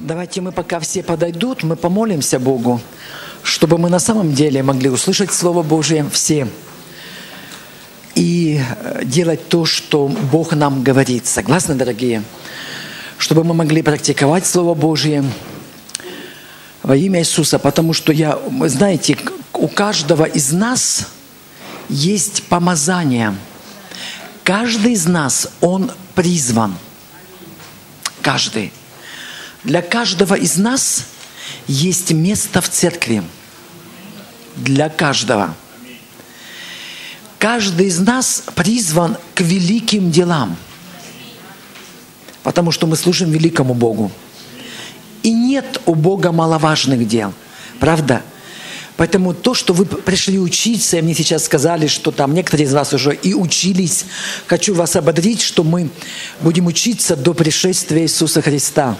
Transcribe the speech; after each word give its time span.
Давайте 0.00 0.40
мы, 0.40 0.52
пока 0.52 0.78
все 0.78 1.02
подойдут, 1.02 1.64
мы 1.64 1.74
помолимся 1.74 2.38
Богу, 2.38 2.80
чтобы 3.42 3.78
мы 3.78 3.88
на 3.90 3.98
самом 3.98 4.32
деле 4.32 4.62
могли 4.62 4.90
услышать 4.90 5.32
Слово 5.32 5.62
Божие 5.62 6.08
все 6.10 6.46
и 8.14 8.60
э, 8.60 9.04
делать 9.04 9.48
то, 9.48 9.64
что 9.64 10.08
Бог 10.08 10.52
нам 10.52 10.82
говорит. 10.82 11.26
Согласны, 11.26 11.74
дорогие? 11.74 12.22
Чтобы 13.16 13.44
мы 13.44 13.54
могли 13.54 13.82
практиковать 13.82 14.46
Слово 14.46 14.74
Божие 14.74 15.24
во 16.82 16.96
имя 16.96 17.20
Иисуса, 17.20 17.58
потому 17.58 17.92
что 17.92 18.12
я, 18.12 18.38
знаете, 18.66 19.16
у 19.52 19.68
каждого 19.68 20.24
из 20.24 20.52
нас 20.52 21.08
есть 21.88 22.44
помазание. 22.44 23.34
Каждый 24.42 24.92
из 24.92 25.06
нас, 25.06 25.50
он 25.60 25.90
призван. 26.14 26.74
Каждый. 28.22 28.72
Для 29.64 29.82
каждого 29.82 30.34
из 30.34 30.56
нас 30.56 31.04
есть 31.66 32.12
место 32.12 32.60
в 32.60 32.68
церкви. 32.68 33.22
Для 34.56 34.88
каждого. 34.88 35.54
Каждый 37.38 37.86
из 37.86 37.98
нас 37.98 38.44
призван 38.54 39.16
к 39.34 39.40
великим 39.40 40.10
делам, 40.10 40.56
потому 42.42 42.72
что 42.72 42.86
мы 42.86 42.96
служим 42.96 43.30
великому 43.30 43.74
Богу. 43.74 44.10
И 45.22 45.32
нет 45.32 45.80
у 45.86 45.94
Бога 45.94 46.32
маловажных 46.32 47.06
дел. 47.06 47.32
Правда? 47.78 48.22
Поэтому 48.96 49.34
то, 49.34 49.54
что 49.54 49.72
вы 49.72 49.86
пришли 49.86 50.40
учиться, 50.40 50.96
и 50.96 51.02
мне 51.02 51.14
сейчас 51.14 51.44
сказали, 51.44 51.86
что 51.86 52.10
там 52.10 52.34
некоторые 52.34 52.66
из 52.66 52.74
вас 52.74 52.92
уже 52.92 53.14
и 53.14 53.34
учились, 53.34 54.04
хочу 54.48 54.74
вас 54.74 54.96
ободрить, 54.96 55.40
что 55.40 55.62
мы 55.62 55.90
будем 56.40 56.66
учиться 56.66 57.14
до 57.14 57.34
пришествия 57.34 58.02
Иисуса 58.02 58.42
Христа 58.42 58.96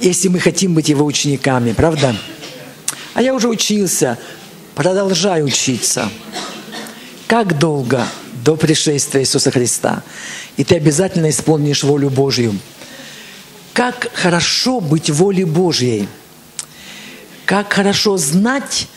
если 0.00 0.28
мы 0.28 0.38
хотим 0.38 0.74
быть 0.74 0.88
Его 0.88 1.04
учениками, 1.04 1.72
правда? 1.72 2.16
А 3.14 3.22
я 3.22 3.34
уже 3.34 3.48
учился, 3.48 4.18
продолжаю 4.74 5.46
учиться. 5.46 6.08
Как 7.26 7.58
долго 7.58 8.06
до 8.44 8.56
пришествия 8.56 9.22
Иисуса 9.22 9.50
Христа? 9.50 10.02
И 10.56 10.64
ты 10.64 10.76
обязательно 10.76 11.30
исполнишь 11.30 11.82
волю 11.82 12.10
Божью. 12.10 12.58
Как 13.72 14.10
хорошо 14.14 14.80
быть 14.80 15.10
волей 15.10 15.44
Божьей. 15.44 16.08
Как 17.44 17.72
хорошо 17.72 18.16
знать, 18.16 18.88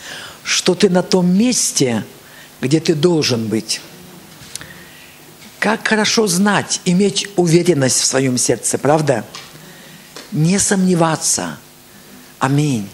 что 0.44 0.74
ты 0.74 0.88
на 0.88 1.02
том 1.02 1.28
месте, 1.28 2.04
где 2.60 2.80
ты 2.80 2.94
должен 2.94 3.46
быть. 3.46 3.80
Как 5.58 5.86
хорошо 5.86 6.26
знать, 6.26 6.80
иметь 6.84 7.28
уверенность 7.36 8.00
в 8.00 8.04
своем 8.04 8.36
сердце, 8.36 8.78
правда? 8.78 9.24
Правда? 9.24 9.51
Не 10.32 10.58
сомневаться. 10.58 11.58
Аминь. 12.38 12.88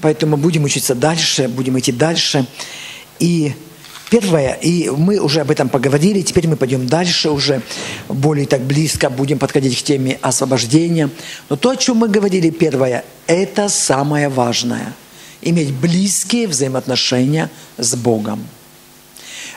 Поэтому 0.00 0.36
будем 0.36 0.64
учиться 0.64 0.94
дальше, 0.94 1.48
будем 1.48 1.78
идти 1.78 1.92
дальше. 1.92 2.46
И 3.18 3.54
первое, 4.10 4.54
и 4.54 4.90
мы 4.90 5.18
уже 5.18 5.40
об 5.40 5.50
этом 5.50 5.68
поговорили, 5.68 6.22
теперь 6.22 6.48
мы 6.48 6.56
пойдем 6.56 6.86
дальше 6.86 7.30
уже, 7.30 7.62
более 8.08 8.46
так 8.46 8.62
близко 8.62 9.08
будем 9.08 9.38
подходить 9.38 9.78
к 9.78 9.82
теме 9.82 10.18
освобождения. 10.20 11.08
Но 11.48 11.56
то, 11.56 11.70
о 11.70 11.76
чем 11.76 11.98
мы 11.98 12.08
говорили 12.08 12.50
первое, 12.50 13.04
это 13.26 13.68
самое 13.68 14.28
важное. 14.28 14.92
Иметь 15.40 15.72
близкие 15.72 16.48
взаимоотношения 16.48 17.48
с 17.78 17.94
Богом. 17.94 18.46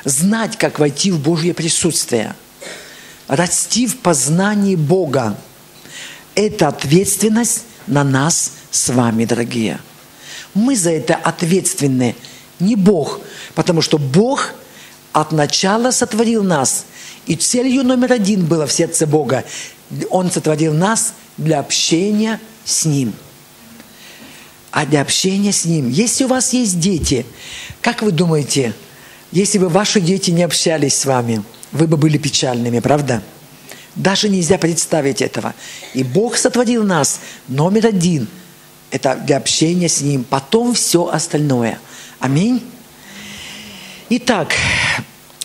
Знать, 0.04 0.58
как 0.58 0.78
войти 0.78 1.12
в 1.12 1.20
Божье 1.20 1.54
присутствие. 1.54 2.36
Расти 3.28 3.88
в 3.88 3.98
познании 3.98 4.76
Бога 4.76 5.36
это 6.36 6.68
ответственность 6.68 7.64
на 7.88 8.04
нас 8.04 8.52
с 8.72 8.90
вами, 8.90 9.26
дорогие. 9.26 9.80
Мы 10.54 10.76
за 10.76 10.92
это 10.92 11.16
ответственны, 11.16 12.16
не 12.60 12.76
Бог, 12.76 13.20
потому 13.56 13.82
что 13.82 13.98
Бог 13.98 14.54
от 15.14 15.32
начала 15.32 15.92
сотворил 15.92 16.44
нас. 16.44 16.86
И 17.26 17.36
целью 17.36 17.84
номер 17.84 18.14
один 18.14 18.46
было 18.46 18.68
в 18.68 18.72
сердце 18.72 19.08
Бога. 19.08 19.44
Он 20.10 20.30
сотворил 20.30 20.74
нас 20.74 21.14
для 21.38 21.60
общения 21.60 22.40
с 22.64 22.86
Ним. 22.86 23.14
А 24.72 24.86
для 24.86 25.02
общения 25.02 25.52
с 25.52 25.66
Ним. 25.66 25.90
Если 25.90 26.26
у 26.26 26.28
вас 26.28 26.54
есть 26.54 26.80
дети, 26.80 27.26
как 27.82 28.02
вы 28.02 28.12
думаете, 28.12 28.74
если 29.32 29.58
бы 29.58 29.70
ваши 29.70 30.00
дети 30.02 30.32
не 30.32 30.44
общались 30.44 30.96
с 30.96 31.06
вами, 31.06 31.44
вы 31.72 31.88
бы 31.88 31.98
были 31.98 32.18
печальными, 32.18 32.80
правда? 32.80 33.22
Даже 33.96 34.28
нельзя 34.30 34.58
представить 34.58 35.22
этого. 35.22 35.54
И 35.94 36.04
Бог 36.04 36.38
сотворил 36.38 36.84
нас. 36.84 37.20
Номер 37.48 37.88
один– 37.88 38.28
это 38.92 39.16
для 39.16 39.38
общения 39.38 39.88
с 39.88 40.02
Ним. 40.02 40.24
Потом 40.24 40.74
все 40.74 41.08
остальное. 41.08 41.80
Аминь. 42.20 42.62
Итак, 44.10 44.54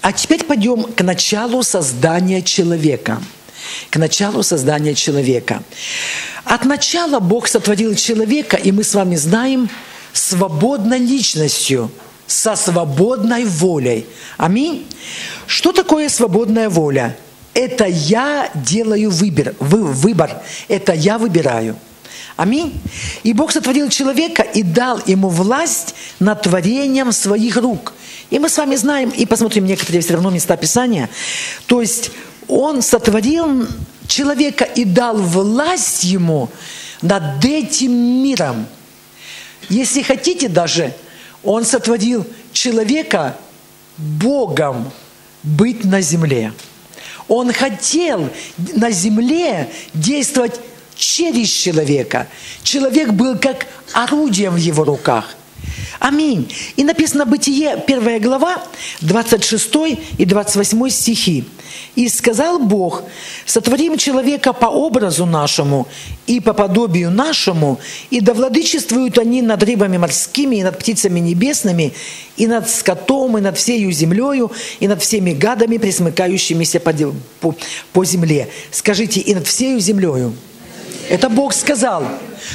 а 0.02 0.12
теперь 0.12 0.44
пойдем 0.44 0.82
к 0.82 1.02
началу 1.02 1.62
создания 1.62 2.42
человека. 2.42 3.22
К 3.90 3.96
началу 3.96 4.42
создания 4.42 4.94
человека. 4.94 5.62
От 6.44 6.64
начала 6.64 7.20
Бог 7.20 7.46
сотворил 7.46 7.94
человека, 7.94 8.56
и 8.56 8.72
мы 8.72 8.82
с 8.82 8.94
вами 8.94 9.16
знаем, 9.16 9.70
свободной 10.12 10.98
личностью, 10.98 11.90
со 12.26 12.56
свободной 12.56 13.44
волей. 13.44 14.06
Аминь. 14.36 14.86
Что 15.46 15.72
такое 15.72 16.08
свободная 16.08 16.68
воля? 16.68 17.16
Это 17.60 17.84
я 17.84 18.50
делаю 18.54 19.10
выбор, 19.10 19.54
выбор. 19.58 20.42
Это 20.66 20.94
я 20.94 21.18
выбираю. 21.18 21.76
Аминь. 22.36 22.80
И 23.22 23.34
Бог 23.34 23.52
сотворил 23.52 23.90
человека 23.90 24.40
и 24.42 24.62
дал 24.62 24.98
ему 25.04 25.28
власть 25.28 25.94
над 26.20 26.40
творением 26.40 27.12
своих 27.12 27.58
рук. 27.58 27.92
И 28.30 28.38
мы 28.38 28.48
с 28.48 28.56
вами 28.56 28.76
знаем, 28.76 29.10
и 29.10 29.26
посмотрим 29.26 29.66
некоторые 29.66 30.00
все 30.00 30.14
равно 30.14 30.30
места 30.30 30.56
Писания. 30.56 31.10
То 31.66 31.82
есть 31.82 32.12
Он 32.48 32.80
сотворил 32.80 33.68
человека 34.06 34.64
и 34.64 34.86
дал 34.86 35.18
власть 35.18 36.04
ему 36.04 36.48
над 37.02 37.44
этим 37.44 37.92
миром. 37.92 38.66
Если 39.68 40.00
хотите 40.00 40.48
даже, 40.48 40.94
Он 41.44 41.66
сотворил 41.66 42.26
человека 42.54 43.36
Богом 43.98 44.90
быть 45.42 45.84
на 45.84 46.00
земле. 46.00 46.54
Он 47.30 47.52
хотел 47.52 48.28
на 48.74 48.90
земле 48.90 49.70
действовать 49.94 50.60
через 50.96 51.48
человека. 51.48 52.26
Человек 52.64 53.10
был 53.10 53.38
как 53.38 53.68
орудием 53.92 54.54
в 54.54 54.58
его 54.58 54.82
руках. 54.82 55.36
Аминь. 55.98 56.50
И 56.76 56.84
написано 56.84 57.26
Бытие, 57.26 57.82
первая 57.86 58.18
глава, 58.18 58.62
26 59.02 59.70
и 60.18 60.24
28 60.24 60.88
стихи. 60.88 61.44
«И 61.94 62.08
сказал 62.08 62.58
Бог, 62.58 63.02
сотворим 63.46 63.96
человека 63.98 64.52
по 64.52 64.66
образу 64.66 65.26
нашему 65.26 65.86
и 66.26 66.40
по 66.40 66.52
подобию 66.52 67.10
нашему, 67.10 67.78
и 68.10 68.20
да 68.20 68.32
владычествуют 68.32 69.18
они 69.18 69.42
над 69.42 69.62
рыбами 69.62 69.98
морскими, 69.98 70.56
и 70.56 70.62
над 70.62 70.78
птицами 70.78 71.20
небесными, 71.20 71.92
и 72.36 72.46
над 72.46 72.68
скотом, 72.70 73.38
и 73.38 73.40
над 73.40 73.58
всею 73.58 73.92
землею, 73.92 74.50
и 74.80 74.88
над 74.88 75.02
всеми 75.02 75.32
гадами, 75.32 75.78
присмыкающимися 75.78 76.80
по, 76.80 76.92
по, 77.40 77.54
по 77.92 78.04
земле». 78.04 78.48
Скажите, 78.70 79.20
и 79.20 79.34
над 79.34 79.46
всею 79.46 79.80
землею. 79.80 80.32
Это 81.08 81.28
Бог 81.28 81.52
сказал, 81.52 82.04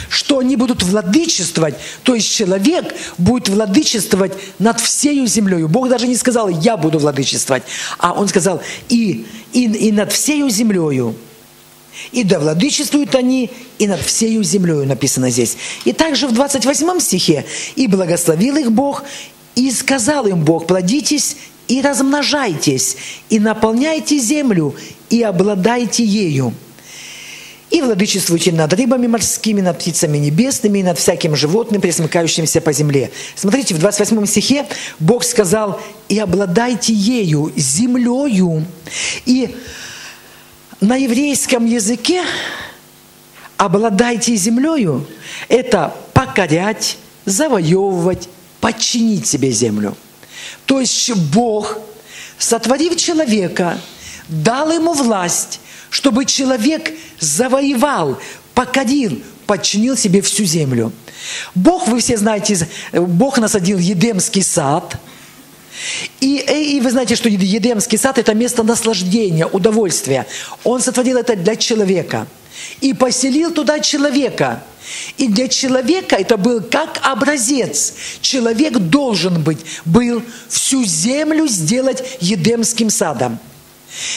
что 0.10 0.40
они 0.40 0.56
будут 0.56 0.84
владычествовать, 0.84 1.76
то 2.04 2.16
есть 2.16 2.32
человек 2.32 2.96
будет 3.18 3.50
владычествовать 3.50 4.34
над 4.60 4.80
всею 4.80 5.28
землей. 5.28 5.66
Бог 5.66 5.90
даже 5.90 6.08
не 6.08 6.16
сказал, 6.16 6.50
я 6.50 6.78
буду 6.78 7.00
владычествовать, 7.00 7.64
а 7.98 8.14
Он 8.14 8.28
сказал, 8.28 8.62
и, 8.90 9.26
и, 9.54 9.66
и 9.66 9.92
над 9.92 10.12
всею 10.12 10.50
землею. 10.50 11.16
И 12.12 12.24
да 12.24 12.40
владычествуют 12.40 13.16
они, 13.16 13.50
и 13.80 13.88
над 13.88 14.02
всею 14.02 14.44
землею 14.44 14.86
написано 14.86 15.30
здесь. 15.30 15.58
И 15.86 15.94
также 15.94 16.28
в 16.28 16.34
28 16.34 17.00
стихе, 17.00 17.46
и 17.76 17.88
благословил 17.88 18.58
их 18.58 18.72
Бог, 18.72 19.04
и 19.56 19.72
сказал 19.72 20.26
им 20.28 20.44
Бог, 20.44 20.68
плодитесь 20.68 21.38
и 21.68 21.82
размножайтесь, 21.82 22.98
и 23.30 23.40
наполняйте 23.40 24.18
землю, 24.18 24.76
и 25.10 25.22
обладайте 25.24 26.04
ею 26.04 26.54
и 27.76 27.82
владычествуйте 27.82 28.54
над 28.54 28.72
рыбами 28.72 29.06
морскими, 29.06 29.60
над 29.60 29.78
птицами 29.80 30.18
небесными, 30.18 30.80
и 30.80 30.84
над 30.84 30.98
всяким 30.98 31.36
животным, 31.36 31.82
пресмыкающимся 31.82 32.62
по 32.62 32.72
земле. 32.72 33.12
Смотрите, 33.36 33.76
в 33.76 33.80
28 33.80 34.26
стихе 34.28 34.66
Бог 34.98 35.26
сказал, 35.26 35.82
и 36.08 36.18
обладайте 36.18 36.94
ею, 36.94 37.52
землею. 37.58 38.66
И 39.26 39.54
на 40.80 40.96
еврейском 40.96 41.66
языке 41.66 42.24
обладайте 43.58 44.38
землею– 44.38 45.06
это 45.50 45.94
покорять, 46.14 46.98
завоевывать, 47.26 48.30
подчинить 48.62 49.28
себе 49.28 49.52
землю. 49.52 49.98
То 50.66 50.80
есть 50.80 51.14
Бог, 51.14 51.78
сотворив 52.38 52.96
человека, 52.96 53.78
дал 54.30 54.72
ему 54.72 54.94
власть 54.94 55.60
чтобы 55.96 56.26
человек 56.26 56.92
завоевал, 57.22 58.20
покорил, 58.54 59.24
подчинил 59.48 59.96
себе 59.96 60.20
всю 60.20 60.44
землю. 60.44 60.92
Бог, 61.56 61.88
вы 61.88 62.02
все 62.02 62.18
знаете, 62.18 62.68
Бог 62.92 63.38
насадил 63.38 63.78
Едемский 63.78 64.44
сад. 64.44 64.98
И, 66.20 66.44
и, 66.50 66.76
и 66.76 66.82
вы 66.82 66.92
знаете, 66.92 67.16
что 67.16 67.30
Едемский 67.30 67.98
сад– 67.98 68.18
это 68.20 68.34
место 68.34 68.64
наслаждения, 68.64 69.46
удовольствия. 69.46 70.28
Он 70.66 70.82
сотворил 70.82 71.16
это 71.16 71.38
для 71.38 71.56
человека. 71.56 72.28
И 72.82 72.94
поселил 72.94 73.54
туда 73.54 73.80
человека. 73.80 74.66
И 75.16 75.30
для 75.30 75.48
человека 75.48 76.18
это 76.18 76.36
был 76.36 76.62
как 76.62 77.00
образец. 77.04 77.94
Человек 78.20 78.74
должен 78.74 79.42
быть, 79.42 79.60
был 79.86 80.22
всю 80.50 80.84
землю 80.84 81.48
сделать 81.48 82.04
Едемским 82.20 82.90
садом. 82.90 83.40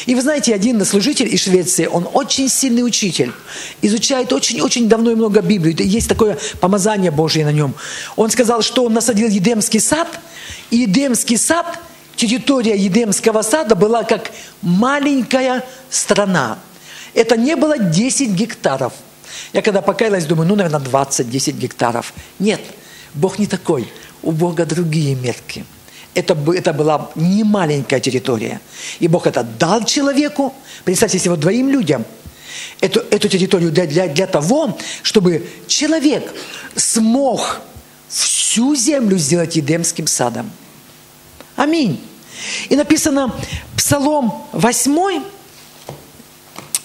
И 0.07 0.15
вы 0.15 0.23
знаете, 0.23 0.55
один 0.55 0.85
служитель 0.85 1.33
из 1.33 1.43
Швеции, 1.43 1.87
он 1.87 2.09
очень 2.13 2.49
сильный 2.49 2.83
учитель, 2.83 3.33
изучает 3.83 4.33
очень-очень 4.33 4.89
давно 4.89 5.13
и 5.13 5.15
много 5.15 5.41
Библию, 5.41 5.77
есть 5.79 6.09
такое 6.09 6.39
помазание 6.61 7.11
Божье 7.11 7.45
на 7.45 7.53
нем. 7.53 7.75
Он 8.17 8.31
сказал, 8.31 8.63
что 8.63 8.85
он 8.85 8.93
насадил 8.93 9.29
Едемский 9.29 9.81
сад, 9.81 10.09
и 10.71 10.79
Едемский 10.79 11.39
сад, 11.39 11.79
территория 12.17 12.77
Едемского 12.77 13.43
сада 13.43 13.75
была 13.75 14.03
как 14.03 14.31
маленькая 14.63 15.65
страна. 15.91 16.59
Это 17.15 17.37
не 17.37 17.55
было 17.55 17.79
10 17.79 18.31
гектаров. 18.31 18.93
Я 19.53 19.63
когда 19.63 19.83
покаялась, 19.83 20.25
думаю, 20.25 20.49
ну, 20.49 20.57
наверное, 20.57 20.81
20-10 20.81 21.53
гектаров. 21.53 22.13
Нет, 22.39 22.61
Бог 23.15 23.39
не 23.39 23.47
такой. 23.47 23.89
У 24.23 24.33
Бога 24.33 24.67
другие 24.67 25.15
мерки– 25.15 25.65
это, 26.15 26.37
это 26.55 26.73
была 26.73 27.11
не 27.15 27.45
маленькая 27.45 28.01
территория. 28.01 28.61
И 28.99 29.09
Бог 29.09 29.27
это 29.27 29.43
дал 29.43 29.85
человеку, 29.85 30.55
представьте 30.85 31.19
себе, 31.19 31.31
вот 31.31 31.41
двоим 31.41 31.69
людям, 31.69 32.05
эту, 32.81 33.01
эту 33.11 33.29
территорию 33.29 33.71
для, 33.71 33.87
для, 33.87 34.09
для 34.09 34.27
того, 34.27 34.77
чтобы 35.03 35.49
человек 35.67 36.33
смог 36.77 37.61
всю 38.09 38.75
землю 38.75 39.19
сделать 39.19 39.57
Едемским 39.57 40.07
садом. 40.07 40.51
Аминь. 41.57 42.01
И 42.69 42.77
написано 42.77 43.35
Псалом 43.77 44.47
8, 44.53 45.23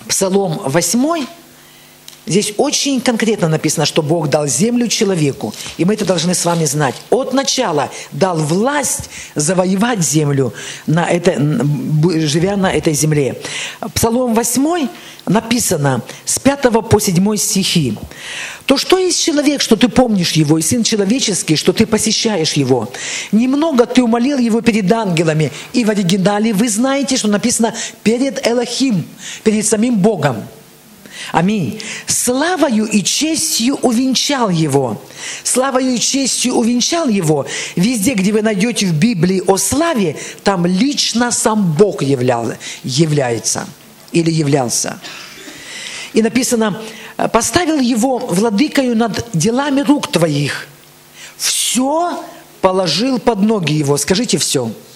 Псалом 0.07 0.61
8, 0.65 1.25
Здесь 2.25 2.53
очень 2.57 3.01
конкретно 3.01 3.49
написано, 3.49 3.85
что 3.85 4.01
Бог 4.01 4.29
дал 4.29 4.47
землю 4.47 4.87
человеку, 4.87 5.53
и 5.77 5.83
мы 5.83 5.95
это 5.95 6.05
должны 6.05 6.33
с 6.33 6.45
вами 6.45 6.63
знать. 6.63 6.95
От 7.09 7.33
начала 7.33 7.91
дал 8.11 8.37
власть 8.37 9.09
завоевать 9.35 9.99
землю, 9.99 10.53
на 10.87 11.05
это, 11.05 11.33
живя 12.27 12.55
на 12.55 12.71
этой 12.71 12.93
земле. 12.93 13.41
Псалом 13.93 14.33
8 14.35 14.87
написано 15.25 16.01
с 16.23 16.39
5 16.39 16.71
по 16.89 16.99
7 16.99 17.35
стихи. 17.35 17.97
«То 18.65 18.77
что 18.77 18.97
есть 18.97 19.21
человек, 19.21 19.61
что 19.61 19.75
ты 19.75 19.89
помнишь 19.89 20.31
его, 20.31 20.57
и 20.57 20.61
сын 20.61 20.83
человеческий, 20.83 21.57
что 21.57 21.73
ты 21.73 21.85
посещаешь 21.85 22.53
его? 22.53 22.89
Немного 23.33 23.85
ты 23.85 24.01
умолил 24.01 24.37
его 24.37 24.61
перед 24.61 24.89
ангелами». 24.91 25.51
И 25.73 25.83
в 25.83 25.89
оригинале 25.89 26.53
вы 26.53 26.69
знаете, 26.69 27.17
что 27.17 27.27
написано 27.27 27.73
«перед 28.03 28.47
Элохим», 28.47 29.05
перед 29.43 29.65
самим 29.65 29.97
Богом. 29.97 30.37
Аминь. 31.31 31.79
Славою 32.07 32.85
и 32.85 33.03
честью 33.03 33.75
увенчал 33.75 34.49
его. 34.49 35.01
Славою 35.43 35.95
и 35.95 35.99
честью 35.99 36.55
увенчал 36.55 37.07
его. 37.07 37.45
Везде, 37.75 38.13
где 38.13 38.31
вы 38.31 38.41
найдете 38.41 38.85
в 38.85 38.93
Библии 38.93 39.41
о 39.47 39.57
славе, 39.57 40.17
там 40.43 40.65
лично 40.65 41.31
сам 41.31 41.73
Бог 41.73 42.03
являл, 42.03 42.53
является 42.83 43.67
или 44.11 44.29
являлся. 44.29 44.99
И 46.13 46.21
написано, 46.21 46.81
поставил 47.31 47.79
его 47.79 48.19
владыкою 48.19 48.95
над 48.95 49.25
делами 49.33 49.81
рук 49.81 50.11
твоих. 50.11 50.67
Все 51.37 52.23
положил 52.61 53.19
под 53.19 53.41
ноги 53.41 53.73
его. 53.73 53.97
Скажите 53.97 54.37
все. 54.37 54.65
Все 54.67 54.92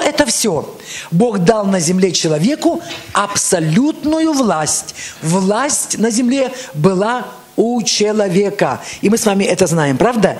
это 0.00 0.26
все. 0.26 0.68
Бог 1.10 1.38
дал 1.38 1.66
на 1.66 1.80
земле 1.80 2.12
человеку 2.12 2.82
абсолютную 3.12 4.32
власть. 4.32 4.94
Власть 5.22 5.98
на 5.98 6.10
земле 6.10 6.52
была 6.74 7.26
у 7.56 7.82
человека. 7.82 8.80
И 9.00 9.10
мы 9.10 9.18
с 9.18 9.26
вами 9.26 9.44
это 9.44 9.66
знаем, 9.66 9.96
правда? 9.96 10.38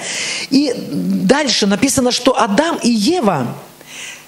И 0.50 0.72
дальше 0.88 1.66
написано, 1.66 2.10
что 2.10 2.40
Адам 2.40 2.78
и 2.82 2.90
Ева 2.90 3.46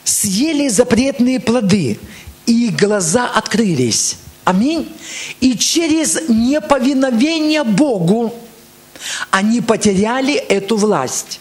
съели 0.05 0.69
запретные 0.69 1.41
плоды, 1.41 1.99
и 2.47 2.69
глаза 2.69 3.27
открылись. 3.27 4.17
Аминь. 4.45 4.93
И 5.41 5.57
через 5.57 6.29
неповиновение 6.29 7.65
Богу 7.65 8.35
они 9.31 9.63
потеряли 9.63 10.35
эту 10.35 10.77
власть. 10.77 11.41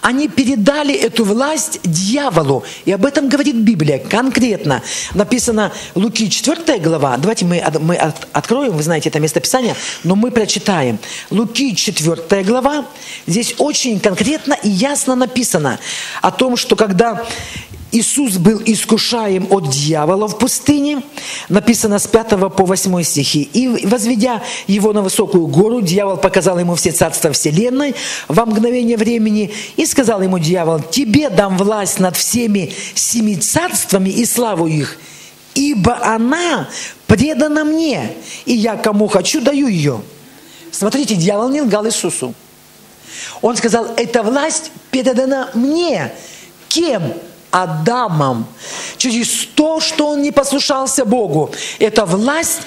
Они 0.00 0.28
передали 0.28 0.94
эту 0.94 1.24
власть 1.24 1.80
дьяволу. 1.84 2.64
И 2.84 2.92
об 2.92 3.04
этом 3.04 3.28
говорит 3.28 3.56
Библия 3.56 3.98
конкретно. 3.98 4.82
Написано 5.14 5.72
Луки 5.94 6.30
4 6.30 6.78
глава. 6.78 7.16
Давайте 7.16 7.44
мы, 7.44 7.62
мы 7.80 7.96
откроем, 7.96 8.76
вы 8.76 8.82
знаете 8.82 9.08
это 9.08 9.20
местописание, 9.20 9.74
но 10.04 10.14
мы 10.14 10.30
прочитаем. 10.30 10.98
Луки 11.30 11.74
4 11.74 12.42
глава. 12.44 12.86
Здесь 13.26 13.54
очень 13.58 14.00
конкретно 14.00 14.54
и 14.62 14.68
ясно 14.68 15.14
написано 15.14 15.78
о 16.22 16.30
том, 16.30 16.56
что 16.56 16.76
когда 16.76 17.24
Иисус 17.90 18.36
был 18.36 18.60
искушаем 18.64 19.46
от 19.50 19.70
дьявола 19.70 20.28
в 20.28 20.38
пустыне, 20.38 21.02
написано 21.48 21.98
с 21.98 22.06
5 22.06 22.30
по 22.54 22.64
8 22.64 23.02
стихи. 23.02 23.48
«И, 23.52 23.86
возведя 23.86 24.42
его 24.66 24.92
на 24.92 25.00
высокую 25.00 25.46
гору, 25.46 25.80
дьявол 25.80 26.18
показал 26.18 26.58
ему 26.58 26.74
все 26.74 26.92
царства 26.92 27.32
вселенной 27.32 27.94
во 28.28 28.44
мгновение 28.44 28.96
времени, 28.96 29.52
и 29.76 29.86
сказал 29.86 30.20
ему 30.20 30.38
дьявол, 30.38 30.80
«Тебе 30.80 31.30
дам 31.30 31.56
власть 31.56 31.98
над 31.98 32.16
всеми 32.16 32.72
семи 32.94 33.36
царствами 33.36 34.10
и 34.10 34.26
славу 34.26 34.66
их, 34.66 34.98
ибо 35.54 35.98
она 36.04 36.68
предана 37.06 37.64
мне, 37.64 38.12
и 38.44 38.54
я 38.54 38.76
кому 38.76 39.08
хочу 39.08 39.40
даю 39.40 39.66
ее». 39.66 40.02
Смотрите, 40.70 41.14
дьявол 41.14 41.48
не 41.48 41.62
лгал 41.62 41.86
Иисусу. 41.86 42.34
Он 43.40 43.56
сказал, 43.56 43.86
эта 43.96 44.22
власть 44.22 44.70
передана 44.90 45.50
мне. 45.54 46.12
Кем? 46.68 47.14
Адамом, 47.50 48.46
через 48.96 49.46
то, 49.54 49.80
что 49.80 50.08
он 50.08 50.22
не 50.22 50.32
послушался 50.32 51.04
Богу. 51.04 51.50
Эта 51.78 52.04
власть 52.04 52.60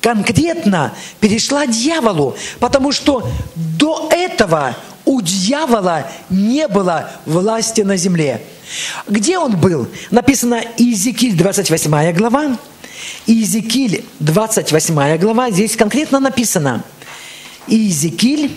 конкретно 0.00 0.92
перешла 1.20 1.66
дьяволу, 1.66 2.36
потому 2.60 2.92
что 2.92 3.28
до 3.54 4.08
этого 4.12 4.76
у 5.04 5.20
дьявола 5.20 6.06
не 6.30 6.68
было 6.68 7.10
власти 7.26 7.80
на 7.80 7.96
земле. 7.96 8.42
Где 9.08 9.38
он 9.38 9.56
был? 9.56 9.88
Написано 10.10 10.62
Иезекииль 10.76 11.36
28 11.36 12.12
глава. 12.12 12.56
Иезекииль 13.26 14.04
28 14.20 15.18
глава, 15.18 15.50
здесь 15.50 15.76
конкретно 15.76 16.20
написано. 16.20 16.84
Иезекииль 17.68 18.50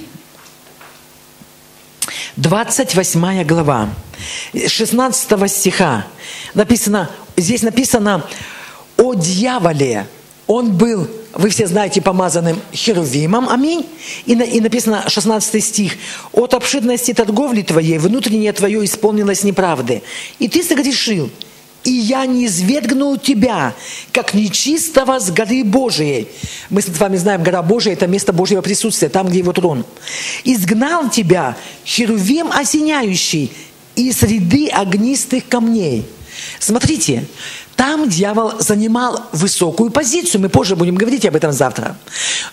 28 2.37 3.43
глава, 3.43 3.89
16 4.67 5.51
стиха 5.51 6.05
написано, 6.53 7.09
здесь 7.37 7.61
написано 7.61 8.25
о 8.97 9.13
дьяволе. 9.13 10.07
Он 10.47 10.71
был, 10.71 11.07
вы 11.33 11.49
все 11.49 11.67
знаете, 11.67 12.01
помазанным 12.01 12.59
херувимом, 12.73 13.47
аминь. 13.49 13.85
И, 14.25 14.35
на, 14.35 14.41
и 14.41 14.59
написано 14.59 15.03
16 15.07 15.63
стих. 15.63 15.93
«От 16.33 16.53
обширности 16.55 17.13
торговли 17.13 17.61
твоей 17.61 17.99
внутреннее 17.99 18.51
твое 18.53 18.83
исполнилось 18.83 19.43
неправды, 19.43 20.01
и 20.39 20.47
ты 20.47 20.63
согрешил, 20.63 21.29
и 21.83 21.91
я 21.91 22.25
не 22.25 22.45
извергнул 22.45 23.17
тебя, 23.17 23.73
как 24.11 24.33
нечистого 24.33 25.19
с 25.19 25.31
горы 25.31 25.63
Божией. 25.63 26.27
Мы 26.69 26.81
с 26.81 26.87
вами 26.87 27.17
знаем, 27.17 27.43
гора 27.43 27.61
Божия– 27.61 27.93
это 27.95 28.07
место 28.07 28.33
Божьего 28.33 28.61
присутствия, 28.61 29.09
там, 29.09 29.27
где 29.27 29.39
его 29.39 29.53
трон. 29.53 29.85
Изгнал 30.43 31.09
тебя, 31.09 31.55
херувим 31.85 32.51
осеняющий, 32.51 33.51
из 33.95 34.19
среды 34.19 34.69
огнистых 34.69 35.47
камней. 35.47 36.05
Смотрите, 36.59 37.25
там 37.75 38.09
дьявол 38.09 38.53
занимал 38.59 39.23
высокую 39.31 39.91
позицию. 39.91 40.41
Мы 40.41 40.49
позже 40.49 40.75
будем 40.75 40.95
говорить 40.95 41.25
об 41.25 41.35
этом 41.35 41.51
завтра. 41.51 41.97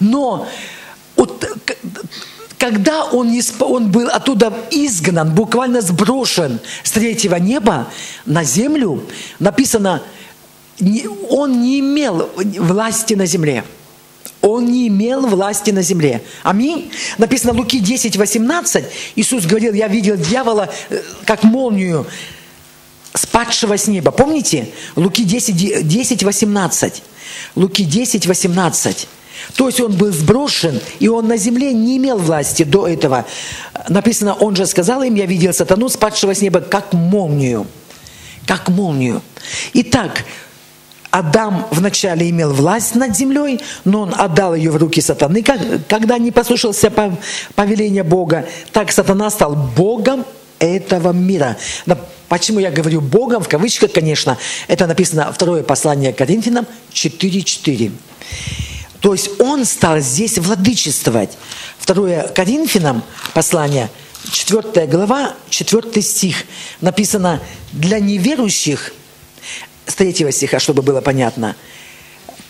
Но 0.01 0.49
вот 1.15 1.45
когда 2.59 3.05
он, 3.05 3.31
не, 3.31 3.43
он 3.61 3.91
был 3.91 4.09
оттуда 4.09 4.53
изгнан, 4.71 5.35
буквально 5.35 5.81
сброшен 5.81 6.59
с 6.83 6.91
третьего 6.91 7.37
неба 7.37 7.89
на 8.25 8.45
землю, 8.45 9.03
написано, 9.39 10.03
он 11.31 11.63
не 11.63 11.81
имел 11.81 12.31
власти 12.35 13.15
на 13.15 13.27
земле. 13.27 13.65
Он 14.43 14.67
не 14.67 14.89
имел 14.89 15.27
власти 15.27 15.71
на 15.71 15.83
земле. 15.83 16.23
Аминь. 16.43 16.93
Написано 17.19 17.53
в 17.53 17.57
Луки 17.57 17.81
10, 17.81 18.17
18. 18.17 18.85
Иисус 19.17 19.45
говорил, 19.45 19.73
я 19.73 19.89
видел 19.89 20.17
дьявола, 20.17 20.69
э, 20.89 21.03
как 21.25 21.43
молнию, 21.43 22.07
спадшего 23.13 23.77
с 23.77 23.89
неба. 23.89 24.13
Помните? 24.13 24.69
Луки 24.95 25.25
10, 25.25 25.89
10 25.89 26.23
18. 26.23 27.03
Луки 27.57 27.85
10, 27.85 28.27
18. 28.27 29.09
То 29.57 29.67
есть 29.69 29.81
он 29.81 29.93
был 29.97 30.13
сброшен, 30.13 30.81
и 30.99 31.09
он 31.09 31.29
на 31.29 31.37
земле 31.37 31.73
не 31.73 31.97
имел 31.97 32.19
власти 32.19 32.63
до 32.63 32.87
этого. 32.87 33.25
Написано, 33.89 34.35
он 34.35 34.57
же 34.57 34.67
сказал 34.67 35.03
им, 35.03 35.15
я 35.15 35.27
видел 35.27 35.53
сатану, 35.53 35.89
спадшего 35.89 36.35
с 36.35 36.41
неба, 36.41 36.61
как 36.61 36.93
молнию. 36.93 37.67
Как 38.47 38.69
молнию. 38.69 39.23
Итак, 39.73 40.25
Адам 41.11 41.67
вначале 41.71 42.29
имел 42.29 42.53
власть 42.53 42.95
над 42.95 43.17
землей, 43.17 43.61
но 43.85 44.03
он 44.03 44.15
отдал 44.17 44.55
ее 44.55 44.71
в 44.71 44.77
руки 44.77 45.01
сатаны, 45.01 45.43
когда 45.43 46.19
не 46.19 46.31
послушался 46.31 46.93
повеления 47.55 48.03
Бога. 48.03 48.47
Так 48.73 48.93
сатана 48.93 49.31
стал 49.31 49.55
Богом 49.55 50.25
этого 50.59 51.13
мира. 51.13 51.57
Почему 52.29 52.59
я 52.59 52.71
говорю 52.71 53.01
Богом, 53.01 53.43
в 53.43 53.49
кавычках, 53.49 53.93
конечно, 53.93 54.37
это 54.69 54.87
написано 54.87 55.33
второе 55.33 55.63
послание 55.63 56.13
Коринфянам 56.13 56.67
4.4. 56.93 57.93
То 59.01 59.13
есть 59.13 59.41
он 59.41 59.65
стал 59.65 60.01
здесь 60.01 60.39
владычествовать. 60.39 61.37
Второе 61.79 62.29
Коринфянам 62.29 63.03
послание, 63.35 63.91
4 64.31 64.87
глава, 64.87 65.35
4 65.51 66.03
стих. 66.03 66.45
Написано, 66.81 67.41
для 67.73 67.99
неверующих, 67.99 68.93
с 69.87 69.95
3 69.95 70.33
стиха, 70.33 70.59
чтобы 70.59 70.83
было 70.83 71.01
понятно, 71.01 71.57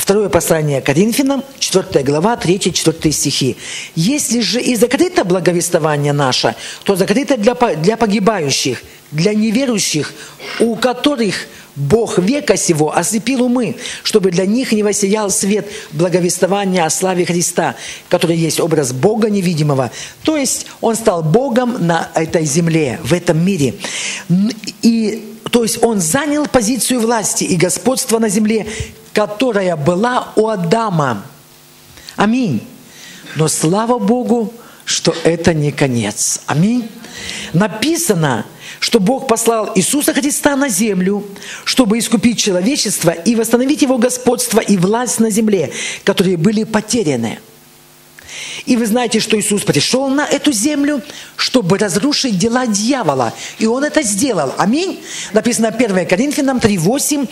Второе 0.06 0.28
послание 0.28 0.80
Коринфянам, 0.82 1.42
4 1.58 2.04
глава, 2.04 2.36
3-4 2.36 3.10
стихи. 3.10 3.56
«Если 3.96 4.40
же 4.40 4.60
и 4.60 4.76
закрыто 4.76 5.24
благовествование 5.24 6.12
наше, 6.12 6.54
то 6.84 6.94
закрыто 6.94 7.36
для, 7.36 7.54
для 7.54 7.96
погибающих, 7.96 8.82
для 9.10 9.34
неверующих, 9.34 10.12
у 10.60 10.76
которых 10.76 11.48
Бог 11.76 12.18
века 12.18 12.56
сего 12.56 12.96
ослепил 12.96 13.44
умы, 13.44 13.76
чтобы 14.02 14.30
для 14.30 14.46
них 14.46 14.72
не 14.72 14.82
воссиял 14.82 15.30
свет 15.30 15.68
благовествования 15.92 16.84
о 16.84 16.90
славе 16.90 17.26
Христа, 17.26 17.76
который 18.08 18.36
есть 18.36 18.60
образ 18.60 18.92
Бога 18.92 19.28
невидимого. 19.28 19.90
То 20.22 20.38
есть 20.38 20.66
Он 20.80 20.96
стал 20.96 21.22
Богом 21.22 21.86
на 21.86 22.08
этой 22.14 22.46
земле, 22.46 22.98
в 23.02 23.12
этом 23.12 23.44
мире. 23.44 23.74
И 24.80 25.36
то 25.52 25.62
есть 25.62 25.82
Он 25.82 26.00
занял 26.00 26.46
позицию 26.46 27.00
власти 27.00 27.44
и 27.44 27.56
господства 27.56 28.18
на 28.18 28.30
земле, 28.30 28.66
которая 29.12 29.76
была 29.76 30.32
у 30.36 30.48
Адама. 30.48 31.24
Аминь. 32.16 32.66
Но 33.36 33.48
слава 33.48 33.98
Богу, 33.98 34.52
что 34.86 35.14
это 35.24 35.52
не 35.52 35.72
конец. 35.72 36.40
Аминь. 36.46 36.88
Написано, 37.52 38.46
что 38.78 39.00
Бог 39.00 39.26
послал 39.26 39.72
Иисуса 39.74 40.14
Христа 40.14 40.56
на 40.56 40.68
землю, 40.68 41.26
чтобы 41.64 41.98
искупить 41.98 42.38
человечество 42.38 43.10
и 43.10 43.34
восстановить 43.34 43.82
его 43.82 43.98
господство 43.98 44.60
и 44.60 44.76
власть 44.76 45.18
на 45.18 45.28
земле, 45.28 45.72
которые 46.04 46.36
были 46.36 46.64
потеряны. 46.64 47.40
И 48.66 48.76
вы 48.76 48.86
знаете, 48.86 49.20
что 49.20 49.38
Иисус 49.38 49.62
пришел 49.62 50.08
на 50.08 50.26
эту 50.26 50.52
землю, 50.52 51.02
чтобы 51.36 51.78
разрушить 51.78 52.38
дела 52.38 52.66
дьявола. 52.66 53.32
И 53.58 53.66
Он 53.66 53.84
это 53.84 54.02
сделал. 54.02 54.52
Аминь. 54.58 55.02
Написано 55.32 55.68
1 55.68 56.06
Коринфянам 56.06 56.58
3.8, 56.58 57.28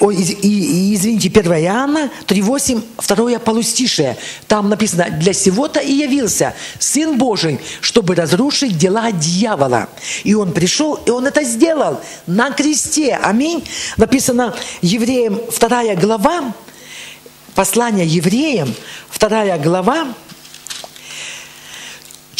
ой, 0.00 0.16
и, 0.16 0.48
и, 0.48 0.94
извините, 0.94 1.28
1 1.28 1.52
Иоанна 1.64 2.10
3.8, 2.26 2.82
2 3.06 3.38
полустишее. 3.38 4.16
Там 4.48 4.68
написано, 4.68 5.08
для 5.10 5.32
сего-то 5.32 5.80
и 5.80 5.92
явился 5.92 6.54
Сын 6.78 7.16
Божий, 7.18 7.60
чтобы 7.80 8.14
разрушить 8.14 8.76
дела 8.76 9.12
дьявола. 9.12 9.88
И 10.24 10.34
Он 10.34 10.52
пришел, 10.52 10.94
и 11.06 11.10
Он 11.10 11.26
это 11.26 11.44
сделал 11.44 12.00
на 12.26 12.50
кресте. 12.50 13.18
Аминь. 13.22 13.64
Написано 13.96 14.54
Евреям 14.82 15.40
2 15.58 15.94
глава, 15.96 16.52
послание 17.54 18.06
евреям, 18.06 18.74
2 19.18 19.58
глава, 19.58 20.08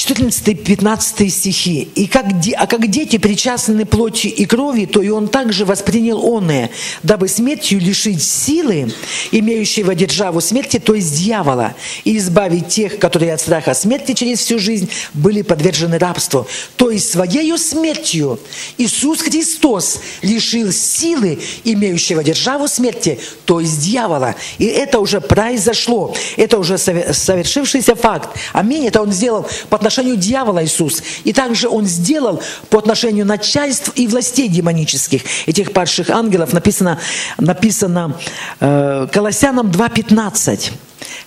14-15 0.06 1.28
стихи. 1.28 1.88
«И 1.94 2.06
как, 2.06 2.26
а 2.56 2.66
как 2.66 2.88
дети 2.90 3.18
причастны 3.18 3.87
плоти 3.87 4.26
и 4.26 4.44
крови, 4.44 4.84
то 4.84 5.02
и 5.02 5.08
он 5.08 5.28
также 5.28 5.64
воспринял 5.64 6.23
оное, 6.37 6.70
дабы 7.02 7.28
смертью 7.28 7.80
лишить 7.80 8.23
силы, 8.23 8.92
имеющего 9.32 9.94
державу 9.94 10.40
смерти, 10.40 10.78
то 10.78 10.94
есть 10.94 11.16
дьявола, 11.16 11.75
и 12.04 12.18
избавить 12.18 12.68
тех, 12.68 12.99
которые 12.99 13.32
от 13.32 13.40
страха 13.40 13.75
смерти 13.75 14.12
через 14.12 14.40
всю 14.40 14.58
жизнь 14.58 14.90
были 15.14 15.42
подвержены 15.42 15.99
рабству. 15.99 16.46
То 16.76 16.90
есть 16.90 17.11
своею 17.11 17.56
смертью 17.58 18.38
Иисус 18.78 19.20
Христос 19.23 20.00
лишил 20.23 20.73
силы, 20.73 21.38
имеющего 21.64 22.23
державу 22.23 22.68
смерти, 22.68 23.18
то 23.44 23.61
есть 23.61 23.80
дьявола. 23.80 24.34
И 24.58 24.66
это 24.66 24.99
уже 24.99 25.20
произошло. 25.20 26.14
Это 26.37 26.58
уже 26.58 26.78
совершившийся 26.78 27.94
факт. 27.94 28.30
Аминь. 28.52 28.87
Это 28.87 29.00
Он 29.00 29.12
сделал 29.12 29.46
по 29.70 29.76
отношению 29.76 29.94
отношению 29.95 30.17
дьявола 30.17 30.65
Иисус. 30.65 31.03
И 31.25 31.33
также 31.33 31.69
Он 31.69 31.87
сделал 31.87 32.43
по 32.69 32.79
отношению 32.79 33.27
начальств 33.27 33.93
и 33.95 34.07
властей 34.07 34.49
демонических, 34.49 35.23
этих 35.47 35.73
падших 35.73 36.11
ангелов, 36.11 36.53
написано, 36.53 36.99
написано 37.39 38.17
э, 38.61 39.07
Колоссянам 39.13 39.69
2.15. 39.69 40.73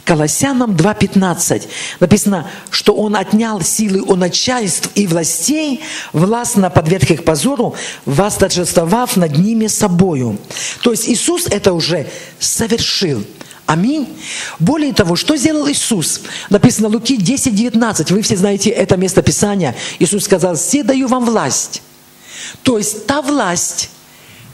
Колоссянам 0.04 0.72
2.15 0.72 1.64
написано, 2.00 2.50
что 2.70 2.94
Он 2.94 3.16
отнял 3.16 3.62
силы 3.62 4.02
у 4.02 4.16
начальств 4.16 4.90
и 4.96 5.08
властей, 5.08 5.82
властно 6.14 6.70
подверг 6.70 7.12
их 7.12 7.24
позору, 7.24 7.76
восторжествовав 8.06 9.16
над 9.18 9.38
ними 9.38 9.68
собою. 9.68 10.38
То 10.84 10.92
есть 10.92 11.08
Иисус 11.08 11.48
это 11.48 11.74
уже 11.74 12.08
совершил. 12.40 13.24
Аминь. 13.68 14.08
Более 14.60 14.94
того, 14.94 15.18
что 15.18 15.36
сделал 15.36 15.70
Иисус? 15.70 16.22
Написано 16.50 16.88
Луки 16.88 17.18
10, 17.18 17.54
19. 17.54 18.12
Вы 18.12 18.22
все 18.22 18.38
знаете 18.38 18.70
это 18.70 18.96
место 18.96 19.22
Писания. 19.22 19.76
Иисус 20.00 20.24
сказал, 20.24 20.56
«Все 20.56 20.84
даю 20.84 21.08
вам 21.08 21.26
власть». 21.26 21.82
То 22.64 22.78
есть 22.78 23.06
та 23.08 23.22
власть, 23.22 23.90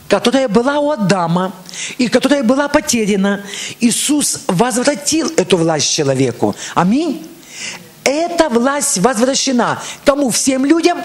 которая 0.08 0.48
была 0.48 0.80
у 0.80 0.90
Адама 0.90 1.52
и 1.96 2.08
которая 2.08 2.42
была 2.42 2.66
потеряна, 2.66 3.44
Иисус 3.78 4.40
возвратил 4.48 5.32
эту 5.36 5.58
власть 5.58 5.92
человеку. 5.92 6.56
Аминь. 6.74 7.24
Эта 8.02 8.48
власть 8.48 8.98
возвращена. 8.98 9.80
Кому? 10.04 10.30
Всем 10.30 10.64
людям? 10.64 10.98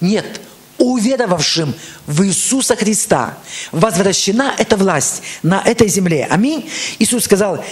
Нет 0.00 0.40
уверовавшим 0.82 1.74
в 2.06 2.24
Иисуса 2.24 2.76
Христа 2.76 3.38
возвращена 3.70 4.54
эта 4.58 4.76
власть 4.76 5.22
на 5.42 5.62
этой 5.62 5.88
земле. 5.88 6.26
Аминь. 6.28 6.68
Иисус 6.98 7.24
сказал, 7.24 7.64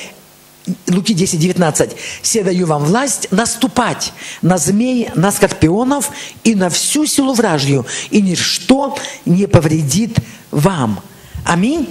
Луки 0.88 1.14
10, 1.14 1.40
19. 1.40 1.96
«Все 2.22 2.44
даю 2.44 2.66
вам 2.66 2.84
власть 2.84 3.28
наступать 3.32 4.12
на 4.42 4.58
змей, 4.58 5.08
на 5.14 5.32
скорпионов 5.32 6.10
и 6.44 6.54
на 6.54 6.70
всю 6.70 7.06
силу 7.06 7.32
вражью, 7.32 7.86
и 8.10 8.22
ничто 8.22 8.96
не 9.24 9.46
повредит 9.46 10.18
вам». 10.50 11.02
Аминь. 11.44 11.88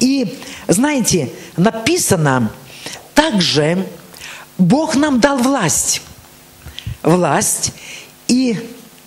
И 0.00 0.38
знаете, 0.68 1.30
написано 1.56 2.50
также, 3.14 3.86
Бог 4.58 4.96
нам 4.96 5.20
дал 5.20 5.38
власть. 5.38 6.02
Власть 7.02 7.72
и 8.28 8.58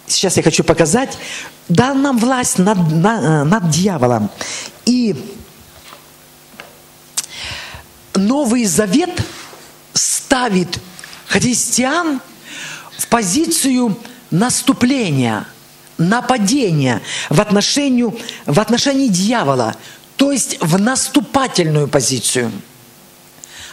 сейчас 0.07 0.37
я 0.37 0.43
хочу 0.43 0.63
показать, 0.63 1.17
дал 1.69 1.95
нам 1.95 2.17
власть 2.17 2.59
над, 2.59 2.77
над, 2.91 3.45
над 3.47 3.69
дьяволом. 3.69 4.29
И 4.85 5.15
Новый 8.15 8.65
Завет 8.65 9.09
ставит 9.93 10.79
христиан 11.27 12.21
в 12.97 13.07
позицию 13.07 13.97
наступления, 14.31 15.45
нападения 15.97 17.01
в 17.29 17.39
отношении, 17.39 18.05
в 18.45 18.59
отношении 18.59 19.07
дьявола, 19.07 19.75
то 20.15 20.31
есть 20.31 20.57
в 20.61 20.79
наступательную 20.79 21.87
позицию. 21.87 22.51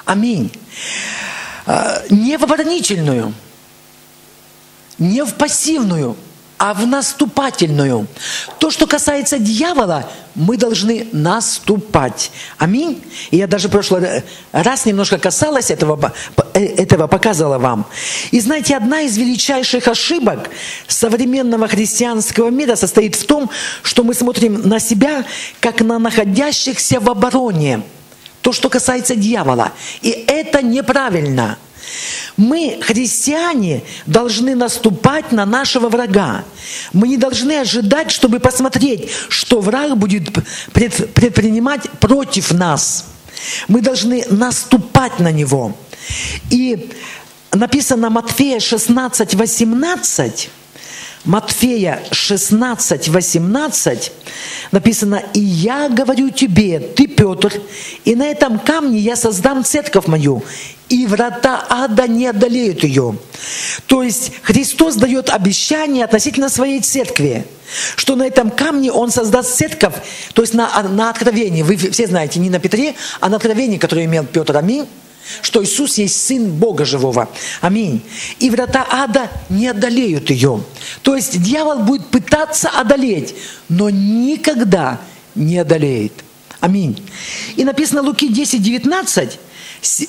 Аминь. 0.04 0.50
А, 1.66 2.02
не 2.10 2.36
в 2.36 2.44
оборонительную– 2.44 3.34
не 5.00 5.24
в 5.24 5.34
пассивную, 5.34 6.16
а 6.60 6.74
в 6.74 6.86
наступательную. 6.86 8.06
То, 8.58 8.70
что 8.70 8.86
касается 8.86 9.38
дьявола, 9.38 10.06
мы 10.34 10.58
должны 10.58 11.06
наступать. 11.10 12.30
Аминь. 12.58 13.02
И 13.30 13.38
я 13.38 13.46
даже 13.46 13.68
в 13.68 13.70
прошлый 13.70 14.22
раз 14.52 14.84
немножко 14.84 15.16
касалась 15.16 15.70
этого, 15.70 16.12
э, 16.52 16.60
этого 16.60 17.06
показывала 17.06 17.56
вам. 17.56 17.86
И 18.30 18.40
знаете, 18.40 18.76
одна 18.76 19.00
из 19.00 19.16
величайших 19.16 19.88
ошибок 19.88 20.50
современного 20.86 21.66
христианского 21.66 22.50
мира 22.50 22.76
состоит 22.76 23.14
в 23.14 23.24
том, 23.24 23.48
что 23.82 24.04
мы 24.04 24.12
смотрим 24.12 24.68
на 24.68 24.80
себя, 24.80 25.24
как 25.60 25.80
на 25.80 25.98
находящихся 25.98 27.00
в 27.00 27.08
обороне. 27.08 27.80
То, 28.42 28.52
что 28.52 28.68
касается 28.68 29.16
дьявола. 29.16 29.72
И 30.02 30.10
это 30.10 30.60
неправильно. 30.60 31.56
Мы, 32.36 32.78
христиане, 32.82 33.82
должны 34.06 34.54
наступать 34.54 35.32
на 35.32 35.44
нашего 35.46 35.88
врага. 35.88 36.44
Мы 36.92 37.08
не 37.08 37.16
должны 37.16 37.58
ожидать, 37.58 38.10
чтобы 38.10 38.40
посмотреть, 38.40 39.10
что 39.28 39.60
враг 39.60 39.96
будет 39.96 40.30
предпринимать 40.72 41.90
против 42.00 42.52
нас. 42.52 43.06
Мы 43.68 43.80
должны 43.80 44.24
наступать 44.30 45.18
на 45.18 45.32
него. 45.32 45.76
И 46.50 46.90
написано 47.52 48.10
Матфея 48.10 48.60
16, 48.60 49.34
18, 49.34 50.50
Матфея 51.24 52.02
16, 52.10 53.08
18 53.08 54.12
написано, 54.72 55.22
«И 55.34 55.40
я 55.40 55.88
говорю 55.88 56.30
тебе, 56.30 56.80
ты, 56.80 57.06
Петр, 57.06 57.52
и 58.04 58.14
на 58.14 58.26
этом 58.26 58.58
камне 58.58 58.98
я 58.98 59.16
создам 59.16 59.62
церковь 59.64 60.06
мою, 60.06 60.42
и 60.90 61.06
врата 61.06 61.64
ада 61.70 62.06
не 62.06 62.26
одолеют 62.26 62.84
ее». 62.84 63.16
То 63.86 64.02
есть 64.02 64.32
Христос 64.42 64.96
дает 64.96 65.30
обещание 65.30 66.04
относительно 66.04 66.50
своей 66.50 66.80
церкви, 66.80 67.46
что 67.96 68.16
на 68.16 68.26
этом 68.26 68.50
камне 68.50 68.92
Он 68.92 69.10
создаст 69.10 69.56
церковь, 69.56 69.94
то 70.34 70.42
есть 70.42 70.52
на, 70.52 70.82
на 70.82 71.08
откровении. 71.08 71.62
Вы 71.62 71.76
все 71.76 72.06
знаете, 72.06 72.38
не 72.40 72.50
на 72.50 72.58
Петре, 72.58 72.94
а 73.20 73.28
на 73.28 73.36
откровении, 73.36 73.78
которое 73.78 74.04
имел 74.04 74.24
Петр. 74.24 74.56
Аминь 74.56 74.86
что 75.42 75.62
Иисус 75.62 75.98
есть 75.98 76.26
Сын 76.26 76.50
Бога 76.50 76.84
Живого. 76.84 77.28
Аминь. 77.60 78.02
И 78.38 78.50
врата 78.50 78.86
ада 78.90 79.30
не 79.48 79.68
одолеют 79.68 80.30
ее. 80.30 80.62
То 81.02 81.16
есть 81.16 81.40
дьявол 81.40 81.80
будет 81.80 82.06
пытаться 82.06 82.68
одолеть, 82.68 83.34
но 83.68 83.90
никогда 83.90 85.00
не 85.34 85.58
одолеет. 85.58 86.12
Аминь. 86.60 87.02
И 87.56 87.64
написано 87.64 88.02
Луки 88.02 88.28
10, 88.28 88.62
19, 88.62 89.38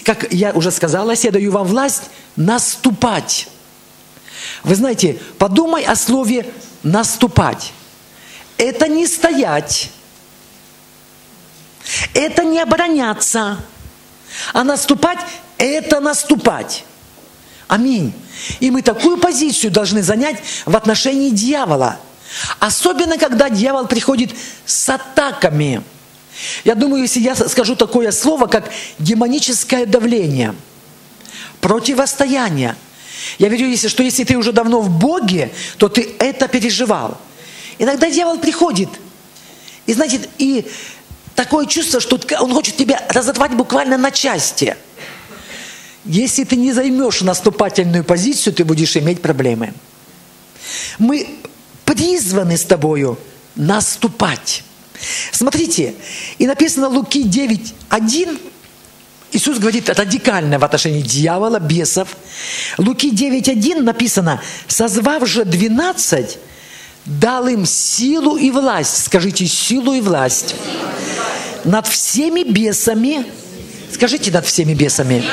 как 0.04 0.32
я 0.32 0.52
уже 0.52 0.72
сказала, 0.72 1.12
я 1.12 1.32
даю 1.32 1.52
вам 1.52 1.68
власть 1.68 2.10
наступать. 2.36 3.48
Вы 4.64 4.76
знаете, 4.76 5.20
подумай 5.38 5.84
о 5.84 5.96
слове 5.96 6.52
наступать. 6.84 7.74
Это 8.58 8.88
не 8.88 9.08
стоять. 9.08 9.92
Это 12.14 12.44
не 12.44 12.60
обороняться. 12.60 13.58
А 14.54 14.64
наступать– 14.64 15.20
это 15.58 16.00
наступать. 16.00 16.86
Аминь. 17.68 18.14
И 18.60 18.72
мы 18.72 18.82
такую 18.82 19.18
позицию 19.18 19.72
должны 19.72 20.04
занять 20.04 20.38
в 20.66 20.76
отношении 20.76 21.30
дьявола. 21.30 22.00
Особенно, 22.60 23.18
когда 23.18 23.50
дьявол 23.50 23.88
приходит 23.88 24.32
с 24.66 24.90
атаками. 24.90 25.84
Я 26.64 26.76
думаю, 26.76 27.04
если 27.04 27.20
я 27.20 27.36
скажу 27.36 27.76
такое 27.76 28.12
слово, 28.12 28.48
как 28.48 28.72
демоническое 29.00 29.86
давление, 29.86 30.56
противостояние. 31.60 32.76
Я 33.38 33.50
верю, 33.50 33.68
если, 33.68 33.88
что 33.88 34.04
если 34.04 34.24
ты 34.24 34.38
уже 34.38 34.52
давно 34.52 34.82
в 34.82 34.90
Боге, 34.90 35.52
то 35.78 35.90
ты 35.90 36.16
это 36.20 36.48
переживал. 36.48 37.20
Иногда 37.78 38.10
дьявол 38.10 38.40
приходит. 38.40 38.90
И, 39.86 39.94
значит, 39.94 40.30
и 40.38 40.66
такое 41.36 41.66
чувство, 41.66 42.00
что 42.00 42.20
он 42.40 42.54
хочет 42.54 42.78
тебя 42.78 43.06
разорвать 43.10 43.54
буквально 43.54 43.98
на 43.98 44.12
части. 44.12 44.76
Если 46.06 46.44
ты 46.44 46.56
не 46.56 46.72
займешь 46.72 47.22
наступательную 47.22 48.04
позицию, 48.04 48.54
ты 48.54 48.64
будешь 48.64 48.98
иметь 48.98 49.22
проблемы. 49.22 49.74
Мы 50.98 51.28
призваны 51.86 52.58
с 52.58 52.64
тобою 52.64 53.20
наступать. 53.56 54.64
Смотрите, 55.32 55.96
и 56.38 56.48
написано 56.48 56.88
Луки 56.88 57.24
9, 57.24 57.74
1, 57.90 58.40
Иисус 59.34 59.60
говорит 59.60 59.90
радикально 59.90 60.60
в 60.60 60.64
отношении 60.64 61.02
дьявола, 61.02 61.60
бесов. 61.60 62.10
Луки 62.78 63.12
9.1 63.12 63.82
написано, 63.82 64.42
созвав 64.68 65.26
же 65.28 65.46
12, 65.46 66.38
дал 67.06 67.48
им 67.48 67.66
силу 67.66 68.36
и 68.36 68.52
власть. 68.52 69.06
Скажите, 69.06 69.48
силу 69.48 69.94
и 69.94 70.02
власть. 70.02 70.56
Над 71.64 71.88
всеми 71.88 72.44
бесами, 72.44 73.26
скажите, 73.94 74.32
над 74.32 74.46
всеми 74.46 74.74
бесами. 74.74 75.24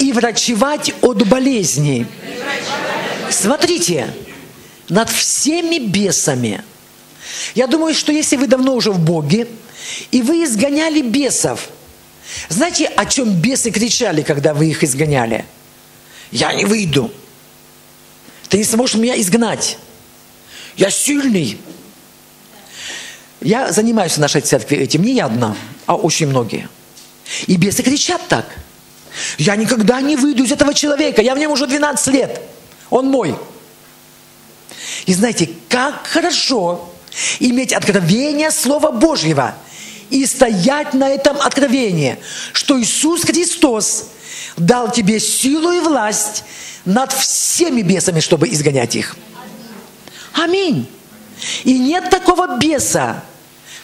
И 0.00 0.12
врачевать 0.12 0.94
от 1.02 1.28
болезней. 1.28 2.06
Смотрите, 3.30 4.14
над 4.88 5.10
всеми 5.10 5.78
бесами. 5.78 6.62
Я 7.54 7.66
думаю, 7.66 7.94
что 7.94 8.12
если 8.12 8.36
вы 8.36 8.46
давно 8.46 8.74
уже 8.74 8.90
в 8.90 8.98
Боге, 8.98 9.48
и 10.10 10.22
вы 10.22 10.44
изгоняли 10.44 11.02
бесов, 11.02 11.68
знаете, 12.48 12.86
о 12.86 13.06
чем 13.06 13.32
бесы 13.32 13.70
кричали, 13.70 14.22
когда 14.22 14.54
вы 14.54 14.66
их 14.66 14.84
изгоняли? 14.84 15.44
Я 16.30 16.52
не 16.52 16.64
выйду. 16.64 17.10
Ты 18.48 18.58
не 18.58 18.64
сможешь 18.64 18.96
меня 18.96 19.18
изгнать. 19.20 19.78
Я 20.76 20.90
сильный. 20.90 21.58
Я 23.40 23.72
занимаюсь 23.72 24.12
в 24.12 24.18
нашей 24.18 24.40
церкви 24.40 24.76
этим, 24.78 25.02
не 25.02 25.14
я 25.14 25.26
одна, 25.26 25.56
а 25.86 25.94
очень 25.94 26.26
многие. 26.26 26.68
И 27.46 27.56
бесы 27.56 27.82
кричат 27.82 28.20
так. 28.28 28.46
Я 29.38 29.56
никогда 29.56 30.00
не 30.00 30.16
выйду 30.16 30.44
из 30.44 30.52
этого 30.52 30.74
человека, 30.74 31.22
я 31.22 31.34
в 31.34 31.38
нем 31.38 31.52
уже 31.52 31.66
12 31.66 32.14
лет. 32.14 32.40
Он 32.90 33.06
мой. 33.06 33.36
И 35.06 35.14
знаете, 35.14 35.50
как 35.68 36.06
хорошо 36.06 36.92
иметь 37.40 37.72
откровение 37.72 38.50
Слова 38.50 38.90
Божьего 38.90 39.54
и 40.10 40.24
стоять 40.26 40.94
на 40.94 41.08
этом 41.08 41.36
откровении, 41.40 42.18
что 42.52 42.80
Иисус 42.80 43.22
Христос 43.22 44.06
дал 44.56 44.90
тебе 44.90 45.20
силу 45.20 45.72
и 45.72 45.80
власть 45.80 46.44
над 46.84 47.12
всеми 47.12 47.82
бесами, 47.82 48.20
чтобы 48.20 48.48
изгонять 48.48 48.96
их. 48.96 49.16
Аминь. 50.32 50.88
И 51.64 51.78
нет 51.78 52.10
такого 52.10 52.58
беса, 52.58 53.22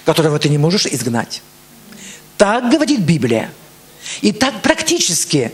которого 0.05 0.39
ты 0.39 0.49
не 0.49 0.59
можешь 0.59 0.87
изгнать. 0.87 1.43
Так 2.37 2.71
говорит 2.71 3.01
Библия. 3.01 3.53
И 4.21 4.33
так 4.33 4.63
практически, 4.63 5.53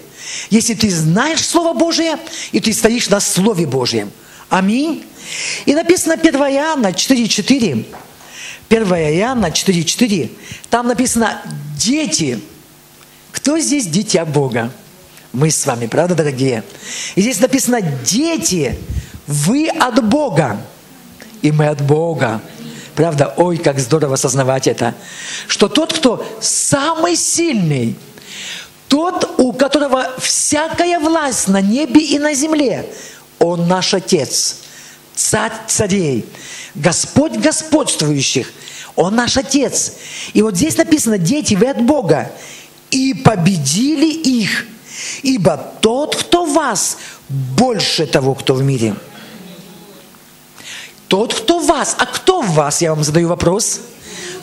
если 0.51 0.75
ты 0.75 0.91
знаешь 0.91 1.47
Слово 1.47 1.73
Божие, 1.73 2.19
и 2.53 2.61
ты 2.61 2.73
стоишь 2.73 3.09
на 3.09 3.21
Слове 3.21 3.67
Божьем. 3.67 4.11
Аминь. 4.51 5.05
И 5.65 5.75
написано 5.75 6.15
1 6.15 6.35
Иоанна 6.35 6.89
4,4. 6.89 7.87
1 8.69 8.85
Иоанна 8.85 9.47
4,4. 9.47 10.31
Там 10.69 10.89
написано 10.89 11.41
«Дети». 11.77 12.41
Кто 13.33 13.59
здесь 13.59 13.87
дитя 13.87 14.25
Бога? 14.25 14.71
Мы 15.33 15.51
с 15.51 15.65
вами, 15.65 15.87
правда, 15.87 16.17
дорогие? 16.17 16.65
И 17.15 17.23
здесь 17.23 17.41
написано 17.41 17.81
«Дети, 17.81 18.77
вы 19.27 19.69
от 19.69 20.05
Бога» 20.05 20.61
и 21.43 21.53
мы 21.53 21.69
от 21.69 21.81
Бога. 21.81 22.41
Правда, 22.95 23.33
ой, 23.37 23.57
как 23.57 23.79
здорово 23.79 24.15
осознавать 24.15 24.67
это. 24.67 24.95
Что 25.47 25.69
тот, 25.69 25.93
кто 25.93 26.27
самый 26.41 27.17
сильный, 27.17 27.97
тот, 28.89 29.39
у 29.39 29.53
которого 29.53 30.07
всякая 30.19 30.99
власть 30.99 31.49
на 31.49 31.61
небе 31.61 32.01
и 32.01 32.19
на 32.19 32.35
земле, 32.35 32.87
он 33.41 33.67
наш 33.67 33.95
Отец, 33.95 34.59
Царь 35.17 35.53
царей, 35.67 36.25
Господь 36.75 37.33
господствующих, 37.33 38.53
Он 38.95 39.17
наш 39.17 39.37
Отец. 39.37 39.95
И 40.33 40.41
вот 40.41 40.57
здесь 40.57 40.77
написано, 40.77 41.19
дети, 41.19 41.55
вы 41.55 41.67
от 41.67 41.83
Бога, 41.83 42.31
и 42.91 43.13
победили 43.13 44.11
их, 44.13 44.67
ибо 45.23 45.57
тот, 45.81 46.15
кто 46.15 46.45
вас, 46.47 46.99
больше 47.29 48.07
того, 48.07 48.35
кто 48.35 48.55
в 48.55 48.63
мире– 48.63 48.95
тот, 51.11 51.35
кто 51.35 51.59
вас. 51.59 51.97
А 51.99 52.07
кто 52.07 52.41
в 52.41 52.53
вас? 52.53 52.81
Я 52.81 52.95
вам 52.95 53.03
задаю 53.03 53.29
вопрос. 53.29 53.81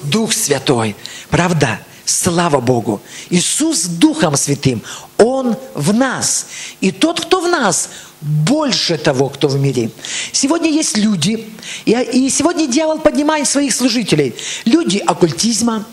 Дух 0.03 0.33
Святой. 0.33 0.97
Правда? 1.29 1.79
Слава 2.03 2.59
Богу. 2.59 3.01
Иисус 3.29 3.85
Духом 3.85 4.35
Святым. 4.35 4.83
Он 5.17 5.55
в 5.73 5.93
нас. 5.93 6.47
И 6.81 6.91
тот, 6.91 7.21
кто 7.21 7.39
в 7.39 7.47
нас, 7.47 7.89
больше 8.21 8.97
того, 8.97 9.29
кто 9.29 9.47
в 9.47 9.59
мире. 9.59 9.91
Сегодня 10.31 10.69
есть 10.69 10.97
люди, 10.97 11.47
и 11.85 12.29
сегодня 12.29 12.67
дьявол 12.67 12.99
поднимает 12.99 13.47
своих 13.47 13.73
служителей. 13.73 14.35
Люди 14.65 14.97
оккультизма, 14.97 15.85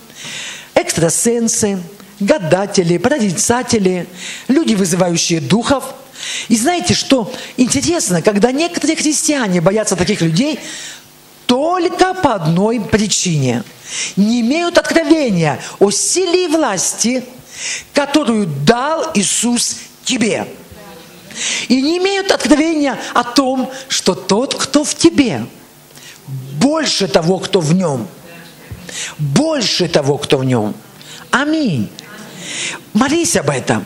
экстрасенсы, 0.75 1.83
гадатели, 2.21 2.99
прорицатели, 2.99 4.07
люди, 4.49 4.75
вызывающие 4.75 5.41
духов– 5.41 5.85
и 6.49 6.57
знаете, 6.57 6.95
что 6.95 7.33
интересно, 7.57 8.23
когда 8.23 8.53
некоторые 8.53 8.97
христиане 8.97 9.61
боятся 9.61 9.97
таких 9.97 10.21
людей, 10.21 10.59
только 11.47 12.15
по 12.15 12.35
одной 12.35 12.81
причине. 12.81 13.65
Не 14.17 14.41
имеют 14.41 14.79
откровения 14.79 15.61
о 15.79 15.91
силе 15.91 16.47
и 16.47 16.49
власти, 16.49 17.25
которую 17.93 18.47
дал 18.47 19.11
Иисус 19.15 19.77
тебе. 20.05 20.47
И 21.69 21.81
не 21.81 21.99
имеют 21.99 22.31
откровения 22.31 22.99
о 23.15 23.25
том, 23.25 23.71
что 23.89 24.15
тот, 24.15 24.55
кто 24.55 24.85
в 24.85 24.95
тебе, 24.95 25.47
больше 26.27 27.09
того, 27.09 27.39
кто 27.39 27.61
в 27.61 27.75
нем. 27.75 28.09
Больше 29.19 29.89
того, 29.89 30.19
кто 30.19 30.39
в 30.39 30.45
нем. 30.45 30.75
Аминь. 31.31 31.91
Молись 32.93 33.37
об 33.37 33.51
этом 33.51 33.85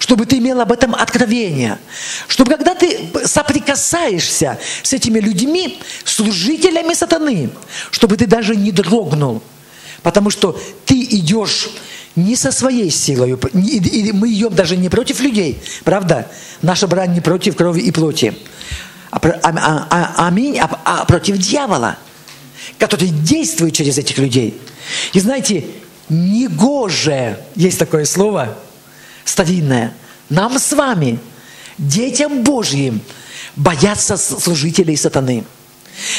чтобы 0.00 0.24
ты 0.24 0.38
имел 0.38 0.60
об 0.62 0.72
этом 0.72 0.94
откровение, 0.94 1.78
чтобы 2.26 2.56
когда 2.56 2.74
ты 2.74 3.10
соприкасаешься 3.26 4.58
с 4.82 4.94
этими 4.94 5.20
людьми, 5.20 5.78
служителями 6.04 6.94
сатаны, 6.94 7.50
чтобы 7.90 8.16
ты 8.16 8.26
даже 8.26 8.56
не 8.56 8.72
дрогнул, 8.72 9.42
потому 10.02 10.30
что 10.30 10.58
ты 10.86 10.94
идешь 10.94 11.68
не 12.16 12.36
со 12.36 12.52
своей 12.52 12.90
силой. 12.90 13.38
И 13.54 14.12
мы 14.12 14.32
идем 14.32 14.54
даже 14.54 14.76
не 14.76 14.88
против 14.88 15.20
людей, 15.20 15.62
правда? 15.84 16.28
Наша 16.62 16.86
брань 16.86 17.14
не 17.14 17.20
против 17.20 17.56
крови 17.56 17.80
и 17.80 17.90
плоти. 17.90 18.34
А, 19.10 19.18
а, 19.18 19.86
а, 19.90 20.08
а, 20.16 20.30
а, 20.30 20.80
а 20.84 21.04
против 21.04 21.36
дьявола, 21.38 21.96
который 22.78 23.08
действует 23.08 23.74
через 23.74 23.98
этих 23.98 24.18
людей. 24.18 24.60
И 25.12 25.20
знаете, 25.20 25.64
негоже, 26.08 27.38
есть 27.56 27.78
такое 27.78 28.04
слово 28.04 28.56
старинное, 29.24 29.92
нам 30.28 30.58
с 30.58 30.72
вами, 30.72 31.18
детям 31.78 32.42
Божьим, 32.42 33.00
бояться 33.56 34.16
служителей 34.16 34.96
сатаны. 34.96 35.44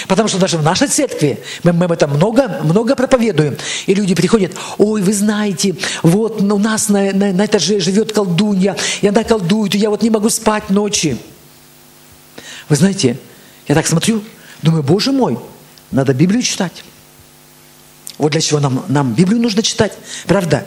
Потому 0.07 0.27
что 0.27 0.37
даже 0.37 0.57
в 0.57 0.63
нашей 0.63 0.87
церкви 0.87 1.39
мы, 1.63 1.73
мы 1.73 1.85
об 1.85 1.91
этом 1.91 2.11
много, 2.11 2.59
много 2.63 2.95
проповедуем. 2.95 3.57
И 3.85 3.93
люди 3.93 4.15
приходят, 4.15 4.53
ой, 4.77 5.01
вы 5.01 5.13
знаете, 5.13 5.75
вот 6.03 6.41
у 6.41 6.57
нас 6.57 6.89
на, 6.89 7.11
на, 7.11 7.31
на 7.31 7.45
этаже 7.45 7.79
живет 7.79 8.11
колдунья, 8.11 8.75
и 9.01 9.07
она 9.07 9.23
колдует, 9.23 9.75
и 9.75 9.77
я 9.77 9.89
вот 9.89 10.01
не 10.01 10.09
могу 10.09 10.29
спать 10.29 10.69
ночи. 10.69 11.17
Вы 12.69 12.75
знаете, 12.75 13.17
я 13.67 13.75
так 13.75 13.87
смотрю, 13.87 14.23
думаю, 14.61 14.83
боже 14.83 15.11
мой, 15.11 15.37
надо 15.91 16.13
Библию 16.13 16.41
читать. 16.41 16.83
Вот 18.17 18.31
для 18.31 18.41
чего 18.41 18.59
нам, 18.59 18.85
нам 18.87 19.13
Библию 19.13 19.41
нужно 19.41 19.63
читать, 19.63 19.93
правда? 20.27 20.65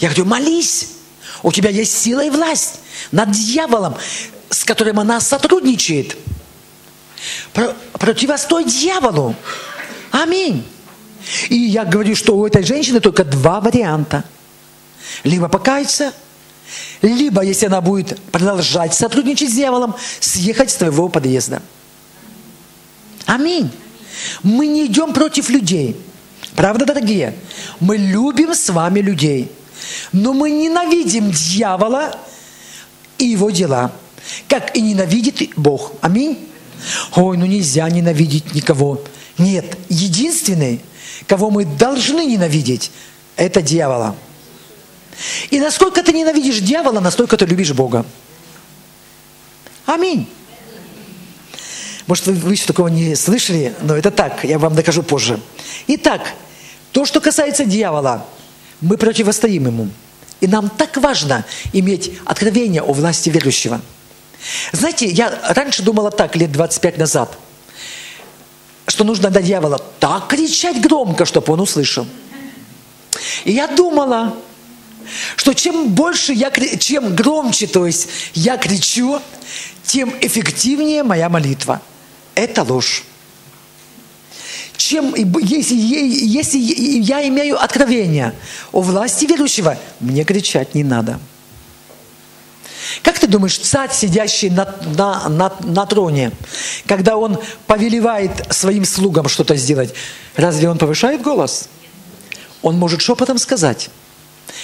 Я 0.00 0.08
говорю, 0.08 0.24
молись, 0.24 0.88
у 1.42 1.52
тебя 1.52 1.70
есть 1.70 1.96
сила 1.98 2.24
и 2.24 2.30
власть 2.30 2.80
над 3.12 3.30
дьяволом, 3.30 3.94
с 4.50 4.64
которым 4.64 5.00
она 5.00 5.20
сотрудничает– 5.20 6.16
противостой 7.92 8.64
дьяволу. 8.64 9.34
Аминь. 10.10 10.64
И 11.48 11.56
я 11.56 11.84
говорю, 11.84 12.14
что 12.14 12.36
у 12.36 12.46
этой 12.46 12.62
женщины 12.62 13.00
только 13.00 13.24
два 13.24 13.60
варианта. 13.60 14.24
Либо 15.22 15.48
покаяться, 15.48 16.12
либо, 17.02 17.42
если 17.42 17.66
она 17.66 17.80
будет 17.80 18.18
продолжать 18.30 18.94
сотрудничать 18.94 19.50
с 19.50 19.54
дьяволом, 19.54 19.94
съехать 20.20 20.70
с 20.70 20.76
твоего 20.76 21.08
подъезда. 21.08 21.62
Аминь. 23.26 23.70
Мы 24.42 24.66
не 24.66 24.86
идем 24.86 25.12
против 25.12 25.48
людей. 25.48 25.96
Правда, 26.56 26.86
дорогие? 26.86 27.34
Мы 27.80 27.96
любим 27.96 28.54
с 28.54 28.68
вами 28.68 29.00
людей. 29.00 29.50
Но 30.12 30.32
мы 30.32 30.50
ненавидим 30.50 31.30
дьявола 31.30 32.18
и 33.18 33.26
его 33.26 33.50
дела, 33.50 33.92
как 34.48 34.76
и 34.76 34.80
ненавидит 34.80 35.50
Бог. 35.56 35.92
Аминь. 36.00 36.48
Ой, 37.14 37.36
ну 37.36 37.46
нельзя 37.46 37.88
ненавидеть 37.88 38.54
никого. 38.54 39.02
Нет, 39.38 39.76
единственный, 39.88 40.80
кого 41.26 41.50
мы 41.50 41.64
должны 41.64 42.24
ненавидеть, 42.24 42.90
это 43.36 43.62
дьявола. 43.62 44.14
И 45.50 45.60
насколько 45.60 46.02
ты 46.02 46.12
ненавидишь 46.12 46.60
дьявола, 46.60 47.00
настолько 47.00 47.36
ты 47.36 47.46
любишь 47.46 47.72
Бога. 47.72 48.04
Аминь. 49.86 50.28
Может, 52.06 52.26
вы, 52.26 52.34
вы 52.34 52.52
еще 52.52 52.66
такого 52.66 52.88
не 52.88 53.14
слышали, 53.14 53.74
но 53.82 53.96
это 53.96 54.10
так, 54.10 54.44
я 54.44 54.58
вам 54.58 54.74
докажу 54.74 55.02
позже. 55.02 55.40
Итак, 55.86 56.34
то, 56.92 57.04
что 57.04 57.20
касается 57.20 57.64
дьявола, 57.64 58.26
мы 58.80 58.96
противостоим 58.96 59.66
ему. 59.66 59.88
И 60.40 60.46
нам 60.46 60.68
так 60.68 60.96
важно 60.98 61.44
иметь 61.72 62.18
откровение 62.24 62.82
о 62.82 62.92
власти 62.92 63.30
верующего– 63.30 63.80
знаете, 64.72 65.06
я 65.06 65.40
раньше 65.48 65.82
думала 65.82 66.10
так, 66.10 66.36
лет 66.36 66.52
25 66.52 66.98
назад, 66.98 67.38
что 68.86 69.04
нужно 69.04 69.30
до 69.30 69.42
дьявола 69.42 69.78
так 70.00 70.28
кричать 70.28 70.80
громко, 70.80 71.24
чтобы 71.24 71.52
он 71.52 71.60
услышал. 71.60 72.06
И 73.44 73.52
я 73.52 73.66
думала, 73.68 74.34
что 75.36 75.52
чем 75.54 75.88
больше 75.88 76.32
я, 76.32 76.50
чем 76.50 77.14
громче, 77.14 77.66
то 77.66 77.86
есть 77.86 78.08
я 78.34 78.56
кричу, 78.56 79.20
тем 79.84 80.14
эффективнее 80.20 81.02
моя 81.02 81.28
молитва. 81.28 81.80
Это 82.34 82.62
ложь. 82.62 83.04
Чем, 84.76 85.14
если, 85.14 85.74
если 85.74 86.58
я 86.58 87.26
имею 87.28 87.62
откровение 87.62 88.34
о 88.72 88.80
власти 88.80 89.24
верующего, 89.24 89.78
мне 90.00 90.24
кричать 90.24 90.74
не 90.74 90.82
надо. 90.82 91.20
Как 93.02 93.18
ты 93.18 93.26
думаешь, 93.26 93.58
царь, 93.58 93.90
сидящий 93.92 94.50
на, 94.50 94.74
на, 94.96 95.28
на, 95.28 95.52
на 95.60 95.86
троне, 95.86 96.32
когда 96.86 97.16
он 97.16 97.38
повелевает 97.66 98.30
своим 98.50 98.84
слугам 98.84 99.28
что-то 99.28 99.56
сделать, 99.56 99.94
разве 100.36 100.68
он 100.68 100.78
повышает 100.78 101.22
голос? 101.22 101.68
Он 102.62 102.76
может 102.76 103.00
шепотом 103.00 103.38
сказать, 103.38 103.90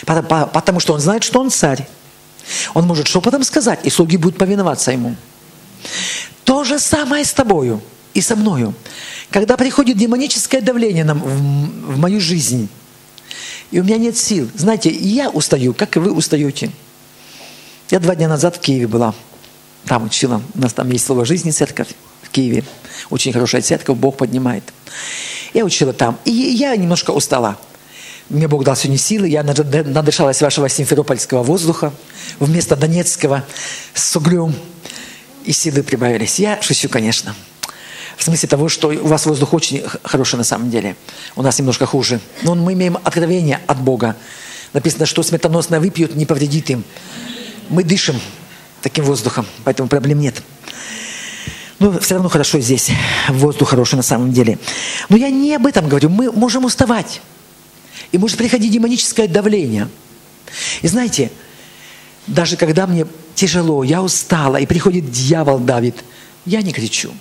потому 0.07 0.81
что 0.81 0.95
он 0.95 1.01
знает, 1.01 1.23
что 1.23 1.41
он 1.41 1.51
царь. 1.51 1.87
Он 2.75 2.87
может 2.87 3.07
шепотом 3.07 3.45
сказать, 3.45 3.81
и 3.85 3.91
слуги 3.91 4.17
будут 4.17 4.39
повиноваться 4.39 4.91
ему. 4.91 5.15
То 6.45 6.65
же 6.65 6.79
самое 6.79 7.25
с 7.25 7.33
тобою 7.33 7.81
и 8.15 8.21
со 8.21 8.37
мною. 8.37 8.75
Когда 9.31 9.57
приходит 9.57 9.97
демоническое 9.97 10.61
давление 10.61 11.05
нам 11.05 11.21
в, 11.21 11.95
в 11.95 11.99
мою 11.99 12.21
жизнь, 12.21 12.69
и 13.71 13.79
у 13.79 13.85
меня 13.85 13.99
нет 13.99 14.17
сил, 14.17 14.51
знаете, 14.57 14.91
я 14.91 15.31
устаю, 15.31 15.75
как 15.75 15.97
и 15.97 16.01
вы 16.01 16.13
устаете– 16.13 16.71
я 17.91 17.99
два 17.99 18.15
дня 18.15 18.29
назад 18.29 18.57
в 18.57 18.61
Киеве 18.61 18.87
была. 18.87 19.15
Там 19.87 20.05
учила. 20.05 20.41
У 20.55 20.61
нас 20.61 20.73
там 20.73 20.89
есть 20.91 21.05
слово 21.05 21.25
жизни 21.25 21.51
церковь 21.51 21.89
в 22.23 22.31
Киеве. 22.31 22.65
Очень 23.11 23.33
хорошая 23.33 23.63
церковь, 23.63 23.97
Бог 23.97 24.17
поднимает. 24.17 24.63
Я 25.55 25.65
учила 25.65 25.93
там. 25.93 26.19
И 26.25 26.31
я 26.31 26.77
немножко 26.77 27.11
устала. 27.11 27.57
Мне 28.29 28.47
Бог 28.47 28.63
дал 28.63 28.77
сегодня 28.77 28.99
силы. 28.99 29.29
Я 29.29 29.43
надышалась 29.43 30.41
вашего 30.41 30.69
симферопольского 30.69 31.43
воздуха 31.43 31.93
вместо 32.39 32.77
донецкого 32.77 33.45
с 33.93 34.15
углем. 34.15 34.55
И 35.45 35.53
силы 35.53 35.83
прибавились. 35.83 36.39
Я 36.39 36.63
шучу, 36.63 36.89
конечно. 36.89 37.35
В 38.17 38.23
смысле 38.23 38.49
того, 38.49 38.69
что 38.69 38.89
у 38.89 39.07
вас 39.07 39.27
воздух 39.27 39.53
очень 39.55 39.83
хороший 40.05 40.37
на 40.37 40.45
самом 40.45 40.71
деле. 40.71 40.95
У 41.35 41.43
нас 41.43 41.59
немножко 41.59 41.87
хуже. 41.87 42.21
Но 42.43 42.55
мы 42.55 42.75
имеем 42.75 42.99
откровение 43.03 43.61
от 43.67 43.81
Бога. 43.81 44.15
Написано, 44.75 45.07
что 45.07 45.25
смертоносное 45.25 45.81
выпьют, 45.81 46.15
не 46.15 46.27
повредит 46.27 46.71
им 46.71 46.85
мы 47.71 47.85
дышим 47.85 48.21
таким 48.83 49.05
воздухом, 49.05 49.47
поэтому 49.65 49.89
проблем 49.89 50.21
нет. 50.21 50.43
Но 51.79 51.99
все 51.99 52.15
равно 52.15 52.29
хорошо 52.29 52.61
здесь, 52.61 52.91
воздух 53.31 53.71
хороший 53.71 53.95
на 53.95 54.03
самом 54.03 54.33
деле. 54.33 54.59
Но 55.09 55.17
я 55.17 55.31
не 55.31 55.55
об 55.55 55.67
этом 55.67 55.89
говорю, 55.89 56.11
мы 56.11 56.31
можем 56.31 56.67
уставать. 56.67 57.23
И 58.13 58.19
может 58.19 58.37
приходить 58.37 58.73
демоническое 58.73 59.29
давление. 59.29 59.89
И 60.83 60.89
знаете, 60.89 61.31
даже 62.27 62.57
когда 62.57 62.87
мне 62.87 63.07
тяжело, 63.35 63.83
я 63.83 64.03
устала, 64.03 64.59
и 64.59 64.67
приходит 64.67 65.11
дьявол 65.11 65.59
давит, 65.59 66.05
я 66.45 66.61
не 66.61 66.73
кричу. 66.73 67.15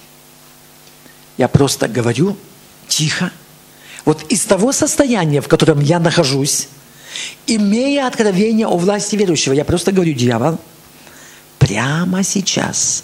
Я 1.37 1.47
просто 1.47 1.87
говорю 1.87 2.35
тихо. 2.87 3.31
Вот 4.03 4.23
из 4.29 4.43
того 4.43 4.73
состояния, 4.73 5.39
в 5.41 5.47
котором 5.47 5.79
я 5.79 5.99
нахожусь, 5.99 6.67
Имея 7.47 8.07
откровение 8.07 8.67
о 8.67 8.77
власти 8.77 9.15
верующего, 9.15 9.53
я 9.53 9.65
просто 9.65 9.91
говорю, 9.91 10.13
дьявол, 10.13 10.59
прямо 11.57 12.23
сейчас 12.23 13.03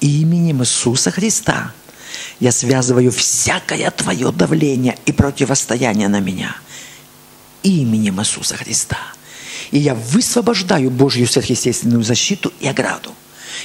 именем 0.00 0.62
Иисуса 0.62 1.10
Христа 1.10 1.72
я 2.38 2.52
связываю 2.52 3.12
всякое 3.12 3.90
твое 3.90 4.32
давление 4.32 4.96
и 5.06 5.12
противостояние 5.12 6.08
на 6.08 6.20
меня 6.20 6.56
именем 7.62 8.20
Иисуса 8.20 8.56
Христа. 8.56 8.98
И 9.70 9.78
я 9.78 9.94
высвобождаю 9.94 10.90
Божью 10.90 11.26
сверхъестественную 11.26 12.02
защиту 12.02 12.52
и 12.60 12.68
ограду. 12.68 13.14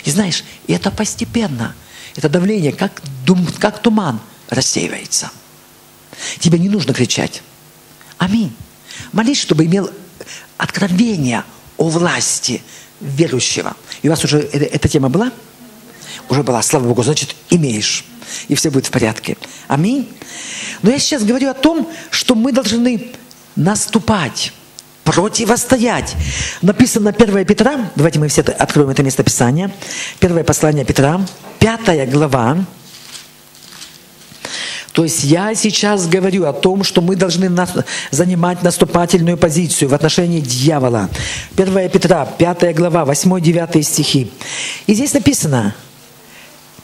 И 0.04 0.12
знаешь, 0.12 0.44
это 0.68 0.92
постепенно, 0.92 1.76
это 2.16 2.30
давление, 2.30 2.72
как, 2.72 3.02
дум, 3.26 3.48
как 3.60 3.82
туман, 3.82 4.20
рассеивается. 4.50 5.32
Тебе 6.40 6.60
не 6.60 6.70
нужно 6.70 6.94
кричать. 6.94 7.42
Аминь. 8.18 8.54
Молись, 9.16 9.40
чтобы 9.40 9.66
имел 9.66 9.90
откровение 10.58 11.46
о 11.78 11.88
власти 11.88 12.62
верующего. 13.00 13.74
И 14.02 14.10
у 14.10 14.12
вас 14.12 14.22
уже 14.26 14.40
эта, 14.40 14.66
эта 14.66 14.90
тема 14.90 15.08
была? 15.08 15.32
Уже 16.28 16.44
была, 16.44 16.62
слава 16.62 16.84
Богу, 16.84 17.02
значит, 17.02 17.34
имеешь. 17.50 18.04
И 18.50 18.56
все 18.56 18.70
будет 18.70 18.88
в 18.88 18.92
порядке. 18.92 19.38
Аминь. 19.70 20.10
Но 20.82 20.92
я 20.92 21.00
сейчас 21.00 21.24
говорю 21.24 21.50
о 21.50 21.54
том, 21.54 21.90
что 22.10 22.36
мы 22.36 22.52
должны 22.52 23.12
наступать, 23.56 24.52
противостоять. 25.06 26.14
Написано 26.62 27.12
1 27.12 27.46
Петра, 27.46 27.90
давайте 27.96 28.20
мы 28.20 28.28
все 28.28 28.42
откроем 28.42 28.90
это 28.90 29.02
место 29.02 29.24
Писания. 29.24 29.72
Первое 30.20 30.44
послание 30.44 30.84
Петра, 30.84 31.26
5 31.60 32.10
глава, 32.10 32.66
то 34.96 35.04
есть 35.04 35.26
я 35.26 35.54
сейчас 35.56 36.08
говорю 36.08 36.46
о 36.46 36.54
том, 36.54 36.86
что 36.86 37.02
мы 37.02 37.18
должны 37.18 37.52
занимать 38.12 38.64
наступательную 38.64 39.38
позицию 39.38 39.90
в 39.90 39.94
отношении 39.94 40.40
дьявола. 40.40 41.10
1 41.58 41.90
Петра, 41.90 42.26
5 42.26 42.74
глава, 42.74 43.04
8-9 43.04 43.82
стихи. 43.82 44.32
И 44.88 44.94
здесь 44.94 45.14
написано, 45.14 45.76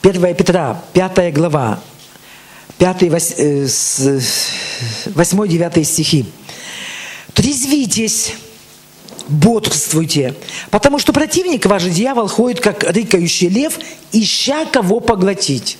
1 0.02 0.34
Петра, 0.34 0.82
5 0.92 1.32
глава, 1.32 1.80
5, 2.76 3.02
8-9 3.04 5.84
стихи. 5.84 6.26
Трезвитесь, 7.32 8.34
бодрствуйте, 9.26 10.34
потому 10.70 10.98
что 10.98 11.14
противник 11.14 11.64
ваш 11.64 11.84
дьявол 11.84 12.28
ходит, 12.28 12.60
как 12.60 12.84
рыкающий 12.84 13.48
лев, 13.48 13.78
ища 14.12 14.66
кого 14.66 15.00
поглотить. 15.00 15.78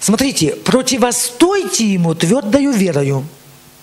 Смотрите, 0.00 0.56
противостойте 0.56 1.84
ему 1.84 2.14
твердою 2.14 2.72
верою, 2.72 3.26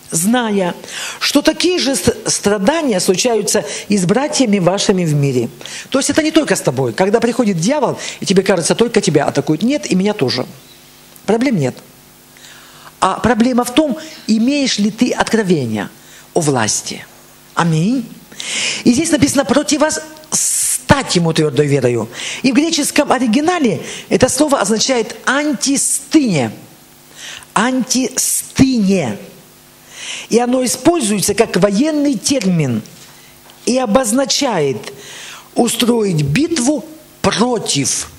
зная, 0.10 0.74
что 1.20 1.44
такие 1.44 1.78
же 1.78 1.96
страдания 1.96 3.00
случаются 3.00 3.64
и 3.88 3.98
с 3.98 4.06
братьями 4.06 4.58
вашими 4.58 5.06
в 5.06 5.14
мире. 5.14 5.50
То 5.90 6.00
есть 6.00 6.10
это 6.10 6.24
не 6.24 6.32
только 6.32 6.56
с 6.56 6.62
тобой. 6.62 6.94
Когда 6.94 7.20
приходит 7.20 7.60
дьявол, 7.60 8.00
и 8.20 8.26
тебе 8.26 8.42
кажется, 8.42 8.74
только 8.74 9.00
тебя 9.00 9.26
атакуют. 9.26 9.62
Нет, 9.62 9.90
и 9.92 9.96
меня 9.96 10.14
тоже. 10.14 10.48
Проблем 11.28 11.58
нет. 11.58 11.76
А 13.00 13.20
проблема 13.20 13.64
в 13.64 13.74
том, 13.74 13.98
имеешь 14.26 14.80
ли 14.80 14.90
ты 14.90 15.12
откровение 15.12 15.90
о 16.34 16.42
власти. 16.42 17.06
Аминь. 17.54 18.06
И 18.84 18.94
здесь 18.94 19.12
написано 19.12 19.46
противостать 20.88 21.16
ему 21.16 21.34
твердой 21.34 21.68
верою. 21.68 22.10
И 22.44 22.52
в 22.52 22.56
греческом 22.56 23.12
оригинале 23.12 23.82
это 24.10 24.30
слово 24.30 24.60
означает 24.60 25.16
антистыне. 25.26 26.52
Антистыне. 27.54 29.18
И 30.30 30.40
оно 30.40 30.64
используется 30.64 31.34
как 31.34 31.58
военный 31.58 32.16
термин 32.16 32.82
и 33.66 33.78
обозначает 33.78 34.94
устроить 35.56 36.22
битву 36.22 36.86
против. 37.22 38.10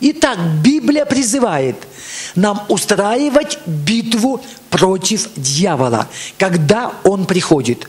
Итак, 0.00 0.38
Библия 0.62 1.04
призывает 1.04 1.76
нам 2.34 2.64
устраивать 2.68 3.58
битву 3.66 4.40
против 4.70 5.28
дьявола, 5.36 6.08
когда 6.38 6.92
он 7.04 7.26
приходит. 7.26 7.88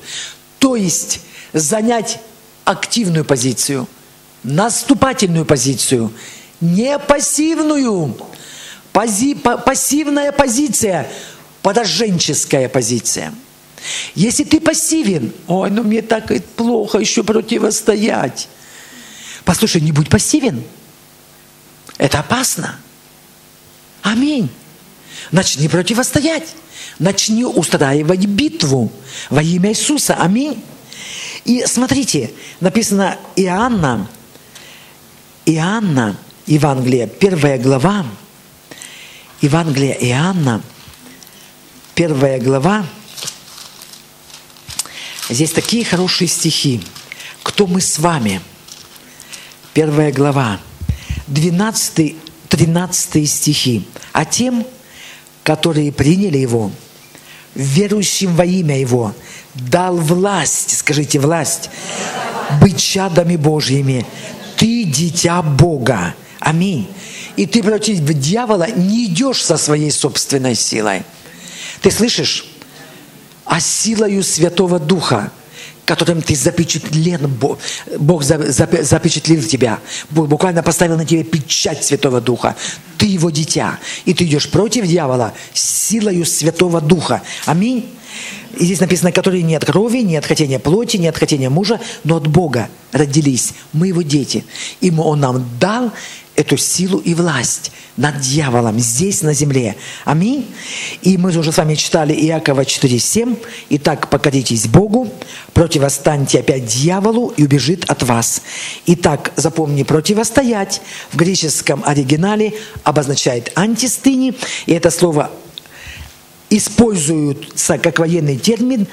То 0.59 0.75
есть 0.75 1.21
занять 1.53 2.19
активную 2.69 3.25
позицию, 3.25 3.87
наступательную 4.43 5.45
позицию, 5.45 6.13
не 6.61 6.99
пассивную. 6.99 8.15
Пози, 8.91 9.35
пассивная 9.35 10.31
позиция– 10.31 11.07
пораженческая 11.61 12.69
позиция. 12.69 13.33
Если 14.15 14.43
ты 14.43 14.59
пассивен, 14.59 15.33
ой, 15.47 15.71
ну 15.71 15.83
мне 15.83 16.01
так 16.01 16.31
плохо 16.55 16.99
еще 16.99 17.23
противостоять. 17.23 18.49
Послушай, 19.45 19.81
не 19.81 19.91
будь 19.91 20.09
пассивен. 20.09 20.63
Это 21.97 22.19
опасно. 22.19 22.77
Аминь. 24.01 24.49
Начни 25.31 25.67
противостоять. 25.67 26.55
Начни 26.97 27.45
устраивать 27.45 28.25
битву 28.25 28.91
во 29.29 29.41
имя 29.41 29.71
Иисуса. 29.71 30.15
Аминь. 30.15 30.61
И 31.45 31.63
смотрите, 31.65 32.31
написано 32.59 33.17
Иоанна, 33.35 34.07
Иоанна, 35.45 36.17
Евангелие, 36.45 37.07
первая 37.07 37.57
глава, 37.57 38.05
Евангелие 39.41 39.97
Иоанна, 40.09 40.61
первая 41.95 42.39
глава, 42.39 42.85
здесь 45.29 45.51
такие 45.51 45.85
хорошие 45.85 46.27
стихи. 46.27 46.81
Кто 47.43 47.67
мы 47.67 47.81
с 47.81 47.99
вами? 47.99 48.41
Первая 49.73 50.11
глава, 50.11 50.59
12, 51.27 52.15
13 52.49 53.29
стихи. 53.29 53.87
А 54.11 54.25
тем, 54.25 54.65
которые 55.43 55.91
приняли 55.91 56.37
Его, 56.37 56.71
верующим 57.55 58.35
во 58.35 58.45
имя 58.45 58.79
Его, 58.79 59.13
дал 59.55 59.95
власть, 59.95 60.77
скажите, 60.77 61.19
власть, 61.19 61.69
быть 62.61 62.79
чадами 62.81 63.35
Божьими. 63.35 64.05
Ты 64.57 64.83
дитя 64.83 65.41
Бога. 65.41 66.13
Аминь. 66.39 66.87
И 67.35 67.45
ты 67.45 67.63
против 67.63 67.99
дьявола 68.01 68.67
не 68.69 69.05
идешь 69.05 69.43
со 69.43 69.57
своей 69.57 69.91
собственной 69.91 70.55
силой– 70.55 71.03
ты 71.81 71.91
слышишь? 71.91 72.45
А 73.45 73.59
силою 73.59 74.23
Святого 74.23 74.79
Духа, 74.79 75.31
которым 75.85 76.21
ты 76.21 76.35
запечатлен, 76.35 77.27
Бог 77.97 78.23
запечатлил 78.23 79.43
тебя, 79.43 79.79
Бог 80.11 80.27
буквально 80.27 80.61
поставил 80.61 80.97
на 80.97 81.05
тебя 81.05 81.23
печать 81.23 81.83
Святого 81.83 82.21
Духа. 82.21 82.55
Ты 82.97 83.07
его 83.07 83.31
дитя, 83.31 83.79
и 84.05 84.13
ты 84.13 84.25
идешь 84.25 84.49
против 84.49 84.85
дьявола 84.85 85.33
силою 85.53 86.25
Святого 86.25 86.79
Духа. 86.79 87.23
Аминь. 87.45 87.89
И 88.57 88.65
здесь 88.65 88.79
написано, 88.79 89.11
которые 89.11 89.43
не 89.43 89.55
от 89.55 89.65
крови, 89.65 89.99
не 89.99 90.17
от 90.17 90.25
хотения 90.25 90.59
плоти, 90.59 90.97
не 90.97 91.07
от 91.07 91.17
хотения 91.17 91.49
мужа, 91.49 91.79
но 92.03 92.17
от 92.17 92.27
Бога 92.27 92.69
родились. 92.91 93.53
Мы 93.73 93.87
его 93.87 94.01
дети. 94.01 94.43
И 94.81 94.91
Он 94.91 95.19
нам 95.19 95.45
дал 95.59 95.91
эту 96.35 96.57
силу 96.57 96.99
и 96.99 97.13
власть 97.13 97.71
над 97.97 98.21
дьяволом 98.21 98.79
здесь, 98.79 99.23
на 99.23 99.33
земле. 99.33 99.75
Аминь. 100.05 100.47
И 101.01 101.17
мы 101.17 101.37
уже 101.37 101.51
с 101.51 101.57
вами 101.57 101.75
читали 101.75 102.13
Иакова 102.13 102.61
4.7. 102.61 103.37
«Итак, 103.71 104.09
покоритесь 104.09 104.67
Богу, 104.67 105.11
противостаньте 105.53 106.39
опять 106.39 106.65
дьяволу, 106.65 107.33
и 107.35 107.43
убежит 107.43 107.89
от 107.89 108.03
вас». 108.03 108.41
Итак, 108.85 109.33
запомни, 109.35 109.83
противостоять 109.83 110.81
в 111.11 111.17
греческом 111.17 111.83
оригинале 111.85 112.53
обозначает 112.85 113.51
антистыни, 113.55 114.33
и 114.65 114.71
это 114.71 114.91
слово 114.91 115.29
используется 116.49 117.77
как 117.77 117.99
военный 117.99 118.37
термин 118.37 118.87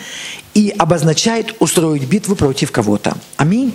и 0.54 0.74
обозначает 0.76 1.54
устроить 1.60 2.04
битву 2.04 2.36
против 2.36 2.72
кого-то. 2.72 3.16
Аминь. 3.36 3.74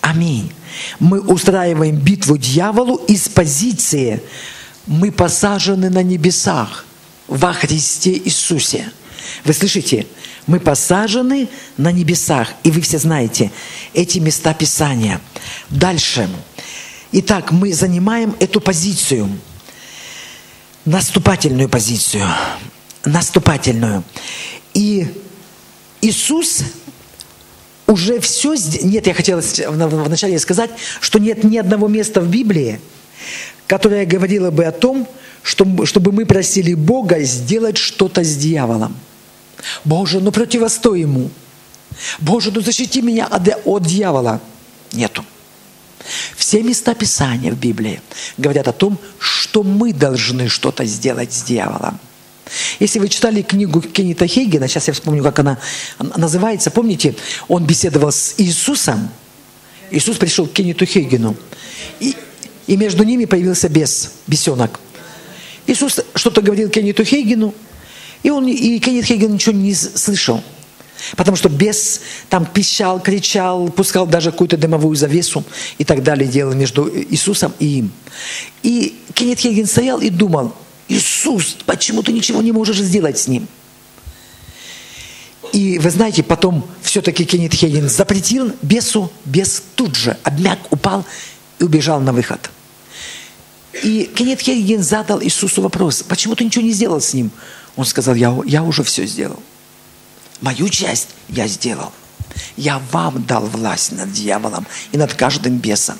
Аминь. 0.00 0.52
Мы 1.00 1.20
устраиваем 1.20 1.96
битву 1.96 2.38
дьяволу 2.38 2.96
из 2.96 3.28
позиции 3.28 4.22
«Мы 4.86 5.12
посажены 5.12 5.90
на 5.90 6.02
небесах 6.02 6.86
во 7.26 7.52
Христе 7.52 8.12
Иисусе». 8.12 8.90
Вы 9.44 9.52
слышите? 9.52 10.06
Мы 10.46 10.60
посажены 10.60 11.48
на 11.76 11.92
небесах. 11.92 12.48
И 12.62 12.70
вы 12.70 12.80
все 12.80 12.98
знаете 12.98 13.50
эти 13.92 14.18
места 14.18 14.54
Писания. 14.54 15.20
Дальше. 15.68 16.28
Итак, 17.12 17.52
мы 17.52 17.72
занимаем 17.72 18.34
эту 18.38 18.60
позицию, 18.60 19.30
наступательную 20.84 21.68
позицию, 21.68 22.26
наступательную. 23.04 24.04
И 24.74 25.06
Иисус 26.00 26.62
уже 27.86 28.20
все... 28.20 28.54
Нет, 28.82 29.06
я 29.06 29.14
хотела 29.14 29.42
вначале 29.68 30.38
сказать, 30.38 30.70
что 31.00 31.18
нет 31.18 31.44
ни 31.44 31.56
одного 31.56 31.88
места 31.88 32.20
в 32.20 32.28
Библии, 32.28 32.80
которое 33.66 34.06
говорило 34.06 34.50
бы 34.50 34.64
о 34.64 34.72
том, 34.72 35.08
чтобы 35.42 36.12
мы 36.12 36.26
просили 36.26 36.74
Бога 36.74 37.20
сделать 37.20 37.78
что-то 37.78 38.22
с 38.22 38.36
дьяволом. 38.36 38.96
Боже, 39.84 40.20
ну 40.20 40.30
противостой 40.30 41.00
ему. 41.00 41.30
Боже, 42.20 42.52
ну 42.52 42.60
защити 42.60 43.02
меня 43.02 43.26
от, 43.26 43.48
от 43.64 43.82
дьявола. 43.84 44.40
Нету. 44.92 45.24
Все 46.36 46.62
места 46.62 46.94
Писания 46.94 47.52
в 47.52 47.58
Библии 47.58 48.00
говорят 48.36 48.68
о 48.68 48.72
том, 48.72 48.98
что 49.18 49.62
мы 49.62 49.92
должны 49.92 50.48
что-то 50.48 50.84
сделать 50.84 51.32
с 51.32 51.42
дьяволом. 51.42 51.98
Если 52.80 52.98
вы 52.98 53.08
читали 53.08 53.42
книгу 53.42 53.80
Кеннита 53.80 54.26
Хейгена, 54.26 54.68
сейчас 54.68 54.88
я 54.88 54.94
вспомню, 54.94 55.22
как 55.22 55.38
она 55.38 55.58
называется, 55.98 56.70
помните, 56.70 57.14
он 57.48 57.64
беседовал 57.64 58.12
с 58.12 58.34
Иисусом, 58.38 59.10
Иисус 59.90 60.16
пришел 60.16 60.46
к 60.46 60.52
Кенниту 60.52 60.84
Хейгену, 60.84 61.36
и, 62.00 62.14
и 62.66 62.76
между 62.76 63.04
ними 63.04 63.24
появился 63.24 63.68
бес, 63.68 64.12
бесенок. 64.26 64.80
Иисус 65.66 66.00
что-то 66.14 66.42
говорил 66.42 66.68
Кенниту 66.70 67.04
Хейгену, 67.04 67.54
и, 68.22 68.30
он, 68.30 68.46
и 68.48 68.78
Кеннит 68.78 69.04
Хейген 69.04 69.32
ничего 69.32 69.54
не 69.54 69.74
слышал. 69.74 70.42
Потому 71.16 71.36
что 71.36 71.48
бес 71.48 72.00
там 72.28 72.44
пищал, 72.44 73.00
кричал, 73.00 73.68
пускал 73.68 74.04
даже 74.04 74.32
какую-то 74.32 74.56
дымовую 74.56 74.96
завесу 74.96 75.44
и 75.78 75.84
так 75.84 76.02
далее 76.02 76.28
делал 76.28 76.54
между 76.54 76.90
Иисусом 76.92 77.52
и 77.60 77.78
им. 77.78 77.92
И 78.64 78.98
Кеннет 79.14 79.38
Хейген 79.38 79.66
стоял 79.66 80.00
и 80.00 80.10
думал– 80.10 80.54
Иисус, 80.88 81.56
почему 81.66 82.02
ты 82.02 82.12
ничего 82.12 82.42
не 82.42 82.52
можешь 82.52 82.78
сделать 82.78 83.18
с 83.18 83.28
ним? 83.28 83.46
И 85.52 85.78
вы 85.78 85.90
знаете, 85.90 86.22
потом 86.22 86.66
все-таки 86.82 87.24
Кеннет 87.24 87.54
Хейген 87.54 87.88
запретил 87.88 88.52
бесу, 88.62 89.10
бес 89.24 89.62
тут 89.76 89.96
же 89.96 90.16
обмяк, 90.22 90.58
упал 90.70 91.04
и 91.58 91.64
убежал 91.64 92.00
на 92.00 92.12
выход. 92.12 92.50
И 93.82 94.10
Кеннет 94.14 94.40
Хейген 94.40 94.82
задал 94.82 95.22
Иисусу 95.22 95.62
вопрос, 95.62 96.02
почему 96.02 96.34
ты 96.34 96.44
ничего 96.44 96.64
не 96.64 96.72
сделал 96.72 97.00
с 97.00 97.14
ним? 97.14 97.30
Он 97.76 97.84
сказал, 97.84 98.14
я, 98.14 98.36
я 98.44 98.62
уже 98.62 98.82
все 98.82 99.06
сделал. 99.06 99.40
Мою 100.40 100.68
часть 100.68 101.08
я 101.28 101.46
сделал. 101.46 101.92
Я 102.56 102.80
вам 102.92 103.24
дал 103.24 103.46
власть 103.46 103.92
над 103.92 104.12
дьяволом 104.12 104.66
и 104.92 104.96
над 104.96 105.14
каждым 105.14 105.58
бесом. 105.58 105.96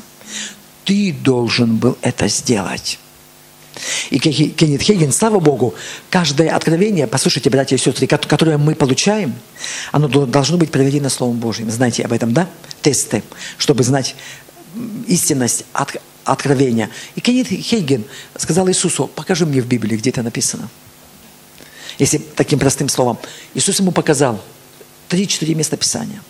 Ты 0.85 1.13
должен 1.13 1.77
был 1.77 1.97
это 2.03 2.29
сделать. 2.29 2.99
И 4.11 4.19
Кеннет 4.19 4.83
Хейген, 4.83 5.13
слава 5.13 5.41
Богу, 5.41 5.75
каждое 6.11 6.51
откровение, 6.51 7.07
послушайте, 7.07 7.51
братья 7.51 7.77
и 7.77 7.79
сестры, 7.79 8.07
которое 8.07 8.59
мы 8.59 8.75
получаем, 8.75 9.35
оно 9.93 10.09
должно 10.09 10.57
быть 10.57 10.71
проверено 10.71 11.09
Словом 11.09 11.39
Божьим. 11.39 11.71
Знаете 11.71 12.05
об 12.05 12.13
этом, 12.13 12.33
да? 12.33 12.49
Тесты, 12.83 13.23
чтобы 13.57 13.83
знать 13.85 14.15
истинность 15.07 15.65
от, 15.73 15.97
откровения. 16.25 16.91
И 17.15 17.21
Кеннет 17.21 17.49
Хейген 17.49 18.05
сказал 18.37 18.69
Иисусу, 18.69 19.07
покажи 19.07 19.47
мне 19.47 19.61
в 19.61 19.67
Библии, 19.67 19.97
где 19.97 20.11
это 20.11 20.23
написано. 20.23 20.69
Если 21.99 22.19
таким 22.19 22.59
простым 22.59 22.89
словом. 22.89 23.19
Иисус 23.55 23.81
ему 23.81 23.91
показал 23.91 24.41
три-четыре 25.09 25.55
места 25.55 25.77
Писания, 25.77 26.23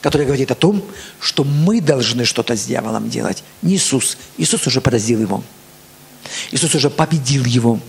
которые 0.00 0.26
говорит 0.26 0.50
о 0.50 0.54
том, 0.54 0.82
что 1.20 1.44
мы 1.44 1.80
должны 1.80 2.24
что-то 2.24 2.56
с 2.56 2.64
дьяволом 2.64 3.10
делать. 3.10 3.42
Не 3.60 3.74
Иисус. 3.74 4.16
Иисус 4.38 4.66
уже 4.66 4.80
поразил 4.80 5.20
его. 5.20 5.42
Иисус 6.50 6.74
уже 6.74 6.90
победил 6.90 7.44
его. 7.44 7.80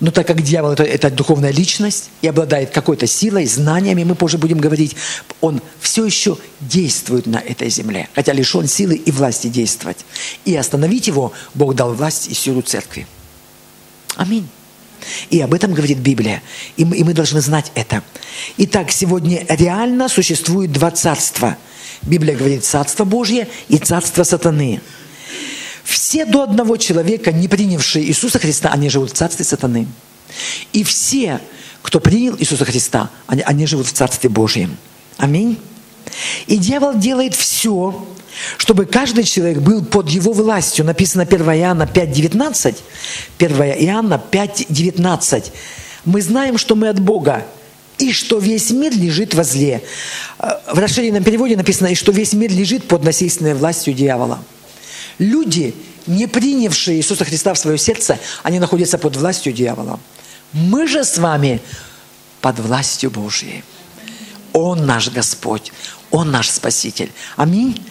Но 0.00 0.12
так 0.12 0.26
как 0.28 0.42
дьявол 0.42 0.72
это, 0.72 0.84
это 0.84 1.10
духовная 1.10 1.50
личность 1.50 2.10
и 2.22 2.28
обладает 2.28 2.70
какой-то 2.70 3.06
силой, 3.06 3.46
знаниями, 3.46 4.04
мы 4.04 4.14
позже 4.14 4.38
будем 4.38 4.58
говорить, 4.58 4.94
он 5.40 5.60
все 5.80 6.04
еще 6.04 6.38
действует 6.60 7.26
на 7.26 7.38
этой 7.38 7.68
земле, 7.68 8.08
хотя 8.14 8.32
лишен 8.32 8.68
силы 8.68 8.94
и 8.94 9.10
власти 9.10 9.48
действовать. 9.48 9.98
И 10.44 10.54
остановить 10.54 11.08
его 11.08 11.32
Бог 11.54 11.74
дал 11.74 11.94
власть 11.94 12.28
и 12.28 12.34
силу 12.34 12.62
церкви. 12.62 13.08
Аминь. 14.14 14.48
И 15.30 15.40
об 15.40 15.54
этом 15.54 15.74
говорит 15.74 15.98
Библия. 15.98 16.42
И 16.76 16.84
мы, 16.84 16.96
и 16.96 17.04
мы 17.04 17.12
должны 17.12 17.40
знать 17.40 17.72
это. 17.74 18.02
Итак, 18.56 18.90
сегодня 18.90 19.44
реально 19.48 20.08
существует 20.08 20.72
два 20.72 20.90
царства. 20.90 21.56
Библия 22.02 22.36
говорит 22.36 22.64
царство 22.64 23.04
Божье 23.04 23.48
и 23.68 23.78
царство 23.78 24.22
сатаны. 24.22 24.80
Все 25.88 26.26
до 26.26 26.42
одного 26.42 26.76
человека, 26.76 27.32
не 27.32 27.48
принявшие 27.48 28.04
Иисуса 28.04 28.38
Христа, 28.38 28.68
они 28.70 28.90
живут 28.90 29.10
в 29.10 29.14
царстве 29.14 29.42
сатаны. 29.46 29.88
И 30.74 30.84
все, 30.84 31.40
кто 31.80 31.98
принял 31.98 32.36
Иисуса 32.36 32.66
Христа, 32.66 33.08
они, 33.26 33.40
они 33.40 33.64
живут 33.64 33.86
в 33.86 33.92
царстве 33.94 34.28
Божьем. 34.28 34.76
Аминь. 35.16 35.58
И 36.46 36.58
дьявол 36.58 36.98
делает 36.98 37.34
все, 37.34 38.06
чтобы 38.58 38.84
каждый 38.84 39.24
человек 39.24 39.60
был 39.60 39.82
под 39.82 40.10
его 40.10 40.34
властью. 40.34 40.84
Написано 40.84 41.22
1 41.22 41.40
Иоанна 41.40 41.84
5.19. 41.84 42.76
1 43.38 43.62
Иоанна 43.86 44.22
5.19. 44.30 45.44
Мы 46.04 46.20
знаем, 46.20 46.58
что 46.58 46.76
мы 46.76 46.90
от 46.90 47.00
Бога, 47.00 47.46
и 47.96 48.12
что 48.12 48.38
весь 48.38 48.70
мир 48.72 48.92
лежит 48.92 49.32
во 49.32 49.42
зле. 49.42 49.82
Э, 50.38 50.50
в 50.70 50.78
расширенном 50.78 51.24
переводе 51.24 51.56
написано, 51.56 51.86
и 51.86 51.94
что 51.94 52.12
весь 52.12 52.34
мир 52.34 52.52
лежит 52.52 52.86
под 52.86 53.04
насильственной 53.04 53.54
властью 53.54 53.94
дьявола. 53.94 54.38
Люди, 55.18 55.74
не 56.06 56.26
принявшие 56.26 56.98
Иисуса 56.98 57.24
Христа 57.24 57.54
в 57.54 57.58
свое 57.58 57.78
сердце, 57.78 58.18
они 58.42 58.58
находятся 58.58 58.98
под 58.98 59.16
властью 59.16 59.52
дьявола. 59.52 59.98
Мы 60.52 60.86
же 60.86 61.04
с 61.04 61.18
вами 61.18 61.60
под 62.40 62.58
властью 62.60 63.10
Божьей. 63.10 63.64
Он 64.52 64.86
наш 64.86 65.10
Господь, 65.10 65.72
Он 66.10 66.30
наш 66.30 66.50
Спаситель. 66.50 67.10
Аминь. 67.36 67.84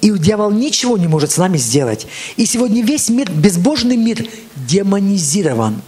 И 0.00 0.10
дьявол 0.10 0.50
ничего 0.50 0.98
не 0.98 1.06
может 1.06 1.30
с 1.32 1.38
нами 1.38 1.56
сделать. 1.56 2.06
И 2.36 2.44
сегодня 2.44 2.82
весь 2.82 3.08
мир, 3.08 3.30
безбожный 3.30 3.96
мир, 3.96 4.26
демонизирован. 4.54 5.80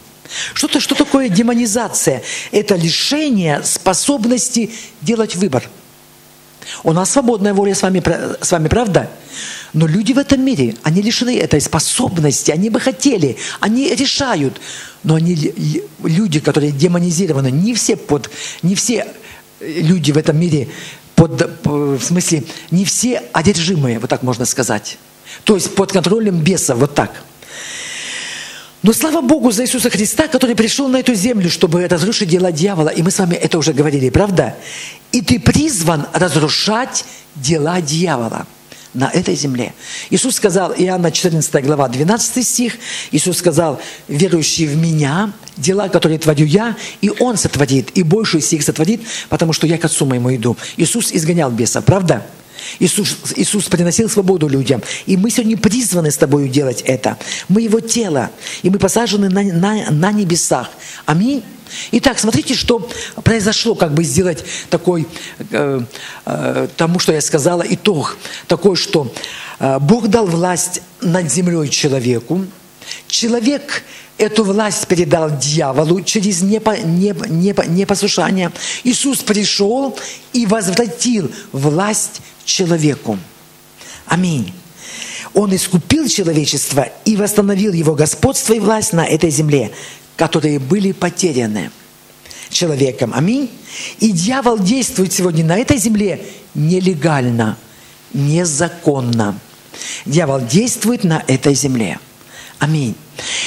Что-то, 0.54 0.80
что 0.80 0.94
такое 0.94 1.28
демонизация? 1.28 2.22
Это 2.50 2.76
лишение 2.76 3.62
способности 3.62 4.70
делать 5.02 5.36
выбор. 5.36 5.68
У 6.82 6.92
нас 6.92 7.10
свободная 7.10 7.54
воля 7.54 7.74
с 7.74 7.82
вами, 7.82 8.02
с 8.42 8.50
вами, 8.50 8.68
правда? 8.68 9.10
Но 9.72 9.86
люди 9.86 10.12
в 10.12 10.18
этом 10.18 10.44
мире, 10.44 10.74
они 10.82 11.02
лишены 11.02 11.38
этой 11.38 11.60
способности, 11.60 12.50
они 12.50 12.70
бы 12.70 12.80
хотели, 12.80 13.36
они 13.60 13.94
решают, 13.94 14.60
но 15.02 15.14
они 15.16 15.52
люди, 16.02 16.40
которые 16.40 16.72
демонизированы, 16.72 17.50
не 17.50 17.74
все 17.74 17.96
под, 17.96 18.30
не 18.62 18.74
все 18.74 19.06
люди 19.60 20.12
в 20.12 20.18
этом 20.18 20.38
мире 20.38 20.68
под, 21.14 21.64
в 21.64 22.00
смысле, 22.00 22.44
не 22.70 22.84
все 22.84 23.22
одержимые, 23.32 23.98
вот 23.98 24.10
так 24.10 24.22
можно 24.22 24.44
сказать. 24.44 24.98
То 25.44 25.54
есть 25.54 25.74
под 25.74 25.92
контролем 25.92 26.38
беса, 26.38 26.74
вот 26.74 26.94
так. 26.94 27.22
Но 28.82 28.92
слава 28.92 29.20
Богу 29.20 29.50
за 29.50 29.64
Иисуса 29.64 29.90
Христа, 29.90 30.28
который 30.28 30.54
пришел 30.54 30.88
на 30.88 30.98
эту 30.98 31.14
землю, 31.14 31.50
чтобы 31.50 31.88
разрушить 31.88 32.28
дела 32.28 32.52
дьявола. 32.52 32.90
И 32.90 33.02
мы 33.02 33.10
с 33.10 33.18
вами 33.18 33.34
это 33.34 33.58
уже 33.58 33.72
говорили, 33.72 34.10
правда? 34.10 34.54
И 35.10 35.22
ты 35.22 35.40
призван 35.40 36.06
разрушать 36.12 37.04
дела 37.34 37.80
дьявола 37.80 38.46
на 38.96 39.10
этой 39.10 39.34
земле. 39.34 39.74
Иисус 40.10 40.36
сказал, 40.36 40.72
Иоанна 40.72 41.12
14 41.12 41.64
глава, 41.64 41.88
12 41.88 42.46
стих, 42.46 42.74
Иисус 43.12 43.38
сказал, 43.38 43.80
верующий 44.08 44.66
в 44.66 44.76
Меня, 44.76 45.32
дела, 45.56 45.88
которые 45.88 46.18
творю 46.18 46.46
Я, 46.46 46.76
и 47.00 47.10
Он 47.20 47.36
сотворит, 47.36 47.90
и 47.94 48.02
больше 48.02 48.38
из 48.38 48.50
них 48.50 48.62
сотворит, 48.62 49.02
потому 49.28 49.52
что 49.52 49.66
я 49.66 49.78
к 49.78 49.84
Отцу 49.84 50.06
моему 50.06 50.34
иду. 50.34 50.56
Иисус 50.76 51.12
изгонял 51.12 51.50
бесов, 51.50 51.84
правда? 51.84 52.26
Иисус, 52.78 53.16
Иисус 53.36 53.66
приносил 53.66 54.08
свободу 54.08 54.48
людям. 54.48 54.82
И 55.06 55.16
мы 55.16 55.30
сегодня 55.30 55.56
призваны 55.56 56.10
с 56.10 56.16
тобой 56.16 56.48
делать 56.48 56.82
это. 56.82 57.16
Мы 57.48 57.62
Его 57.62 57.80
тело, 57.80 58.30
и 58.62 58.70
мы 58.70 58.78
посажены 58.78 59.28
на, 59.28 59.42
на, 59.42 59.90
на 59.90 60.12
небесах. 60.12 60.70
Аминь. 61.04 61.42
Итак, 61.92 62.18
смотрите, 62.18 62.54
что 62.54 62.88
произошло, 63.24 63.74
как 63.74 63.92
бы 63.92 64.04
сделать 64.04 64.44
такой, 64.70 65.06
э, 65.50 65.80
э, 66.24 66.68
тому, 66.76 66.98
что 66.98 67.12
я 67.12 67.20
сказала, 67.20 67.64
итог 67.68 68.16
такой, 68.46 68.76
что 68.76 69.12
э, 69.58 69.78
Бог 69.80 70.08
дал 70.08 70.26
власть 70.26 70.80
над 71.00 71.30
землей 71.30 71.68
человеку, 71.68 72.46
человек 73.08 73.82
эту 74.18 74.44
власть 74.44 74.86
передал 74.86 75.30
дьяволу 75.38 76.00
через 76.00 76.42
непо, 76.42 76.76
непо, 76.76 77.26
непо, 77.28 77.62
непослушание. 77.62 78.50
Иисус 78.84 79.18
пришел 79.18 79.96
и 80.32 80.46
возвратил 80.46 81.30
власть 81.52 82.22
человеку. 82.44 83.18
Аминь. 84.06 84.52
Он 85.34 85.54
искупил 85.54 86.08
человечество 86.08 86.88
и 87.04 87.16
восстановил 87.16 87.72
его 87.72 87.94
господство 87.94 88.54
и 88.54 88.60
власть 88.60 88.92
на 88.92 89.04
этой 89.04 89.30
земле 89.30 89.72
которые 90.16 90.58
были 90.58 90.92
потеряны 90.92 91.70
человеком. 92.48 93.12
Аминь. 93.14 93.50
И 94.00 94.10
дьявол 94.10 94.58
действует 94.58 95.12
сегодня 95.12 95.44
на 95.44 95.58
этой 95.58 95.76
земле 95.76 96.24
нелегально, 96.54 97.58
незаконно. 98.12 99.38
Дьявол 100.06 100.40
действует 100.40 101.04
на 101.04 101.22
этой 101.26 101.54
земле. 101.54 101.98
Аминь. 102.58 102.94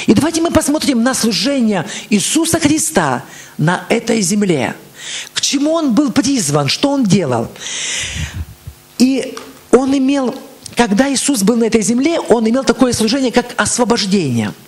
И 0.07 0.13
давайте 0.13 0.41
мы 0.41 0.51
посмотрим 0.51 1.03
на 1.03 1.13
служение 1.13 1.85
Иисуса 2.09 2.59
Христа 2.59 3.23
на 3.57 3.85
этой 3.89 4.21
земле. 4.21 4.75
К 5.33 5.41
чему 5.41 5.71
Он 5.71 5.93
был 5.93 6.11
призван, 6.11 6.67
что 6.67 6.91
Он 6.91 7.03
делал. 7.03 7.47
И 8.97 9.35
Он 9.71 9.97
имел, 9.97 10.35
когда 10.75 11.11
Иисус 11.11 11.43
был 11.43 11.55
на 11.55 11.65
этой 11.65 11.81
земле, 11.81 12.19
Он 12.19 12.47
имел 12.47 12.63
такое 12.63 12.93
служение, 12.93 13.31
как 13.31 13.53
освобождение– 13.57 14.53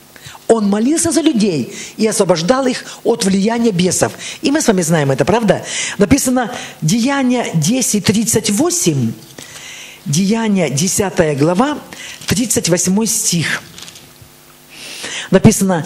он 0.51 0.69
молился 0.69 1.12
за 1.12 1.21
людей 1.21 1.73
и 1.95 2.06
освобождал 2.06 2.67
их 2.67 2.84
от 3.06 3.23
влияния 3.23 3.71
бесов. 3.71 4.12
И 4.41 4.51
мы 4.51 4.62
с 4.62 4.67
вами 4.67 4.82
знаем 4.82 5.10
это, 5.10 5.23
правда? 5.23 5.63
Написано 5.97 6.51
Деяние 6.82 7.45
10.38, 7.54 9.13
Деяние 10.06 10.69
10 10.69 11.38
глава, 11.39 11.77
38 12.27 13.06
стих. 13.06 13.63
Написано, 15.30 15.86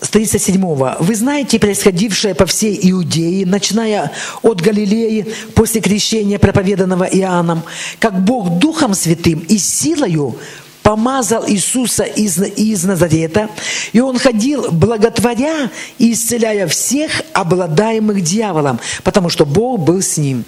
с 0.00 0.08
37. 0.10 0.60
«Вы 1.00 1.14
знаете 1.14 1.58
происходившее 1.58 2.34
по 2.34 2.46
всей 2.46 2.78
Иудее, 2.90 3.44
начиная 3.44 4.12
от 4.42 4.60
Галилеи 4.60 5.26
после 5.54 5.80
крещения, 5.80 6.38
проповеданного 6.38 7.04
Иоанном, 7.04 7.62
как 7.98 8.22
Бог 8.22 8.58
Духом 8.58 8.94
Святым 8.94 9.40
и 9.40 9.58
силою 9.58 10.36
помазал 10.82 11.46
Иисуса 11.46 12.04
из, 12.04 12.38
из 12.40 12.84
Назарета, 12.84 13.50
и 13.92 14.00
он 14.00 14.18
ходил, 14.18 14.70
благотворя 14.70 15.70
и 15.98 16.12
исцеляя 16.14 16.66
всех 16.66 17.10
обладаемых 17.34 18.22
дьяволом, 18.22 18.80
потому 19.04 19.28
что 19.28 19.44
Бог 19.44 19.80
был 19.80 20.00
с 20.00 20.16
ним. 20.16 20.44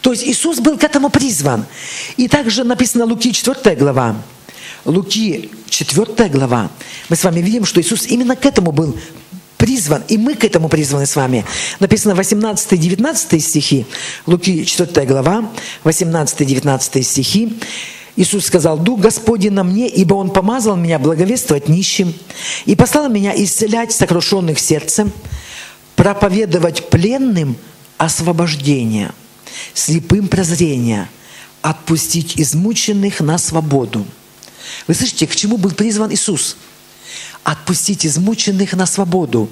То 0.00 0.10
есть 0.10 0.24
Иисус 0.24 0.58
был 0.58 0.78
к 0.78 0.84
этому 0.84 1.10
призван. 1.10 1.66
И 2.16 2.28
также 2.28 2.64
написано 2.64 3.04
Луки 3.04 3.32
4 3.32 3.76
глава. 3.76 4.16
Луки 4.84 5.50
4 5.68 6.28
глава. 6.28 6.70
Мы 7.08 7.16
с 7.16 7.24
вами 7.24 7.40
видим, 7.40 7.64
что 7.64 7.80
Иисус 7.80 8.06
именно 8.06 8.36
к 8.36 8.46
этому 8.46 8.72
был 8.72 8.96
призван, 9.56 10.02
и 10.08 10.18
мы 10.18 10.34
к 10.34 10.44
этому 10.44 10.68
призваны 10.68 11.06
с 11.06 11.16
вами. 11.16 11.44
Написано 11.80 12.12
18-19 12.12 13.38
стихи, 13.40 13.86
Луки 14.26 14.64
4 14.64 15.06
глава, 15.06 15.50
18-19 15.84 17.02
стихи. 17.02 17.58
Иисус 18.16 18.46
сказал, 18.46 18.78
«Дух 18.78 19.00
Господень 19.00 19.52
на 19.52 19.62
мне, 19.62 19.88
ибо 19.88 20.14
Он 20.14 20.30
помазал 20.30 20.76
меня 20.76 20.98
благовествовать 20.98 21.68
нищим 21.68 22.14
и 22.64 22.74
послал 22.74 23.10
меня 23.10 23.32
исцелять 23.36 23.92
сокрушенных 23.92 24.58
сердцем, 24.58 25.12
проповедовать 25.96 26.88
пленным 26.88 27.56
освобождение, 27.98 29.10
слепым 29.74 30.28
прозрение, 30.28 31.08
отпустить 31.60 32.38
измученных 32.40 33.20
на 33.20 33.36
свободу, 33.36 34.06
Вы 34.86 34.94
слышите, 34.94 35.26
к 35.26 35.34
чему 35.34 35.56
был 35.56 35.70
призван 35.70 36.12
Иисус? 36.12 36.56
Отпустить 37.44 38.04
измученных 38.04 38.72
на 38.72 38.86
свободу, 38.86 39.50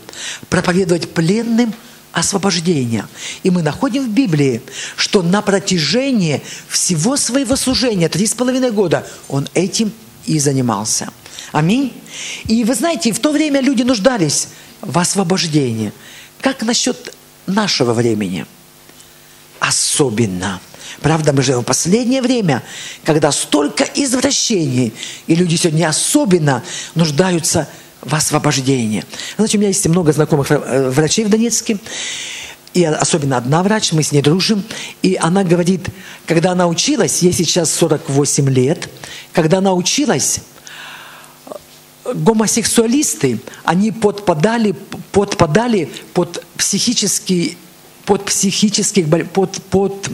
проповедовать 0.48 1.12
пленным 1.14 1.74
освобождение. 2.12 3.06
И 3.42 3.50
мы 3.50 3.62
находим 3.62 4.06
в 4.06 4.10
Библии, 4.10 4.62
что 4.96 5.22
на 5.22 5.42
протяжении 5.42 6.42
всего 6.68 7.16
своего 7.16 7.56
служения, 7.56 8.08
три 8.08 8.26
с 8.26 8.34
половиной 8.34 8.70
года, 8.70 9.06
он 9.28 9.48
этим 9.54 9.92
и 10.26 10.38
занимался. 10.38 11.08
Аминь. 11.52 11.92
И 12.44 12.64
вы 12.64 12.74
знаете, 12.74 13.12
в 13.12 13.18
то 13.18 13.32
время 13.32 13.60
люди 13.60 13.82
нуждались 13.82 14.48
в 14.80 14.98
освобождении. 14.98 15.92
Как 16.40 16.62
насчет 16.62 17.14
нашего 17.46 17.92
времени? 17.92 18.46
Особенно. 19.58 20.60
Правда, 21.00 21.32
мы 21.32 21.42
живем 21.42 21.60
в 21.60 21.64
последнее 21.64 22.22
время, 22.22 22.62
когда 23.04 23.32
столько 23.32 23.84
извращений, 23.94 24.92
и 25.26 25.34
люди 25.34 25.56
сегодня 25.56 25.88
особенно 25.88 26.62
нуждаются 26.94 27.68
в 28.00 28.14
освобождении. 28.14 29.04
Знаете, 29.36 29.56
у 29.56 29.60
меня 29.60 29.68
есть 29.68 29.86
много 29.86 30.12
знакомых 30.12 30.50
э, 30.50 30.90
врачей 30.90 31.24
в 31.24 31.30
Донецке, 31.30 31.78
и 32.74 32.84
особенно 32.84 33.36
одна 33.36 33.62
врач, 33.62 33.92
мы 33.92 34.02
с 34.02 34.10
ней 34.12 34.20
дружим, 34.20 34.64
и 35.02 35.16
она 35.20 35.44
говорит, 35.44 35.88
когда 36.26 36.52
она 36.52 36.66
училась, 36.66 37.22
ей 37.22 37.32
сейчас 37.32 37.72
48 37.72 38.50
лет, 38.50 38.90
когда 39.32 39.58
она 39.58 39.72
училась, 39.74 40.40
гомосексуалисты, 42.04 43.40
они 43.64 43.92
подпадали, 43.92 44.74
подпадали 45.12 45.90
под 46.12 46.44
психический, 46.56 47.56
под 48.04 48.24
психических, 48.24 49.06
под, 49.30 49.62
под, 49.62 50.10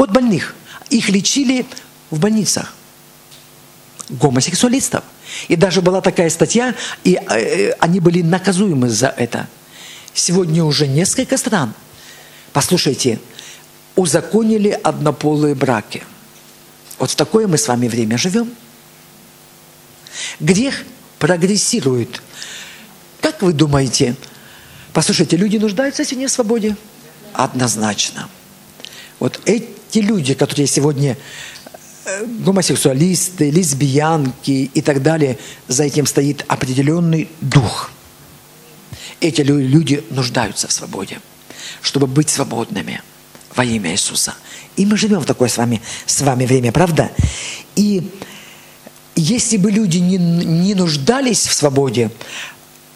под 0.00 0.12
больных. 0.12 0.54
Их 0.88 1.10
лечили 1.10 1.66
в 2.10 2.20
больницах. 2.20 2.72
Гомосексуалистов. 4.08 5.04
И 5.48 5.56
даже 5.56 5.82
была 5.82 6.00
такая 6.00 6.30
статья, 6.30 6.74
и 7.04 7.16
э, 7.16 7.38
э 7.38 7.72
они 7.80 8.00
были 8.00 8.22
наказуемы 8.22 8.88
за 8.88 9.08
это. 9.08 9.46
Сегодня 10.14 10.64
уже 10.64 10.86
несколько 10.86 11.36
стран, 11.36 11.74
послушайте, 12.54 13.20
узаконили 13.94 14.70
однополые 14.70 15.54
браки. 15.54 16.02
Вот 16.98 17.10
в 17.10 17.14
такое 17.14 17.46
мы 17.46 17.58
с 17.58 17.68
вами 17.68 17.86
время 17.86 18.16
живем. 18.16 18.50
Грех 20.40 20.82
прогрессирует. 21.18 22.22
Как 23.20 23.42
вы 23.42 23.52
думаете? 23.52 24.16
Послушайте, 24.94 25.36
люди 25.36 25.58
нуждаются 25.58 26.06
сегодня 26.06 26.28
в 26.28 26.32
свободе? 26.32 26.74
Однозначно. 27.34 28.30
Вот 29.18 29.38
эти 29.44 29.79
люди, 29.98 30.34
которые 30.34 30.66
сегодня 30.66 31.16
э, 32.04 32.24
гомосексуалисты, 32.24 33.50
лесбиянки 33.50 34.70
и 34.72 34.80
так 34.80 35.02
далее, 35.02 35.38
за 35.68 35.84
этим 35.84 36.06
стоит 36.06 36.44
определенный 36.48 37.28
дух. 37.40 37.90
Эти 39.20 39.42
люди 39.42 40.02
нуждаются 40.10 40.68
в 40.68 40.72
свободе, 40.72 41.20
чтобы 41.82 42.06
быть 42.06 42.30
свободными 42.30 43.02
во 43.54 43.64
имя 43.64 43.92
Иисуса. 43.92 44.34
И 44.76 44.86
мы 44.86 44.96
живем 44.96 45.20
в 45.20 45.26
такое 45.26 45.48
с 45.48 45.58
вами, 45.58 45.82
с 46.06 46.20
вами 46.22 46.46
время, 46.46 46.72
правда? 46.72 47.10
И 47.76 48.10
если 49.14 49.58
бы 49.58 49.70
люди 49.70 49.98
не, 49.98 50.16
не 50.16 50.74
нуждались 50.74 51.46
в 51.46 51.52
свободе, 51.52 52.10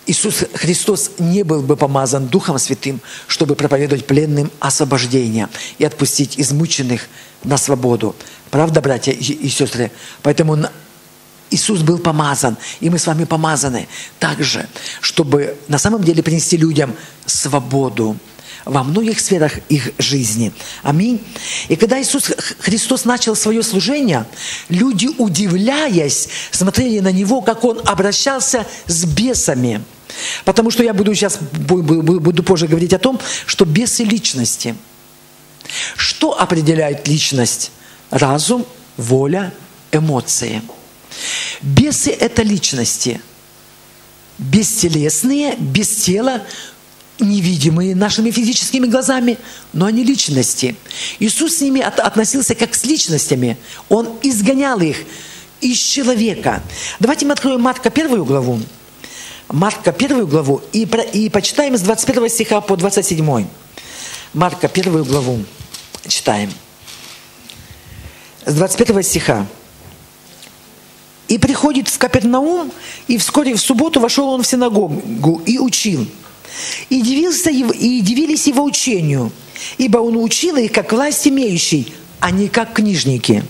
Иисус 0.07 0.45
Христос 0.55 1.13
не 1.19 1.43
был 1.45 1.63
бы 1.63 1.77
помазан 1.77 2.27
Духом 2.27 2.59
Святым, 2.59 3.01
чтобы 3.27 3.55
проповедовать 3.55 4.07
пленным 4.07 4.51
освобождение 4.61 5.49
и 5.79 5.85
отпустить 5.85 6.39
измученных 6.39 7.09
на 7.43 7.57
свободу. 7.57 8.15
Правда, 8.51 8.81
братья 8.81 9.13
и 9.13 9.49
сестры? 9.49 9.91
Поэтому 10.23 10.59
Иисус 11.51 11.81
был 11.81 11.99
помазан, 11.99 12.57
и 12.81 12.91
мы 12.91 12.99
с 12.99 13.07
вами 13.07 13.25
помазаны 13.25 13.89
также, 14.19 14.69
чтобы 15.01 15.57
на 15.69 15.79
самом 15.79 16.03
деле 16.03 16.23
принести 16.23 16.57
людям 16.57 16.95
свободу 17.27 18.17
во 18.65 18.83
многих 18.83 19.21
сферах 19.21 19.59
их 19.69 19.91
жизни. 19.99 20.53
Аминь. 20.83 21.21
И 21.69 21.77
когда 21.77 22.01
Иисус 22.01 22.31
Христос 22.61 23.05
начал 23.05 23.37
свое 23.37 23.63
служение, 23.63 24.27
люди, 24.69 25.09
удивляясь, 25.19 26.29
смотрели 26.51 27.01
на 27.01 27.13
Него, 27.13 27.43
как 27.43 27.65
Он 27.65 27.81
обращался 27.85 28.67
с 28.87 29.05
бесами. 29.05 29.83
Потому 30.45 30.71
что 30.71 30.83
я 30.83 30.95
буду 30.95 31.15
сейчас, 31.15 31.39
буду 31.39 32.43
позже 32.43 32.67
говорить 32.67 32.93
о 32.93 32.99
том, 32.99 33.21
что 33.47 33.65
бесы 33.65 34.05
личности. 34.05 34.75
Что 35.97 36.39
определяет 36.39 37.09
личность? 37.09 37.71
Разум, 38.11 38.65
воля, 38.97 39.53
эмоции. 39.93 40.63
Бесы– 41.63 42.11
это 42.21 42.43
личности. 42.43 43.21
Бестелесные, 44.39 45.55
без 45.59 45.89
тела, 45.89 46.43
невидимые 47.21 47.95
нашими 47.95 48.31
физическими 48.31 48.87
глазами, 48.87 49.39
но 49.73 49.87
они 49.87 50.05
личности. 50.05 50.77
Иисус 51.19 51.57
с 51.57 51.61
ними 51.61 51.81
от, 51.81 52.01
относился 52.01 52.55
как 52.55 52.75
с 52.75 52.85
личностями. 52.85 53.57
Он 53.89 54.09
изгонял 54.23 54.81
их 54.81 54.99
из 55.61 55.79
человека. 55.79 56.63
Давайте 56.99 57.27
мы 57.27 57.33
откроем 57.33 57.61
Марка 57.61 57.91
первую 57.91 58.25
главу. 58.25 58.61
Марка 59.49 59.93
первую 59.93 60.27
главу 60.27 60.63
и, 60.73 60.89
и 61.13 61.29
почитаем 61.29 61.77
с 61.77 61.83
21 61.83 62.29
стиха 62.29 62.61
по 62.61 62.77
27. 62.77 63.47
Марка 64.33 64.69
первую 64.69 65.05
главу 65.05 65.45
читаем. 66.09 66.53
С 68.45 68.55
21 68.55 69.03
стиха. 69.03 69.47
«И 71.27 71.39
приходит 71.39 71.89
в 71.89 71.97
Капернаум, 71.97 72.71
и 73.09 73.17
вскоре 73.17 73.55
в 73.55 73.61
субботу 73.61 73.99
вошел 73.99 74.29
он 74.29 74.43
в 74.43 74.47
синагогу 74.47 75.41
и 75.47 75.59
учил». 75.59 76.07
И, 76.89 77.01
дивился, 77.01 77.51
и 77.51 78.01
дивились 78.01 78.47
его 78.47 78.65
учению, 78.65 79.33
ибо 79.79 79.99
он 79.99 80.17
учил 80.17 80.57
их 80.57 80.73
как 80.73 80.93
власть 80.93 81.27
имеющий, 81.27 81.93
а 82.21 82.31
не 82.31 82.49
как 82.49 82.75
книжники. 82.75 83.45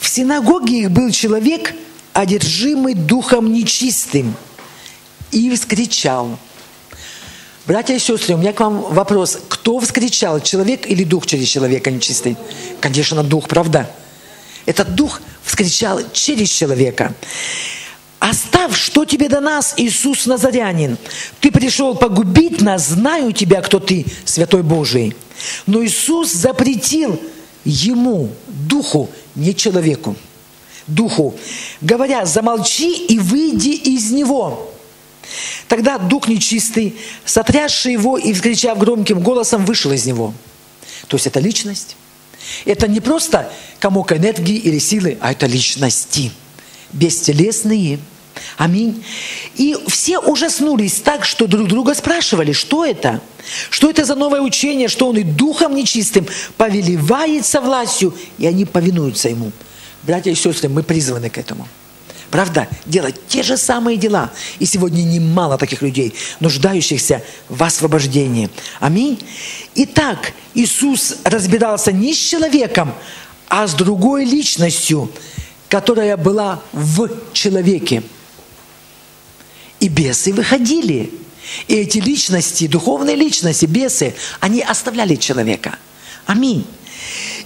В 0.00 0.08
синагоге 0.08 0.80
их 0.80 0.90
был 0.90 1.10
человек, 1.10 1.74
одержимый 2.12 2.94
духом 2.94 3.52
нечистым, 3.52 4.34
и 5.32 5.50
вскричал. 5.50 6.38
Братья 7.66 7.94
и 7.94 7.98
сестры, 7.98 8.34
у 8.34 8.38
меня 8.38 8.52
к 8.52 8.60
вам 8.60 8.82
вопрос. 8.82 9.38
Кто 9.48 9.80
вскричал, 9.80 10.40
человек 10.40 10.86
или 10.86 11.02
дух 11.02 11.26
через 11.26 11.48
человека 11.48 11.90
нечистый? 11.90 12.36
Конечно, 12.80 13.22
дух, 13.22 13.48
правда? 13.48 13.90
Этот 14.66 14.94
дух 14.94 15.20
вскричал 15.42 16.00
через 16.12 16.50
человека. 16.50 17.14
Оставь, 18.26 18.74
что 18.74 19.04
тебе 19.04 19.28
до 19.28 19.40
нас, 19.40 19.74
Иисус 19.76 20.24
Назарянин. 20.24 20.96
Ты 21.40 21.50
пришел 21.50 21.94
погубить 21.94 22.62
нас, 22.62 22.88
знаю 22.88 23.32
тебя, 23.32 23.60
кто 23.60 23.80
ты, 23.80 24.06
Святой 24.24 24.62
Божий. 24.62 25.14
Но 25.66 25.84
Иисус 25.84 26.32
запретил 26.32 27.20
ему, 27.66 28.30
духу, 28.46 29.10
не 29.34 29.54
человеку, 29.54 30.16
духу, 30.86 31.34
говоря, 31.82 32.24
замолчи 32.24 32.96
и 32.96 33.18
выйди 33.18 33.68
из 33.68 34.10
него. 34.10 34.72
Тогда 35.68 35.98
дух 35.98 36.26
нечистый, 36.26 36.96
сотрясший 37.26 37.92
его 37.92 38.16
и 38.16 38.32
вскричав 38.32 38.78
громким 38.78 39.20
голосом, 39.20 39.66
вышел 39.66 39.92
из 39.92 40.06
него. 40.06 40.32
То 41.08 41.16
есть 41.16 41.26
это 41.26 41.40
личность. 41.40 41.94
Это 42.64 42.88
не 42.88 43.00
просто 43.00 43.52
комок 43.80 44.12
энергии 44.12 44.56
или 44.56 44.78
силы, 44.78 45.18
а 45.20 45.32
это 45.32 45.44
личности. 45.44 46.32
Бестелесные– 46.90 47.98
Аминь. 48.56 49.04
И 49.56 49.76
все 49.88 50.18
ужаснулись 50.18 51.00
так, 51.00 51.24
что 51.24 51.46
друг 51.46 51.68
друга 51.68 51.94
спрашивали, 51.94 52.52
что 52.52 52.84
это? 52.84 53.20
Что 53.70 53.90
это 53.90 54.04
за 54.04 54.14
новое 54.14 54.40
учение, 54.40 54.88
что 54.88 55.08
он 55.08 55.16
и 55.16 55.22
духом 55.22 55.74
нечистым 55.74 56.26
повелевается 56.56 57.60
властью, 57.60 58.14
и 58.38 58.46
они 58.46 58.64
повинуются 58.64 59.28
ему. 59.28 59.52
Братья 60.02 60.30
и 60.30 60.34
сестры, 60.34 60.68
мы 60.68 60.82
призваны 60.82 61.30
к 61.30 61.38
этому. 61.38 61.68
Правда? 62.30 62.66
Делать 62.84 63.14
те 63.28 63.44
же 63.44 63.56
самые 63.56 63.96
дела. 63.96 64.32
И 64.58 64.66
сегодня 64.66 65.02
немало 65.02 65.56
таких 65.56 65.82
людей, 65.82 66.14
нуждающихся 66.40 67.22
в 67.48 67.62
освобождении. 67.62 68.50
Аминь. 68.80 69.20
Итак, 69.76 70.32
Иисус 70.52 71.18
разбирался 71.22 71.92
не 71.92 72.12
с 72.12 72.18
человеком, 72.18 72.92
а 73.48 73.68
с 73.68 73.74
другой 73.74 74.24
личностью, 74.24 75.10
которая 75.68 76.16
была 76.16 76.60
в 76.72 77.08
человеке. 77.32 78.02
И 79.84 79.88
бесы 79.88 80.32
выходили. 80.32 81.10
И 81.68 81.74
эти 81.74 81.98
личности, 81.98 82.66
духовные 82.66 83.16
личности, 83.16 83.66
бесы, 83.66 84.14
они 84.40 84.62
оставляли 84.62 85.16
человека. 85.16 85.76
Аминь. 86.24 86.64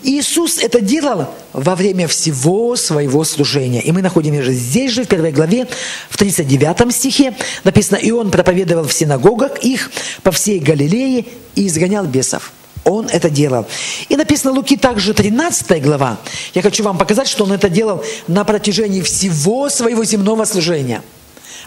Иисус 0.04 0.58
это 0.58 0.80
делал 0.80 1.34
во 1.52 1.74
время 1.74 2.06
всего 2.06 2.76
своего 2.76 3.24
служения. 3.24 3.82
И 3.82 3.90
мы 3.90 4.02
находим 4.02 4.40
же 4.40 4.52
здесь 4.52 4.92
же, 4.92 5.02
в 5.02 5.08
первой 5.08 5.32
главе, 5.32 5.66
в 6.08 6.16
39 6.16 6.94
стихе, 6.94 7.34
написано, 7.64 7.96
«И 7.96 8.12
Он 8.12 8.30
проповедовал 8.30 8.86
в 8.86 8.92
синагогах 8.92 9.58
их 9.64 9.90
по 10.22 10.30
всей 10.30 10.60
Галилее 10.60 11.24
и 11.56 11.66
изгонял 11.66 12.06
бесов». 12.06 12.52
Он 12.84 13.08
это 13.08 13.30
делал. 13.30 13.66
И 14.08 14.14
написано 14.14 14.52
Луки 14.52 14.76
также 14.76 15.12
13 15.12 15.82
глава. 15.82 16.20
Я 16.54 16.62
хочу 16.62 16.84
вам 16.84 16.98
показать, 16.98 17.26
что 17.26 17.42
он 17.42 17.52
это 17.52 17.68
делал 17.68 18.04
на 18.28 18.44
протяжении 18.44 19.00
всего 19.00 19.68
своего 19.70 20.04
земного 20.04 20.44
служения. 20.44 21.02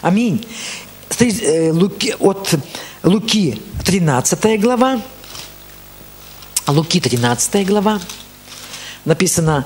Аминь. 0.02 0.44
Э, 1.20 1.70
Луки, 1.70 2.14
от 2.18 2.54
Луки 3.04 3.56
13 3.84 4.60
глава. 4.60 5.00
Луки 6.66 7.00
13 7.00 7.64
глава. 7.64 8.00
Написано, 9.04 9.64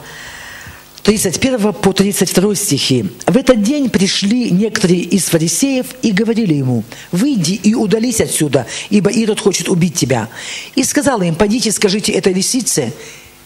31 1.04 1.72
по 1.72 1.92
32 1.94 2.54
стихи. 2.54 3.06
«В 3.26 3.36
этот 3.36 3.62
день 3.62 3.88
пришли 3.88 4.50
некоторые 4.50 5.00
из 5.00 5.24
фарисеев 5.24 5.86
и 6.02 6.12
говорили 6.12 6.52
ему, 6.52 6.84
«Выйди 7.12 7.52
и 7.52 7.74
удались 7.74 8.20
отсюда, 8.20 8.66
ибо 8.90 9.10
Ирод 9.10 9.40
хочет 9.40 9.70
убить 9.70 9.94
тебя». 9.94 10.28
И 10.74 10.84
сказала 10.84 11.22
им, 11.22 11.34
«Пойдите, 11.34 11.72
скажите 11.72 12.12
этой 12.12 12.34
лисице». 12.34 12.92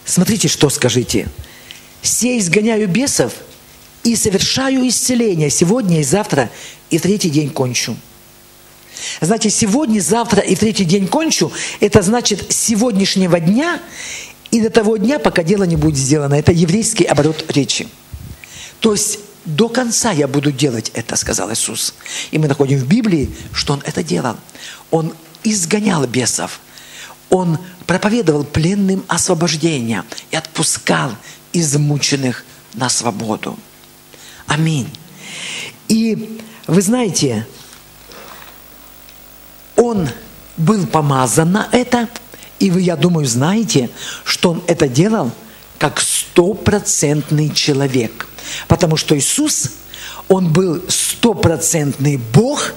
Смотрите, 0.03 0.49
что 0.49 0.69
скажите. 0.69 1.29
«Се 2.01 2.37
изгоняю 2.37 2.89
бесов 2.89 3.31
и 4.03 4.15
совершаю 4.15 4.87
исцеление 4.87 5.49
сегодня 5.49 5.99
и 5.99 6.03
завтра, 6.03 6.49
и 6.89 6.99
третий 6.99 7.29
день 7.29 7.49
кончу». 7.49 7.95
Знаете, 9.19 9.49
сегодня, 9.49 9.99
завтра 9.99 10.41
и 10.41 10.55
третий 10.55 10.85
день 10.85 11.07
кончу, 11.07 11.51
это 11.79 12.01
значит 12.01 12.51
сегодняшнего 12.51 13.39
дня 13.39 13.79
и 14.51 14.61
до 14.61 14.69
того 14.69 14.97
дня, 14.97 15.17
пока 15.17 15.43
дело 15.43 15.63
не 15.63 15.75
будет 15.75 15.97
сделано. 15.97 16.35
Это 16.35 16.51
еврейский 16.51 17.05
оборот 17.05 17.43
речи. 17.49 17.87
То 18.79 18.91
есть 18.91 19.19
до 19.45 19.69
конца 19.69 20.11
я 20.11 20.27
буду 20.27 20.51
делать 20.51 20.91
это, 20.93 21.15
сказал 21.15 21.51
Иисус. 21.51 21.93
И 22.31 22.37
мы 22.37 22.47
находим 22.47 22.77
в 22.77 22.87
Библии, 22.87 23.33
что 23.53 23.73
Он 23.73 23.81
это 23.85 24.03
делал. 24.03 24.35
Он 24.91 25.13
изгонял 25.43 26.05
бесов. 26.05 26.59
Он 27.29 27.57
проповедовал 27.87 28.43
пленным 28.43 29.03
освобождение 29.07 30.03
и 30.31 30.35
отпускал 30.35 31.11
измученных 31.53 32.45
на 32.73 32.89
свободу. 32.89 33.57
Аминь. 34.53 34.89
И 35.87 36.39
вы 36.67 36.81
знаете, 36.81 37.47
он 39.75 40.09
был 40.57 40.85
помазан 40.87 41.51
на 41.51 41.69
это– 41.71 42.07
и 42.61 42.69
вы, 42.69 42.81
я 42.81 42.95
думаю, 42.95 43.25
знаете, 43.25 43.89
что 44.23 44.51
он 44.51 44.63
это 44.67 44.87
делал 44.87 45.31
как 45.79 45.99
стопроцентный 45.99 47.49
человек. 47.49 48.27
Потому 48.67 48.97
что 48.97 49.17
Иисус, 49.17 49.71
он 50.29 50.53
был 50.53 50.79
стопроцентный 50.87 52.17
Бог 52.17 52.73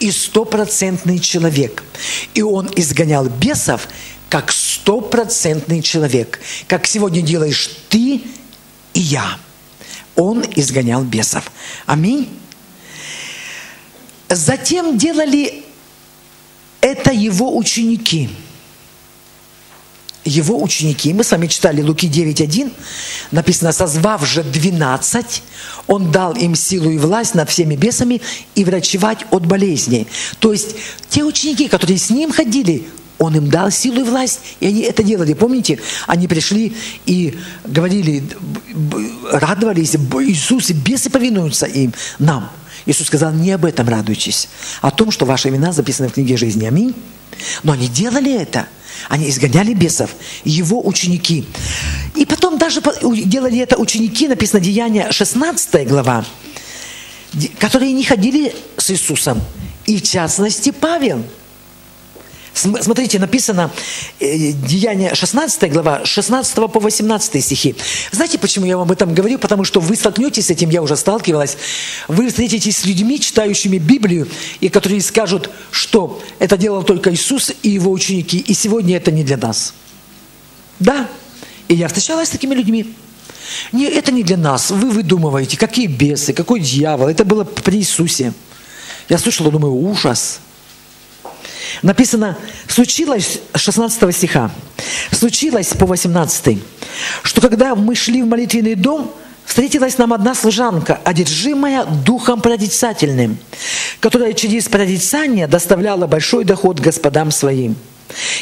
и 0.00 0.10
стопроцентный 0.10 1.18
человек. 1.18 1.84
И 2.32 2.40
он 2.40 2.70
изгонял 2.74 3.26
бесов 3.26 3.86
как 4.30 4.50
стопроцентный 4.50 5.82
человек. 5.82 6.40
Как 6.66 6.86
сегодня 6.86 7.20
делаешь 7.20 7.68
ты 7.90 8.22
и 8.94 9.00
я. 9.00 9.36
Он 10.18 10.44
изгонял 10.56 11.02
бесов. 11.02 11.50
Аминь. 11.86 12.28
Затем 14.28 14.98
делали 14.98 15.64
это 16.82 17.12
его 17.12 17.56
ученики– 17.56 18.28
его 20.28 20.62
ученики, 20.62 21.12
мы 21.14 21.24
с 21.24 21.30
вами 21.30 21.46
читали 21.46 21.82
Луки 21.82 22.06
9.1, 22.06 22.70
написано, 23.30 23.72
созвав 23.72 24.26
же 24.26 24.42
12, 24.42 25.42
он 25.86 26.12
дал 26.12 26.34
им 26.34 26.54
силу 26.54 26.90
и 26.90 26.98
власть 26.98 27.34
над 27.34 27.48
всеми 27.48 27.76
бесами 27.76 28.20
и 28.54 28.64
врачевать 28.64 29.24
от 29.30 29.46
болезней. 29.46 30.06
То 30.38 30.52
есть 30.52 30.76
те 31.08 31.24
ученики, 31.24 31.68
которые 31.68 31.98
с 31.98 32.10
ним 32.10 32.32
ходили, 32.32 32.86
он 33.18 33.36
им 33.36 33.50
дал 33.50 33.70
силу 33.70 34.00
и 34.00 34.04
власть, 34.04 34.40
и 34.60 34.66
они 34.66 34.82
это 34.82 35.02
делали. 35.02 35.34
Помните, 35.34 35.80
они 36.06 36.28
пришли 36.28 36.74
и 37.06 37.38
говорили, 37.64 38.24
радовались, 39.30 39.94
Иисус 39.94 40.70
и 40.70 40.72
бесы 40.72 41.10
повинуются 41.10 41.66
им, 41.66 41.92
нам. 42.18 42.50
Иисус 42.86 43.08
сказал, 43.08 43.32
не 43.32 43.50
об 43.50 43.64
этом 43.64 43.88
радуйтесь, 43.88 44.48
о 44.80 44.90
том, 44.90 45.10
что 45.10 45.26
ваши 45.26 45.48
имена 45.48 45.72
записаны 45.72 46.08
в 46.08 46.12
книге 46.12 46.36
жизни. 46.36 46.64
Аминь. 46.64 46.94
Но 47.62 47.72
они 47.72 47.88
делали 47.88 48.32
это– 48.32 48.66
они 49.08 49.30
изгоняли 49.30 49.74
бесов, 49.74 50.10
его 50.44 50.84
ученики. 50.86 51.46
И 52.16 52.26
потом 52.26 52.58
даже 52.58 52.82
делали 53.24 53.58
это 53.60 53.76
ученики, 53.76 54.26
написано 54.26 54.60
Деяние 54.60 55.12
16 55.12 55.86
глава, 55.86 56.24
которые 57.58 57.92
не 57.92 58.02
ходили 58.04 58.54
с 58.76 58.90
Иисусом. 58.90 59.40
И 59.86 59.98
в 59.98 60.02
частности 60.02 60.70
Павел– 60.70 61.24
Смотрите, 62.58 63.20
написано 63.20 63.70
э, 64.18 64.52
Деяние 64.52 65.14
16 65.14 65.70
глава, 65.72 66.04
16 66.04 66.54
по 66.54 66.80
18 66.80 67.44
стихи. 67.44 67.76
Знаете, 68.10 68.38
почему 68.38 68.66
я 68.66 68.76
вам 68.76 68.86
об 68.86 68.92
этом 68.92 69.14
говорю? 69.14 69.38
Потому 69.38 69.62
что 69.62 69.78
вы 69.78 69.94
столкнетесь 69.94 70.46
с 70.46 70.50
этим, 70.50 70.70
я 70.70 70.82
уже 70.82 70.96
сталкивалась. 70.96 71.56
Вы 72.08 72.28
встретитесь 72.28 72.78
с 72.78 72.84
людьми, 72.84 73.20
читающими 73.20 73.78
Библию, 73.78 74.28
и 74.60 74.68
которые 74.68 75.00
скажут, 75.02 75.50
что 75.70 76.20
это 76.40 76.56
делал 76.56 76.82
только 76.82 77.14
Иисус 77.14 77.52
и 77.62 77.70
его 77.70 77.92
ученики, 77.92 78.38
и 78.38 78.54
сегодня 78.54 78.96
это 78.96 79.12
не 79.12 79.22
для 79.22 79.36
нас. 79.36 79.74
Да, 80.80 81.08
и 81.68 81.74
я 81.74 81.86
встречалась 81.86 82.28
с 82.28 82.32
такими 82.32 82.54
людьми. 82.54 82.92
Не, 83.70 83.84
это 83.86 84.10
не 84.10 84.24
для 84.24 84.36
нас. 84.36 84.70
Вы 84.70 84.90
выдумываете, 84.90 85.56
какие 85.56 85.86
бесы, 85.86 86.32
какой 86.32 86.60
дьявол. 86.60 87.08
Это 87.08 87.24
было 87.24 87.44
при 87.44 87.78
Иисусе. 87.78 88.32
Я 89.08 89.18
слушала, 89.18 89.52
думаю, 89.52 89.74
ужас. 89.74 90.40
Написано, 91.82 92.36
случилось, 92.68 93.40
16 93.54 94.14
стиха, 94.14 94.50
случилось 95.12 95.68
по 95.68 95.86
18, 95.86 96.58
что 97.22 97.40
когда 97.40 97.74
мы 97.74 97.94
шли 97.94 98.22
в 98.22 98.26
молитвенный 98.26 98.74
дом, 98.74 99.12
встретилась 99.44 99.98
нам 99.98 100.12
одна 100.12 100.34
служанка, 100.34 101.00
одержимая 101.04 101.84
духом 101.84 102.40
прорицательным, 102.40 103.38
которая 104.00 104.32
через 104.32 104.68
прорицание 104.68 105.46
доставляла 105.46 106.06
большой 106.06 106.44
доход 106.44 106.80
господам 106.80 107.30
своим. 107.30 107.76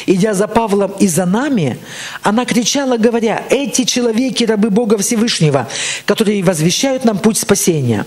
Идя 0.05 0.33
за 0.33 0.47
Павлом 0.47 0.93
и 0.99 1.07
за 1.07 1.25
нами, 1.25 1.77
она 2.23 2.45
кричала, 2.45 2.97
говоря, 2.97 3.43
«Эти 3.49 3.83
человеки, 3.83 4.43
рабы 4.43 4.69
Бога 4.69 4.97
Всевышнего, 4.97 5.67
которые 6.05 6.43
возвещают 6.43 7.05
нам 7.05 7.17
путь 7.17 7.37
спасения». 7.37 8.05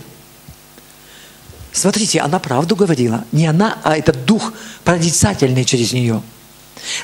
Смотрите, 1.72 2.20
она 2.20 2.38
правду 2.38 2.74
говорила. 2.74 3.24
Не 3.32 3.46
она, 3.46 3.78
а 3.84 3.96
этот 3.96 4.24
дух 4.24 4.52
прорицательный 4.84 5.64
через 5.64 5.92
нее. 5.92 6.22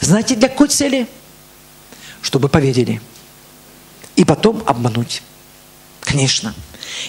Знаете, 0.00 0.34
для 0.34 0.48
какой 0.48 0.68
цели? 0.68 1.06
Чтобы 2.20 2.48
поверили. 2.48 3.00
И 4.16 4.24
потом 4.24 4.62
обмануть. 4.66 5.22
Конечно. 6.00 6.54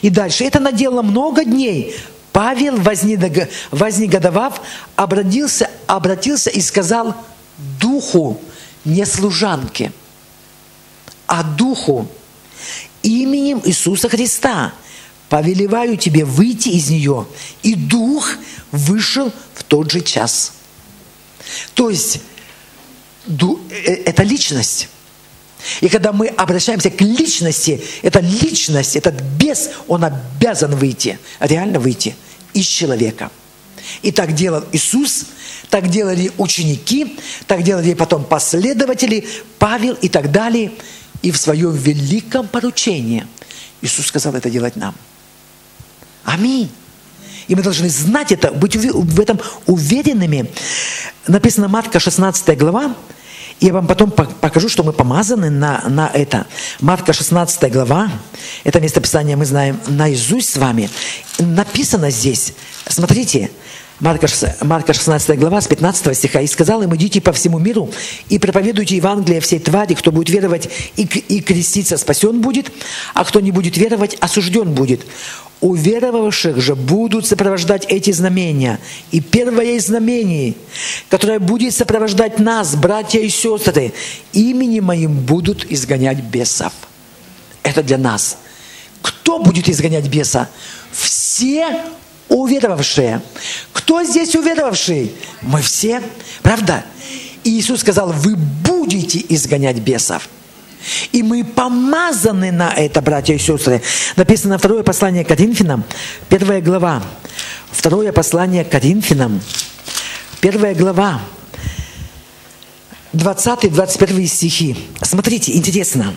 И 0.01 0.10
дальше. 0.10 0.43
Это 0.43 0.60
наделало 0.60 1.01
много 1.01 1.43
дней. 1.43 1.95
Павел, 2.32 2.78
вознегодовав, 3.72 4.62
обратился, 4.95 5.72
обратился 5.88 6.51
и 6.51 6.62
сказал 6.62 7.16
духу, 7.80 8.39
не 8.86 9.05
служанке, 9.05 9.91
а 11.26 11.41
духу, 11.41 12.08
именем 13.01 13.60
Иисуса 13.66 14.08
Христа– 14.08 14.74
повелеваю 15.30 15.97
тебе 15.97 16.25
выйти 16.25 16.69
из 16.69 16.89
нее. 16.89 17.28
И 17.63 17.75
дух 17.75 18.30
вышел 18.71 19.32
в 19.53 19.63
тот 19.63 19.91
же 19.91 20.01
час. 20.01 20.53
То 21.73 21.89
есть 21.89 22.21
э, 23.28 23.93
это 24.05 24.23
личность. 24.23 24.89
И 25.82 25.89
когда 25.89 26.13
мы 26.13 26.28
обращаемся 26.28 26.89
к 26.89 27.01
личности, 27.01 27.82
эта 28.01 28.19
личность, 28.19 28.95
этот 28.95 29.19
бес, 29.21 29.71
он 29.88 30.03
обязан 30.03 30.75
выйти, 30.75 31.19
реально 31.39 31.80
выйти 31.80 32.15
из 32.53 32.65
человека. 32.65 33.32
И 34.01 34.11
так 34.11 34.34
делал 34.34 34.63
Иисус, 34.71 35.25
так 35.69 35.89
делали 35.89 36.32
ученики, 36.38 37.17
так 37.47 37.63
делали 37.63 37.93
потом 37.93 38.23
последователи, 38.23 39.28
Павел 39.57 39.93
и 39.95 40.09
так 40.09 40.32
далее. 40.32 40.71
И 41.21 41.32
в 41.32 41.38
своем 41.38 41.71
великом 41.71 42.47
поручении 42.47 43.25
Иисус 43.82 44.05
сказал 44.05 44.36
это 44.36 44.49
делать 44.49 44.75
нам– 44.75 44.95
Аминь. 46.28 46.69
И 47.47 47.55
мы 47.55 47.63
должны 47.63 47.88
знать 47.89 48.34
это, 48.34 48.51
быть 48.51 48.75
в 48.75 49.19
этом 49.21 49.39
уверенными. 49.65 50.51
Написано 51.25 51.69
Марка 51.69 52.01
16 52.01 52.57
глава, 52.57 52.93
я 53.61 53.71
вам 53.71 53.88
потом 53.88 54.11
покажу, 54.11 54.67
что 54.67 54.84
мы 54.84 54.91
помазаны 54.91 55.49
на, 55.49 55.82
на 55.88 56.09
это. 56.13 56.45
Марка 56.82 57.13
16 57.13 57.71
глава, 57.71 58.11
это 58.65 58.82
местописание 58.82 59.38
мы 59.38 59.45
знаем 59.45 59.80
наизусть 59.88 60.49
с 60.49 60.57
вами. 60.57 60.89
Написано 61.39 62.11
здесь, 62.11 62.53
смотрите, 62.89 63.49
Марка, 64.00 64.28
Марка 64.62 64.93
16 64.93 65.39
глава 65.39 65.60
с 65.60 65.68
15 65.68 66.16
стиха. 66.16 66.41
«И 66.41 66.48
сказал 66.48 66.84
им, 66.84 66.95
идите 66.95 67.20
по 67.20 67.34
всему 67.34 67.58
миру 67.58 67.89
и 68.30 68.38
проповедуйте 68.38 68.95
Евангелие 68.95 69.41
всей 69.41 69.60
твари, 69.60 69.95
кто 69.95 70.12
будет 70.12 70.30
веровать 70.30 70.70
и, 70.95 71.04
и 71.04 71.41
креститься, 71.41 71.98
спасен 71.98 72.41
будет, 72.41 72.72
а 73.16 73.26
кто 73.26 73.39
не 73.39 73.52
будет 73.52 73.76
веровать, 73.76 74.16
осужден 74.20 74.74
будет. 74.74 75.02
Уверовавших 75.62 76.62
же 76.62 76.76
будут 76.76 77.26
сопровождать 77.26 77.86
эти 77.86 78.12
знамения. 78.12 78.80
И 79.10 79.20
первое 79.20 79.78
из 79.78 79.88
знамений, 79.88 80.56
которое 81.10 81.39
будет 81.39 81.74
сопровождать 81.74 82.38
нас, 82.38 82.76
братья 82.76 83.20
и 83.20 83.30
сестры, 83.30 83.93
именем 84.32 84.84
моим 84.84 85.14
будут 85.14 85.66
изгонять 85.72 86.20
бесов. 86.20 86.74
Это 87.64 87.82
для 87.82 87.98
нас. 87.98 88.38
Кто 89.02 89.39
будет 89.39 89.68
изгонять 89.68 90.08
беса? 90.08 90.48
Все 90.91 91.82
уверовавшие. 92.30 93.21
Кто 93.73 94.03
здесь 94.03 94.36
уверовавший? 94.36 95.11
Мы 95.41 95.61
все. 95.61 96.01
Правда? 96.41 96.84
И 97.43 97.59
Иисус 97.59 97.82
сказал, 97.82 98.11
вы 98.11 98.36
будете 98.36 99.23
изгонять 99.30 99.78
бесов. 99.78 100.28
И 101.11 101.23
мы 101.23 101.43
помазаны 101.43 102.51
на 102.51 102.71
это, 102.71 103.01
братья 103.01 103.34
и 103.34 103.38
сестры. 103.38 103.82
Написано 104.15 104.57
второе 104.57 104.84
послание 104.84 105.25
к 105.25 105.30
Коринфянам, 105.30 105.84
первая 106.30 106.61
глава. 106.61 107.03
Второе 107.71 108.11
послание 108.11 108.63
к 108.63 108.69
Коринфянам, 108.69 109.41
первая 110.39 110.73
глава, 110.73 111.21
20-21 113.13 114.25
стихи. 114.28 114.78
Смотрите, 115.01 115.55
интересно. 115.55 116.13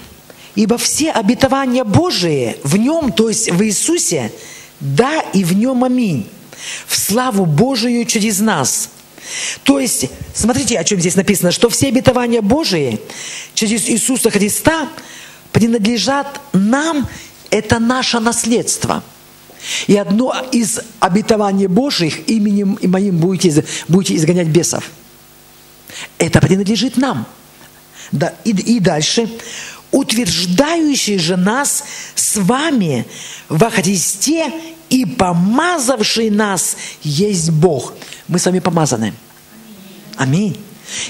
«Ибо 0.57 0.79
все 0.79 1.13
обетования 1.13 1.85
Божии 1.85 2.57
в 2.65 2.77
Нем, 2.77 3.13
то 3.13 3.29
есть 3.29 3.53
в 3.53 3.63
Иисусе, 3.63 4.33
да 4.81 5.21
и 5.33 5.45
в 5.45 5.57
Нем 5.57 5.85
аминь, 5.85 6.27
в 6.87 6.99
славу 6.99 7.47
Божию 7.47 8.05
через 8.05 8.41
нас». 8.41 8.91
То 9.63 9.79
есть, 9.79 10.07
смотрите, 10.35 10.79
о 10.79 10.85
чем 10.85 11.01
здесь 11.01 11.15
написано, 11.15 11.53
что 11.53 11.69
все 11.69 11.89
обетования 11.89 12.43
Божии 12.43 13.01
через 13.55 13.89
Иисуса 13.89 14.31
Христа 14.31 14.89
принадлежат 15.53 16.41
нам, 16.53 17.09
это 17.51 17.79
наше 17.79 18.21
наследство. 18.21 19.03
И 19.87 19.97
одно 19.97 20.35
из 20.53 20.81
обетований 21.01 21.67
Божьих 21.67 22.29
именем 22.29 22.79
моим 22.83 23.19
будете, 23.19 23.65
будете 23.89 24.17
изгонять 24.17 24.49
бесов. 24.49 24.85
Это 26.19 26.41
принадлежит 26.41 26.97
нам. 26.97 27.27
Да, 28.11 28.35
и, 28.45 28.51
и 28.51 28.81
дальше. 28.81 29.31
Утверждающий 29.93 31.19
же 31.19 31.37
нас 31.37 31.85
с 32.15 32.37
вами 32.37 33.07
во 33.49 33.71
Христе 33.71 34.53
и 34.89 35.05
помазавший 35.05 36.31
нас 36.31 36.77
есть 37.03 37.51
Бог. 37.51 37.95
Мы 38.29 38.39
с 38.39 38.47
вами 38.47 38.61
помазаны. 38.61 39.15
Аминь. 40.17 40.57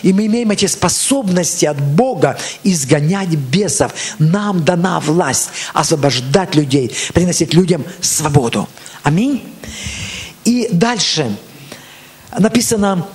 И 0.03 0.13
мы 0.13 0.27
имеем 0.27 0.51
эти 0.51 0.67
способности 0.67 1.65
от 1.65 1.81
Бога 1.81 2.39
изгонять 2.63 3.31
бесов. 3.31 3.93
Нам 4.19 4.65
дана 4.65 5.01
власть 5.01 5.51
освобождать 5.73 6.55
людей, 6.55 6.95
приносить 7.15 7.55
людям 7.55 7.85
свободу. 8.01 8.69
Аминь. 9.03 9.43
И 10.45 10.69
дальше 10.73 11.35
написано, 12.39 13.07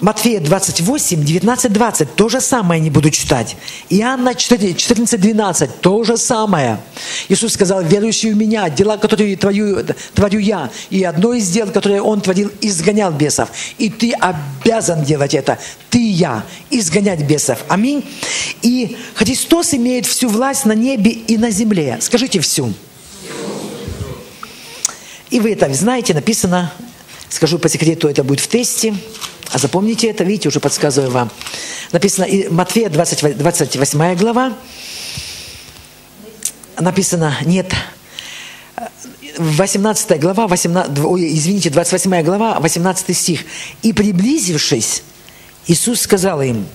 Матфея 0.00 0.38
28, 0.40 1.24
19, 1.24 1.72
20, 1.72 2.14
то 2.14 2.28
же 2.28 2.40
самое 2.40 2.80
не 2.80 2.88
буду 2.88 3.10
читать. 3.10 3.56
Иоанна 3.88 4.36
14, 4.36 5.20
12, 5.20 5.80
то 5.80 6.04
же 6.04 6.16
самое. 6.16 6.78
Иисус 7.28 7.54
сказал, 7.54 7.82
верующий 7.82 8.30
в 8.30 8.36
Меня, 8.36 8.68
дела, 8.70 8.96
которые 8.96 9.36
творю, 9.36 9.84
творю 10.14 10.38
Я, 10.38 10.70
и 10.90 11.02
одно 11.02 11.34
из 11.34 11.50
дел, 11.50 11.68
которое 11.68 12.00
Он 12.00 12.20
творил, 12.20 12.52
изгонял 12.60 13.10
бесов. 13.10 13.48
И 13.78 13.90
ты 13.90 14.12
обязан 14.12 15.02
делать 15.02 15.34
это. 15.34 15.58
Ты 15.90 15.98
я, 15.98 16.44
изгонять 16.70 17.22
бесов. 17.22 17.58
Аминь. 17.66 18.08
И 18.62 18.96
Христос 19.16 19.74
имеет 19.74 20.06
всю 20.06 20.28
власть 20.28 20.64
на 20.64 20.76
небе 20.76 21.10
и 21.10 21.36
на 21.36 21.50
земле. 21.50 21.98
Скажите 22.00 22.38
всю. 22.38 22.72
И 25.30 25.40
вы 25.40 25.52
это 25.52 25.72
знаете, 25.74 26.14
написано, 26.14 26.72
скажу 27.28 27.58
по 27.58 27.68
секрету, 27.68 28.08
это 28.08 28.22
будет 28.22 28.40
в 28.40 28.46
тесте. 28.46 28.94
А 29.52 29.58
запомните 29.58 30.08
это, 30.08 30.24
видите, 30.24 30.48
уже 30.48 30.60
подсказываю 30.60 31.10
вам. 31.10 31.30
Написано, 31.92 32.26
Матфея 32.50 32.88
20, 32.88 33.36
28 33.36 34.16
глава, 34.16 34.52
написано, 36.78 37.36
нет, 37.44 37.72
18 39.38 40.20
глава, 40.20 40.46
18, 40.46 40.98
ой, 41.04 41.34
извините, 41.34 41.70
28 41.70 42.22
глава, 42.22 42.60
18 42.60 43.16
стих. 43.16 43.40
«И 43.82 43.92
приблизившись, 43.92 45.02
Иисус 45.66 46.00
сказал 46.00 46.42
им, 46.42 46.66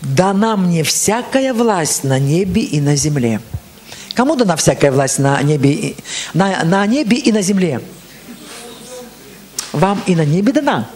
«Дана 0.00 0.56
мне 0.56 0.82
всякая 0.82 1.52
власть 1.52 2.04
на 2.04 2.18
небе 2.18 2.62
и 2.62 2.80
на 2.80 2.96
земле». 2.96 3.40
Кому 4.14 4.34
дана 4.36 4.56
всякая 4.56 4.90
власть 4.90 5.18
на 5.18 5.40
небе, 5.42 5.94
на, 6.34 6.64
на 6.64 6.86
небе 6.86 7.16
и 7.16 7.30
на 7.30 7.42
земле? 7.42 7.80
Вам 9.72 10.02
и 10.06 10.16
на 10.16 10.24
небе 10.24 10.52
дана. 10.52 10.88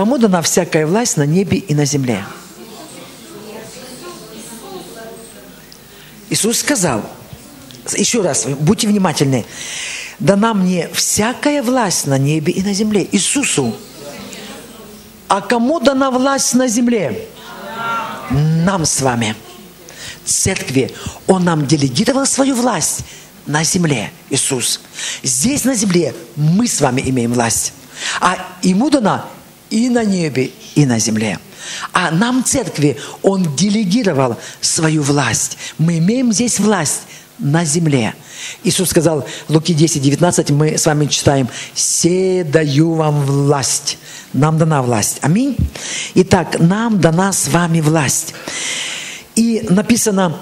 Кому 0.00 0.16
дана 0.16 0.40
всякая 0.40 0.86
власть 0.86 1.18
на 1.18 1.26
небе 1.26 1.58
и 1.58 1.74
на 1.74 1.84
земле? 1.84 2.24
Иисус 6.30 6.60
сказал, 6.60 7.04
еще 7.92 8.22
раз, 8.22 8.46
будьте 8.46 8.88
внимательны, 8.88 9.44
дана 10.18 10.54
мне 10.54 10.88
всякая 10.94 11.62
власть 11.62 12.06
на 12.06 12.16
небе 12.16 12.50
и 12.50 12.62
на 12.62 12.72
земле. 12.72 13.06
Иисусу. 13.12 13.76
А 15.28 15.42
кому 15.42 15.80
дана 15.80 16.10
власть 16.10 16.54
на 16.54 16.66
земле? 16.66 17.28
Нам 18.30 18.86
с 18.86 19.02
вами. 19.02 19.36
Церкви. 20.24 20.94
Он 21.26 21.44
нам 21.44 21.66
делегировал 21.66 22.24
свою 22.24 22.54
власть 22.54 23.00
на 23.44 23.64
земле, 23.64 24.10
Иисус. 24.30 24.80
Здесь 25.22 25.64
на 25.64 25.74
земле 25.74 26.14
мы 26.36 26.66
с 26.68 26.80
вами 26.80 27.02
имеем 27.04 27.34
власть. 27.34 27.74
А 28.18 28.38
ему 28.62 28.88
дана 28.88 29.26
и 29.70 29.88
на 29.88 30.04
небе, 30.04 30.50
и 30.74 30.84
на 30.84 30.98
земле. 30.98 31.38
А 31.92 32.10
нам, 32.10 32.44
церкви, 32.44 32.96
Он 33.22 33.54
делегировал 33.56 34.36
свою 34.60 35.02
власть. 35.02 35.56
Мы 35.78 35.98
имеем 35.98 36.32
здесь 36.32 36.58
власть 36.58 37.02
на 37.38 37.64
земле. 37.64 38.14
Иисус 38.64 38.90
сказал, 38.90 39.26
Луки 39.48 39.74
10, 39.74 40.02
19, 40.02 40.50
мы 40.50 40.78
с 40.78 40.86
вами 40.86 41.06
читаем, 41.06 41.48
«Се 41.74 42.44
даю 42.44 42.94
вам 42.94 43.24
власть». 43.24 43.98
Нам 44.32 44.58
дана 44.58 44.80
власть. 44.82 45.18
Аминь. 45.22 45.56
Итак, 46.14 46.60
нам 46.60 47.00
дана 47.00 47.32
с 47.32 47.48
вами 47.48 47.80
власть. 47.80 48.32
И 49.34 49.66
написано, 49.68 50.38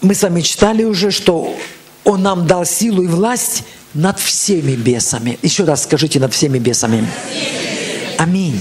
мы 0.00 0.14
с 0.14 0.22
вами 0.22 0.40
читали 0.40 0.82
уже, 0.82 1.12
что 1.12 1.56
Он 2.02 2.22
нам 2.22 2.46
дал 2.46 2.66
силу 2.66 3.02
и 3.02 3.06
власть 3.06 3.62
над 3.94 4.18
всеми 4.18 4.74
бесами. 4.74 5.38
Еще 5.42 5.64
раз 5.64 5.84
скажите, 5.84 6.18
над 6.18 6.34
всеми 6.34 6.58
бесами. 6.58 7.06
Всеми 7.30 7.73
Аминь. 8.18 8.60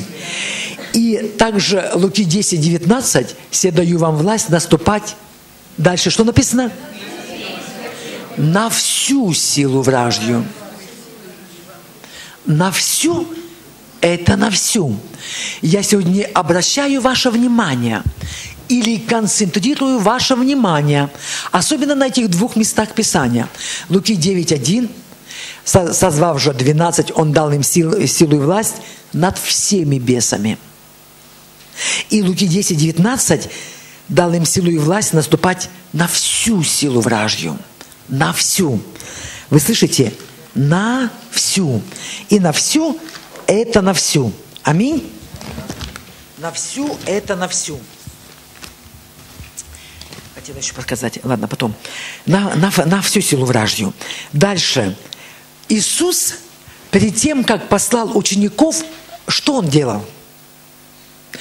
И 0.94 1.34
также 1.38 1.92
Луки 1.96 2.24
10, 2.24 2.62
19, 2.62 3.36
«Се 3.52 3.72
даю 3.72 3.98
вам 3.98 4.16
власть 4.16 4.50
наступать». 4.50 5.16
Дальше 5.78 6.12
что 6.12 6.24
написано? 6.24 6.72
На 8.38 8.70
всю 8.70 9.34
силу 9.34 9.82
вражью. 9.82 10.46
На 12.46 12.72
всю– 12.72 13.28
это 14.02 14.36
на 14.38 14.52
всю. 14.52 14.98
Я 15.62 15.82
сегодня 15.82 16.30
обращаю 16.34 17.02
ваше 17.02 17.32
внимание 17.32 18.04
или 18.70 18.98
концентрирую 18.98 20.00
ваше 20.00 20.36
внимание, 20.36 21.10
особенно 21.52 21.96
на 21.96 22.08
этих 22.08 22.30
двух 22.30 22.56
местах 22.56 22.90
Писания. 22.94 23.48
Луки 23.90 24.16
9.1, 24.16 24.90
созвав 25.66 26.40
же 26.40 26.54
12, 26.54 27.12
он 27.16 27.32
дал 27.32 27.52
им 27.52 27.64
силу, 27.64 28.06
силу 28.06 28.36
и 28.36 28.40
власть– 28.40 28.76
над 29.14 29.38
всеми 29.38 30.00
бесами. 30.00 30.58
И 32.10 32.22
Луки 32.22 32.48
10, 32.48 32.78
19 32.78 33.50
дал 34.10 34.34
им 34.34 34.46
силу 34.46 34.70
и 34.70 34.78
власть 34.78 35.14
наступать 35.14 35.70
на 35.92 36.08
всю 36.08 36.64
силу 36.64 37.02
вражью. 37.02 37.58
На 38.10 38.34
всю. 38.34 38.82
Вы 39.50 39.60
слышите? 39.60 40.14
На 40.56 41.12
всю. 41.32 41.82
И 42.30 42.40
на 42.40 42.52
всю– 42.52 43.00
это 43.48 43.82
на 43.82 43.94
всю. 43.94 44.32
Аминь? 44.64 45.12
На 46.38 46.52
всю– 46.52 46.98
это 47.06 47.36
на 47.36 47.48
всю. 47.48 47.80
Хотела 50.36 50.58
еще 50.58 50.74
показать. 50.74 51.20
Ладно, 51.24 51.48
потом. 51.48 51.74
На, 52.26 52.54
на, 52.56 52.72
на 52.86 53.02
всю 53.02 53.22
силу 53.22 53.46
вражью. 53.46 53.94
Дальше. 54.34 54.96
Иисус 55.70 56.36
перед 56.92 57.16
тем, 57.16 57.44
как 57.44 57.70
послал 57.70 58.16
учеников 58.18 58.84
что 59.28 59.56
он 59.56 59.68
делал, 59.68 60.06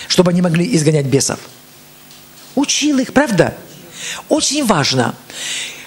чтобы 0.09 0.30
они 0.30 0.43
могли 0.43 0.74
изгонять 0.76 1.07
бесов? 1.07 1.39
Учил 2.55 2.99
их, 2.99 3.12
правда? 3.12 3.55
Очень 4.28 4.66
важно, 4.66 5.14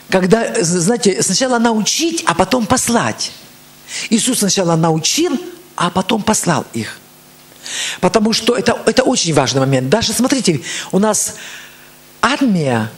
когда, 0.10 0.54
знаете, 0.64 1.22
сначала 1.22 1.60
научить, 1.60 2.24
а 2.26 2.34
потом 2.34 2.66
послать. 2.66 3.32
Иисус 4.10 4.40
сначала 4.40 4.76
научил, 4.76 5.40
а 5.76 5.90
потом 5.90 6.24
послал 6.24 6.66
их. 6.74 7.00
Потому 8.00 8.34
что 8.34 8.56
это, 8.56 8.80
это 8.86 9.04
очень 9.04 9.34
важный 9.34 9.60
момент. 9.60 9.90
Даже, 9.90 10.14
смотрите, 10.14 10.62
у 10.92 11.00
нас 11.00 11.36
армия, 12.22 12.92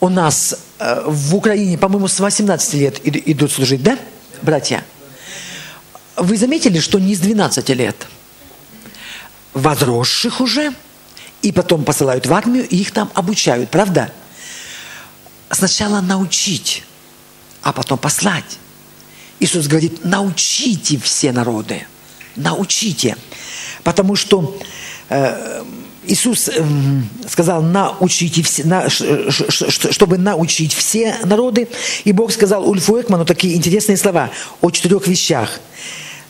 у 0.00 0.08
нас 0.08 0.56
э, 0.78 1.02
в 1.06 1.34
Украине, 1.34 1.76
по-моему, 1.78 2.08
с 2.08 2.18
18 2.20 2.74
лет 2.74 3.00
ид- 3.04 3.22
идут 3.26 3.52
служить, 3.52 3.82
да, 3.82 3.98
братья? 4.40 4.84
Вы 6.16 6.36
заметили, 6.36 6.78
что 6.78 6.98
не 6.98 7.14
с 7.14 7.20
12 7.20 7.68
лет? 7.70 7.96
Возросших 9.54 10.40
уже, 10.40 10.72
и 11.42 11.52
потом 11.52 11.84
посылают 11.84 12.26
в 12.26 12.32
армию, 12.32 12.66
и 12.68 12.76
их 12.76 12.92
там 12.92 13.10
обучают, 13.14 13.70
правда? 13.70 14.12
Сначала 15.50 16.00
научить, 16.00 16.84
а 17.62 17.72
потом 17.72 17.98
послать. 17.98 18.58
Иисус 19.40 19.66
говорит, 19.66 20.04
научите 20.04 20.98
все 20.98 21.32
народы, 21.32 21.86
научите. 22.36 23.16
Потому 23.82 24.16
что 24.16 24.56
э, 25.10 25.62
Иисус 26.04 26.48
э, 26.48 26.64
сказал, 27.28 27.62
научите 27.62 28.42
все, 28.42 28.64
на, 28.64 28.88
ш- 28.88 29.30
ш- 29.30 29.50
ш- 29.50 29.92
чтобы 29.92 30.16
научить 30.16 30.72
все 30.72 31.16
народы. 31.24 31.68
И 32.04 32.12
Бог 32.12 32.32
сказал 32.32 32.66
Ульфу 32.68 33.00
Экману 33.00 33.24
такие 33.24 33.54
интересные 33.56 33.96
слова 33.96 34.30
о 34.60 34.70
четырех 34.70 35.06
вещах. 35.06 35.60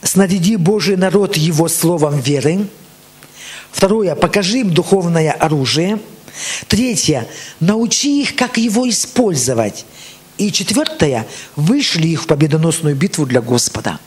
Снаряди 0.02 0.56
Божий 0.56 0.96
народ 0.96 1.36
его 1.36 1.68
словом 1.68 2.18
веры. 2.18 2.66
Второе, 3.72 4.14
покажи 4.14 4.58
им 4.60 4.72
духовное 4.72 5.32
оружие. 5.32 5.98
Третье, 6.68 7.26
научи 7.60 8.22
их, 8.22 8.36
как 8.36 8.56
его 8.58 8.88
использовать. 8.88 9.84
И 10.38 10.50
четвертое, 10.52 11.26
вышли 11.56 12.08
их 12.08 12.22
в 12.22 12.26
победоносную 12.26 12.96
битву 12.96 13.26
для 13.26 13.40
Господа. 13.40 13.98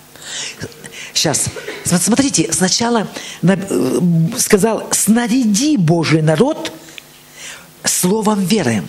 Сейчас, 1.13 1.45
см- 1.85 2.03
смотрите, 2.03 2.51
сначала 2.51 3.07
на- 3.41 3.53
э, 3.69 3.99
сказал, 4.37 4.87
снаряди 4.91 5.77
Божий 5.77 6.21
народ 6.21 6.71
словом 7.83 8.43
веры. 8.43 8.83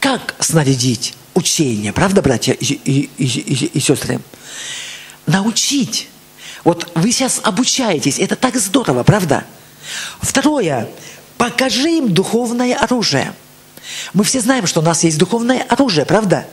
Как 0.00 0.34
снарядить 0.38 1.14
учение, 1.34 1.92
правда, 1.92 2.22
братья 2.22 2.52
и, 2.52 2.64
и- 2.64 3.10
и- 3.16 3.24
и- 3.24 3.70
и 3.74 3.80
сестры? 3.80 4.20
Научить. 5.26 6.08
Вот 6.64 6.90
вы 6.94 7.10
сейчас 7.10 7.40
обучаетесь, 7.42 8.18
это 8.18 8.36
так 8.36 8.56
здорово, 8.56 9.02
правда? 9.02 9.44
Второе, 10.20 10.88
покажи 11.36 11.98
им 11.98 12.12
духовное 12.12 12.76
оружие. 12.76 13.32
Мы 14.12 14.24
все 14.24 14.40
знаем, 14.40 14.66
что 14.66 14.80
у 14.80 14.82
нас 14.82 15.04
есть 15.04 15.18
духовное 15.18 15.64
оружие, 15.68 16.04
правда? 16.04 16.46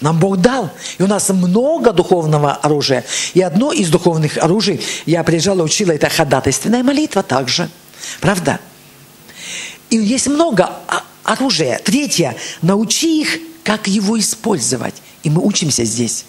Нам 0.00 0.18
Бог 0.18 0.38
дал. 0.38 0.70
И 0.98 1.02
у 1.02 1.06
нас 1.06 1.28
много 1.28 1.92
духовного 1.92 2.52
оружия. 2.54 3.04
И 3.32 3.40
одно 3.40 3.72
из 3.72 3.90
духовных 3.90 4.38
оружий, 4.38 4.80
я 5.06 5.22
приезжала, 5.22 5.62
учила, 5.62 5.92
это 5.92 6.08
ходатайственная 6.08 6.82
молитва 6.82 7.22
также. 7.22 7.70
Правда? 8.20 8.58
И 9.90 9.96
есть 9.96 10.26
много 10.26 10.70
оружия. 11.22 11.80
Третье, 11.82 12.36
научи 12.62 13.22
их, 13.22 13.38
как 13.62 13.86
его 13.86 14.18
использовать. 14.18 14.94
И 15.22 15.30
мы 15.30 15.42
учимся 15.42 15.84
здесь. 15.84 16.24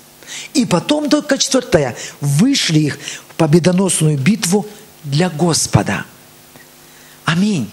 И 0.53 0.65
потом 0.65 1.09
только 1.09 1.37
четвертое, 1.37 1.95
вышли 2.21 2.79
их 2.79 2.99
в 3.29 3.35
победоносную 3.35 4.17
битву 4.17 4.65
для 5.03 5.29
Господа. 5.29 6.05
Аминь. 7.25 7.69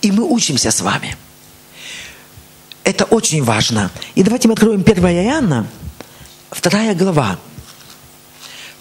И 0.00 0.10
мы 0.10 0.24
учимся 0.24 0.70
с 0.70 0.80
вами. 0.80 1.16
Это 2.84 3.04
очень 3.04 3.44
важно. 3.44 3.90
И 4.14 4.22
давайте 4.22 4.48
мы 4.48 4.54
откроем 4.54 4.80
1 4.80 5.06
Иоанна, 5.06 5.66
2 6.50 6.94
глава. 6.94 7.38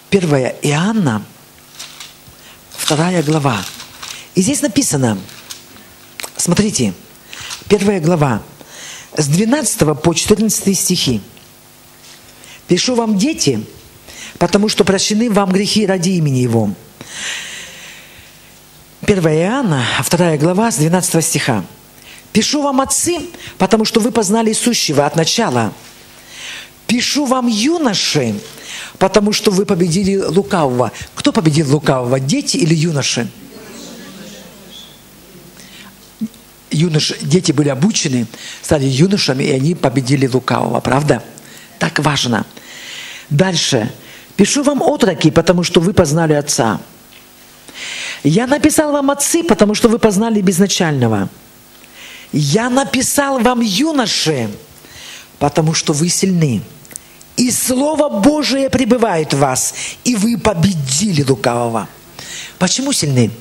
1 0.10 0.30
Иоанна, 0.64 1.24
2 2.88 3.22
глава. 3.22 3.64
И 4.34 4.42
здесь 4.42 4.62
написано, 4.62 5.20
смотрите, 6.38 6.94
1 7.70 8.02
глава, 8.02 8.42
с 9.16 9.28
12 9.28 10.02
по 10.02 10.14
14 10.14 10.78
стихи. 10.78 11.22
«Пишу 12.68 12.96
вам, 12.96 13.18
дети, 13.18 13.66
потому 14.40 14.70
что 14.70 14.84
прощены 14.84 15.30
вам 15.30 15.52
грехи 15.52 15.86
ради 15.86 16.12
имени 16.12 16.40
Его». 16.40 16.74
1 19.02 19.28
Иоанна, 19.28 19.84
2 20.10 20.38
глава, 20.38 20.72
с 20.72 20.78
12 20.78 21.26
стиха. 21.26 21.66
«Пишу 22.32 22.62
вам, 22.62 22.82
отцы, 22.82 23.18
потому 23.58 23.84
что 23.84 24.00
вы 24.00 24.12
познали 24.12 24.54
сущего 24.54 25.06
от 25.06 25.16
начала. 25.16 25.74
Пишу 26.86 27.26
вам, 27.26 27.48
юноши, 27.48 28.36
потому 29.00 29.34
что 29.34 29.50
вы 29.52 29.66
победили 29.66 30.18
лукавого». 30.18 30.92
Кто 31.16 31.34
победил 31.34 31.72
лукавого, 31.72 32.20
дети 32.20 32.58
или 32.58 32.76
юноши? 32.76 33.28
Юноши, 36.70 37.18
дети 37.22 37.52
были 37.52 37.70
обучены, 37.70 38.28
стали 38.62 38.86
юношами, 38.86 39.44
и 39.44 39.52
они 39.52 39.76
победили 39.76 40.28
лукавого, 40.28 40.80
правда? 40.80 41.24
Так 41.80 42.00
важно. 42.00 42.46
Дальше. 43.30 43.92
«Пишу 44.38 44.64
вам, 44.64 44.82
отроки, 44.82 45.32
потому 45.32 45.64
что 45.64 45.82
вы 45.82 45.94
познали 45.94 46.34
Отца». 46.34 46.80
Я 48.24 48.46
написал 48.46 48.92
вам 48.92 49.10
отцы, 49.10 49.44
потому 49.44 49.74
что 49.74 49.90
вы 49.90 49.98
познали 49.98 50.42
безначального. 50.42 51.30
Я 52.32 52.70
написал 52.70 53.40
вам 53.40 53.62
юноши, 53.62 54.50
потому 55.40 55.74
что 55.74 55.94
вы 55.94 56.10
сильны. 56.10 56.62
И 57.36 57.50
Слово 57.50 58.10
Божие 58.10 58.70
пребывает 58.70 59.34
в 59.34 59.40
вас, 59.40 59.74
и 60.04 60.16
вы 60.16 60.38
победили 60.38 61.24
лукавого. 61.24 61.88
Почему 62.60 62.94
сильны? 62.94 63.32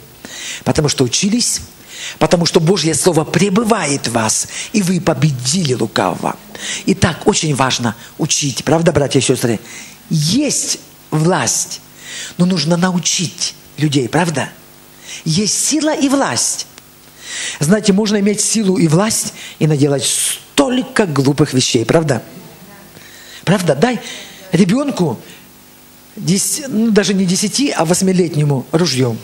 Потому 0.65 0.89
что 0.89 1.05
учились, 1.05 1.61
потому 2.19 2.47
что 2.47 2.61
Божье 2.61 2.95
Слово 2.95 3.25
пребывает 3.25 4.09
в 4.09 4.13
вас, 4.13 4.49
и 4.73 4.81
вы 4.81 5.01
победили 5.01 5.75
лукавого. 5.75 6.37
Итак, 6.87 7.27
очень 7.27 7.55
важно 7.55 7.95
учить, 8.17 8.65
правда, 8.65 8.93
братья 8.93 9.19
и 9.19 9.23
сестры? 9.23 9.61
Есть 10.09 10.79
власть, 11.11 11.81
но 12.39 12.47
нужно 12.47 12.79
научить 12.79 13.55
людей, 13.77 14.09
правда? 14.09 14.49
Есть 15.25 15.67
сила 15.67 15.95
и 15.95 16.09
власть. 16.09 16.67
Знаете, 17.59 17.93
можно 17.93 18.19
иметь 18.21 18.41
силу 18.41 18.77
и 18.77 18.89
власть 18.89 19.35
и 19.59 19.67
наделать 19.67 20.05
столько 20.05 21.07
глупых 21.07 21.53
вещей, 21.53 21.85
правда? 21.85 22.23
Правда? 23.45 23.75
Дай 23.75 24.01
ребенку, 24.53 25.21
10, 26.17 26.69
ну, 26.69 26.91
даже 26.91 27.15
не 27.15 27.25
10, 27.25 27.73
а 27.77 27.85
8-летнему 27.85 28.67
ружьем. 28.73 29.19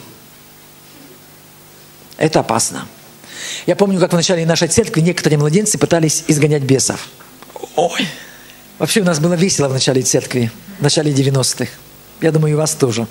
Это 2.17 2.41
опасно. 2.41 2.87
Я 3.67 3.77
помню, 3.77 4.01
как 4.01 4.13
в 4.13 4.17
начале 4.17 4.47
нашей 4.47 4.69
церкви 4.69 5.01
некоторые 5.01 5.39
младенцы 5.39 5.77
пытались 5.77 6.25
изгонять 6.29 6.63
бесов. 6.63 7.09
Ой. 7.75 8.07
Вообще 8.79 9.01
у 9.01 9.05
нас 9.05 9.19
было 9.19 9.35
весело 9.35 9.69
в 9.69 9.73
начале 9.73 10.03
церкви, 10.03 10.51
в 10.79 10.83
начале 10.83 11.13
90-х. 11.13 11.71
Я 12.21 12.33
думаю, 12.33 12.53
и 12.53 12.55
у 12.55 12.59
вас 12.59 12.73
тоже. 12.75 13.07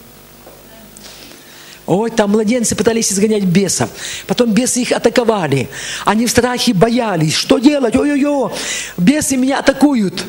Ой, 1.85 2.09
там 2.09 2.31
младенцы 2.31 2.75
пытались 2.75 3.13
изгонять 3.13 3.43
бесов. 3.43 3.89
Потом 4.25 4.51
бесы 4.51 4.81
их 4.81 4.91
атаковали. 4.91 5.69
Они 6.03 6.25
в 6.25 6.31
страхе 6.31 6.73
боялись. 6.73 7.33
Что 7.33 7.59
делать? 7.59 7.95
Ой-ой-ой, 7.95 8.51
бесы 8.97 9.37
меня 9.37 9.59
атакуют. 9.59 10.23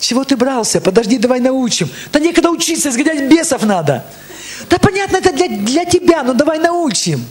Чего 0.00 0.24
ты 0.24 0.36
брался? 0.36 0.80
Подожди, 0.80 1.18
давай 1.18 1.38
научим. 1.38 1.88
Да 2.12 2.18
некогда 2.18 2.50
учиться, 2.50 2.88
изгонять 2.88 3.30
бесов 3.30 3.62
надо. 3.62 4.04
Да 4.68 4.78
понятно, 4.78 5.18
это 5.18 5.32
для, 5.32 5.48
для 5.48 5.84
тебя, 5.84 6.24
но 6.24 6.34
давай 6.34 6.58
научим. 6.58 7.24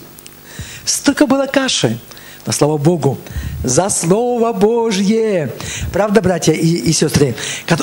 Столько 0.85 1.27
было 1.27 1.45
каши. 1.45 1.99
Но 2.45 2.51
слава 2.51 2.77
Богу, 2.77 3.19
за 3.63 3.89
Слово 3.89 4.51
Божье. 4.51 5.53
Правда, 5.93 6.21
братья 6.21 6.53
и, 6.53 6.67
и 6.67 6.91
сестры? 6.91 7.35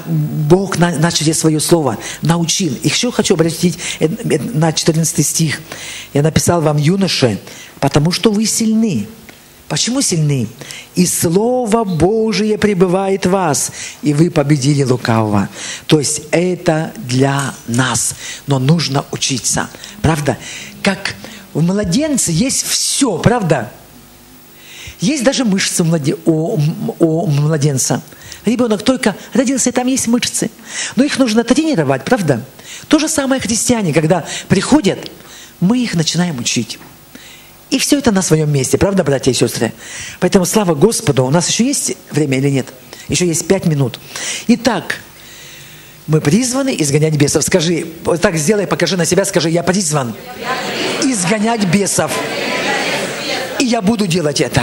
Бог 0.07 0.79
на, 0.79 1.11
здесь 1.11 1.39
свое 1.39 1.61
Слово, 1.61 1.97
научил. 2.23 2.75
И 2.83 2.89
еще 2.89 3.13
хочу 3.13 3.35
обратить 3.35 3.79
на 4.01 4.73
14 4.73 5.25
стих. 5.25 5.61
Я 6.13 6.23
написал 6.23 6.61
вам, 6.61 6.77
юноши, 6.77 7.39
потому 7.79 8.11
что 8.11 8.33
вы 8.33 8.47
сильны. 8.47 9.07
Почему 9.69 10.01
сильны? 10.01 10.49
И 10.95 11.07
Слово 11.07 11.85
Божие 11.85 12.57
пребывает 12.59 13.27
в 13.27 13.31
вас, 13.31 13.71
и 14.03 14.15
вы 14.15 14.31
победили 14.31 14.83
лукавого. 14.83 15.49
То 15.87 15.99
есть 15.99 16.23
это 16.31 16.93
для 16.97 17.55
нас, 17.69 18.15
но 18.47 18.59
нужно 18.59 19.05
учиться. 19.13 19.69
Правда? 20.01 20.39
Как 20.83 21.15
у 21.55 21.61
младенца 21.61 22.33
есть 22.33 22.67
все, 22.67 23.19
правда? 23.19 23.71
Есть 25.01 25.25
даже 25.25 25.45
мышцы 25.45 25.85
у, 26.25 26.59
у 26.99 27.27
младенца. 27.27 28.03
Ребенок 28.45 28.83
только 28.83 29.17
родился, 29.35 29.71
и 29.71 29.73
там 29.73 29.87
есть 29.87 30.07
мышцы. 30.07 30.51
Но 30.97 31.05
их 31.05 31.19
нужно 31.19 31.45
тренировать, 31.45 32.05
правда? 32.05 32.43
То 32.89 32.99
же 32.99 33.09
самое 33.09 33.41
христиане, 33.41 33.93
когда 33.93 34.25
приходят, 34.49 35.11
мы 35.61 35.79
их 35.79 35.95
начинаем 35.95 36.39
учить. 36.39 36.79
И 37.71 37.79
все 37.79 37.99
это 37.99 38.13
на 38.13 38.23
своем 38.23 38.51
месте, 38.51 38.79
правда, 38.79 39.05
братья 39.05 39.31
и 39.31 39.35
сестры? 39.35 39.73
Поэтому 40.21 40.47
слава 40.47 40.75
Господу. 40.75 41.25
У 41.25 41.31
нас 41.31 41.49
еще 41.49 41.67
есть 41.67 41.97
время 42.11 42.39
или 42.39 42.49
нет? 42.49 42.69
Еще 43.09 43.27
есть 43.27 43.47
пять 43.47 43.67
минут. 43.67 44.01
Итак, 44.47 45.01
мы 46.07 46.23
призваны 46.23 46.75
изгонять 46.79 47.17
бесов. 47.17 47.45
Скажи, 47.45 47.87
так 48.23 48.37
сделай, 48.37 48.67
покажи 48.67 48.97
на 48.97 49.05
себя, 49.05 49.25
скажи, 49.27 49.51
я 49.51 49.63
призван 49.63 50.15
изгонять 51.03 51.67
бесов. 51.67 52.11
Я 53.69 53.83
буду 53.83 54.07
делать 54.07 54.41
это. 54.41 54.63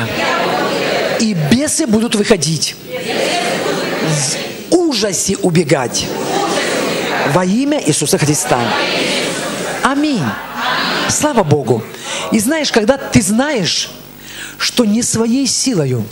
И 1.19 1.35
бесы 1.51 1.85
будут 1.85 2.15
выходить. 2.15 2.75
В 4.71 4.75
ужасе 4.75 5.37
убегать. 5.37 6.07
Во 7.31 7.45
имя 7.45 7.79
Иисуса 7.85 8.17
Христа. 8.17 8.59
Аминь. 9.83 10.23
Слава 11.07 11.43
Богу. 11.43 11.83
И 12.31 12.39
знаешь, 12.39 12.71
когда 12.71 12.97
ты 12.97 13.21
знаешь, 13.21 13.91
что 14.57 14.85
не 14.85 15.03
своей 15.03 15.45
силою 15.45 16.03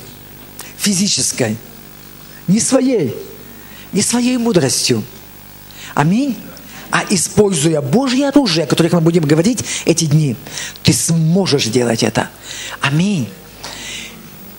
физической, 0.78 1.58
не 2.48 2.60
своей, 2.60 3.16
не 3.92 4.04
своей 4.04 4.38
мудростью, 4.38 5.04
аминь, 5.96 6.38
а 6.94 7.04
используя 7.10 7.82
Божье 7.82 8.28
оружие, 8.30 8.66
о 8.66 8.68
которых 8.68 8.94
мы 8.94 9.02
будем 9.02 9.24
говорить 9.24 9.66
эти 9.86 10.06
дни, 10.06 10.36
ты 10.84 10.94
сможешь 10.94 11.66
делать 11.66 12.04
это. 12.04 12.30
Аминь. 12.82 13.28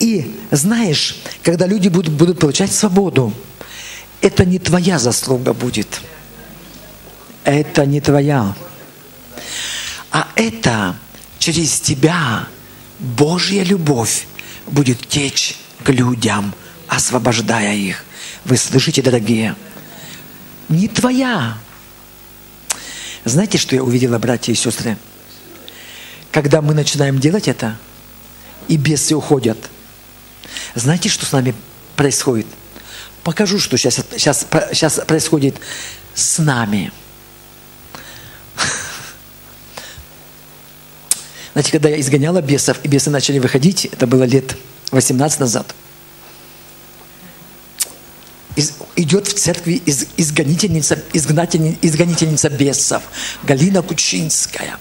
И 0.01 0.35
знаешь, 0.51 1.17
когда 1.45 1.69
люди 1.69 1.87
будут, 1.87 2.13
будут 2.13 2.41
получать 2.41 2.73
свободу, 2.73 3.33
это 4.21 4.45
не 4.45 4.59
твоя 4.59 4.99
заслуга 4.99 5.53
будет. 5.53 6.01
Это 7.45 7.87
не 7.87 8.01
твоя. 8.01 8.57
А 10.11 10.27
это 10.35 10.97
через 11.39 11.79
тебя 11.79 12.49
Божья 12.99 13.63
любовь 13.63 14.27
будет 14.67 15.07
течь 15.07 15.57
к 15.85 15.91
людям, 15.91 16.53
освобождая 16.89 17.77
их. 17.77 18.05
Вы 18.45 18.57
слышите, 18.57 19.03
дорогие? 19.03 19.55
Не 20.69 20.89
твоя. 20.89 21.59
Знаете, 23.25 23.59
что 23.59 23.75
я 23.75 23.83
увидела, 23.83 24.19
братья 24.19 24.53
и 24.53 24.55
сестры? 24.55 24.99
Когда 26.31 26.61
мы 26.61 26.75
начинаем 26.75 27.19
делать 27.19 27.49
это, 27.49 27.79
и 28.69 28.77
бесы 28.77 29.15
уходят, 29.15 29.59
знаете, 30.75 31.09
что 31.09 31.25
с 31.25 31.33
нами 31.33 31.55
происходит? 31.97 32.47
Покажу, 33.23 33.59
что 33.59 33.79
сейчас, 33.79 34.01
сейчас, 34.13 34.47
сейчас 34.73 35.01
происходит 35.07 35.57
с 36.15 36.39
нами. 36.39 36.93
Знаете, 41.53 41.73
когда 41.73 41.89
я 41.89 41.99
изгоняла 42.01 42.43
бесов, 42.43 42.79
и 42.83 42.89
бесы 42.89 43.09
начали 43.09 43.39
выходить, 43.39 43.87
это 43.87 44.07
было 44.07 44.25
лет 44.25 44.57
18 44.91 45.41
назад, 45.41 45.75
из, 48.57 48.73
идет 48.97 49.27
в 49.27 49.35
церкви 49.35 49.83
из, 49.85 50.07
изгонительница, 50.17 51.03
изгнательница, 51.13 51.79
изгонительница 51.83 52.51
бесов 52.51 53.03
Галина 53.43 53.83
Кучинская. 53.83 54.79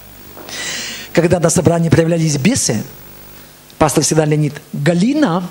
Когда 1.11 1.39
на 1.39 1.49
собрании 1.49 1.89
проявлялись 1.89 2.37
бесы, 2.37 2.83
пастор 3.77 4.03
всегда 4.03 4.25
Леонид, 4.25 4.53
Галина, 4.73 5.49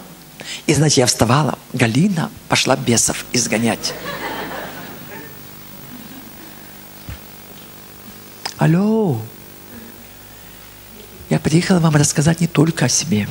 и 0.67 0.75
знаете, 0.75 1.03
я 1.03 1.07
вставала, 1.07 1.59
Галина 1.73 2.31
пошла 2.49 2.77
бесов 2.77 3.25
изгонять. 3.33 3.95
Алло, 8.59 9.21
я 11.29 11.41
приехала 11.41 11.81
вам 11.81 11.97
рассказать 11.97 12.41
не 12.41 12.47
только 12.47 12.85
о 12.85 12.89
себе, 12.89 13.29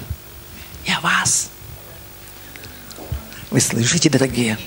о 0.88 1.00
вас. 1.00 1.50
Вы 3.50 3.62
слышите, 3.62 4.10
дорогие? 4.10 4.58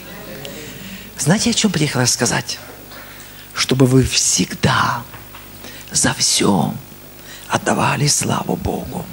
Знаете, 1.25 1.49
о 1.49 1.55
чем 1.55 1.71
приехал 1.71 2.03
рассказать? 2.03 2.59
Чтобы 3.55 3.87
вы 3.87 4.03
всегда 4.05 5.03
за 5.91 6.13
все 6.13 6.75
отдавали 7.49 8.07
славу 8.09 8.57
Богу. 8.57 9.07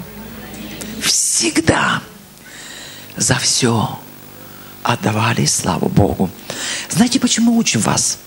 Всегда 1.00 2.02
за 3.16 3.36
все 3.36 3.98
отдавали 4.82 5.46
славу 5.46 5.88
Богу. 5.88 6.28
Знаете, 6.90 7.18
почему 7.18 7.56
учим 7.56 7.80
вас? 7.80 8.18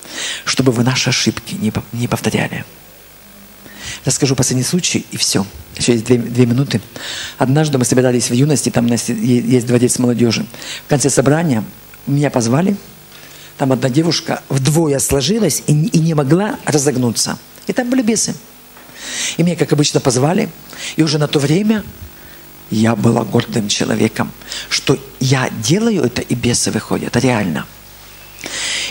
Чтобы 0.45 0.71
вы 0.71 0.83
наши 0.83 1.11
ошибки 1.11 1.53
не 1.91 2.07
повторяли. 2.07 2.65
Расскажу 4.03 4.35
последний 4.35 4.63
случай, 4.63 5.05
и 5.11 5.17
все. 5.17 5.45
Еще 5.75 5.91
есть 5.91 6.05
две, 6.05 6.17
две 6.17 6.47
минуты. 6.47 6.81
Однажды 7.37 7.77
мы 7.77 7.85
собирались 7.85 8.31
в 8.31 8.33
юности, 8.33 8.71
там 8.71 8.87
есть 8.87 9.67
два 9.67 9.77
детства 9.77 10.01
молодежи. 10.01 10.43
В 10.87 10.89
конце 10.89 11.11
собрания 11.11 11.63
меня 12.07 12.31
позвали– 12.31 12.75
там 13.57 13.71
одна 13.71 13.89
девушка 13.89 14.41
вдвое 14.49 14.99
сложилась 14.99 15.63
и, 15.67 15.73
и 15.73 15.99
не 15.99 16.13
могла 16.13 16.59
разогнуться. 16.65 17.37
И 17.67 17.73
там 17.73 17.89
были 17.89 18.01
бесы. 18.01 18.35
И 19.37 19.43
меня, 19.43 19.55
как 19.55 19.71
обычно, 19.73 19.99
позвали. 19.99 20.49
И 20.95 21.03
уже 21.03 21.17
на 21.17 21.27
то 21.27 21.39
время 21.39 21.83
я 22.69 22.95
была 22.95 23.23
гордым 23.23 23.67
человеком, 23.67 24.31
что 24.69 24.97
я 25.19 25.49
делаю 25.63 26.03
это, 26.03 26.21
и 26.21 26.35
бесы 26.35 26.71
выходят. 26.71 27.15
Реально. 27.15 27.65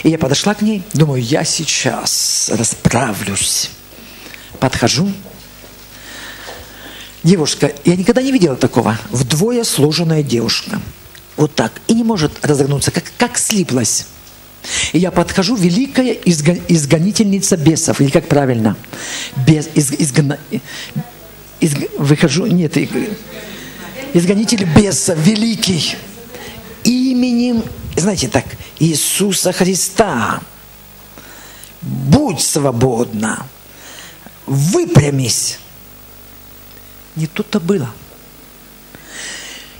И 0.02 0.10
я 0.10 0.18
подошла 0.18 0.54
к 0.54 0.62
ней, 0.62 0.82
думаю, 0.94 1.22
я 1.22 1.44
сейчас 1.44 2.50
расправлюсь. 2.52 3.70
Подхожу. 4.60 5.12
Девушка, 7.22 7.72
я 7.84 7.96
никогда 7.96 8.22
не 8.22 8.32
видела 8.32 8.56
такого. 8.56 8.98
Вдвое 9.10 9.64
сложенная 9.64 10.22
девушка. 10.22 10.80
Вот 11.36 11.54
так. 11.54 11.72
И 11.86 11.94
не 11.94 12.04
может 12.04 12.32
разогнуться, 12.44 12.90
как, 12.90 13.04
как 13.16 13.38
слиплась. 13.38 14.06
И 14.92 14.98
я 14.98 15.10
подхожу, 15.10 15.56
великая 15.56 16.12
изго, 16.12 16.56
изгонительница 16.68 17.56
бесов, 17.56 18.00
или 18.00 18.10
как 18.10 18.28
правильно? 18.28 18.76
Без, 19.46 19.68
из, 19.74 19.92
изгна, 19.92 20.38
из, 21.60 21.74
выхожу, 21.98 22.46
нет, 22.46 22.76
изгонитель 24.14 24.64
бесов, 24.64 25.18
великий, 25.18 25.96
именем, 26.84 27.62
знаете 27.96 28.28
так, 28.28 28.44
Иисуса 28.78 29.52
Христа. 29.52 30.40
Будь 31.82 32.40
свободна, 32.40 33.46
выпрямись. 34.46 35.58
Не 37.14 37.26
тут-то 37.26 37.60
было. 37.60 37.90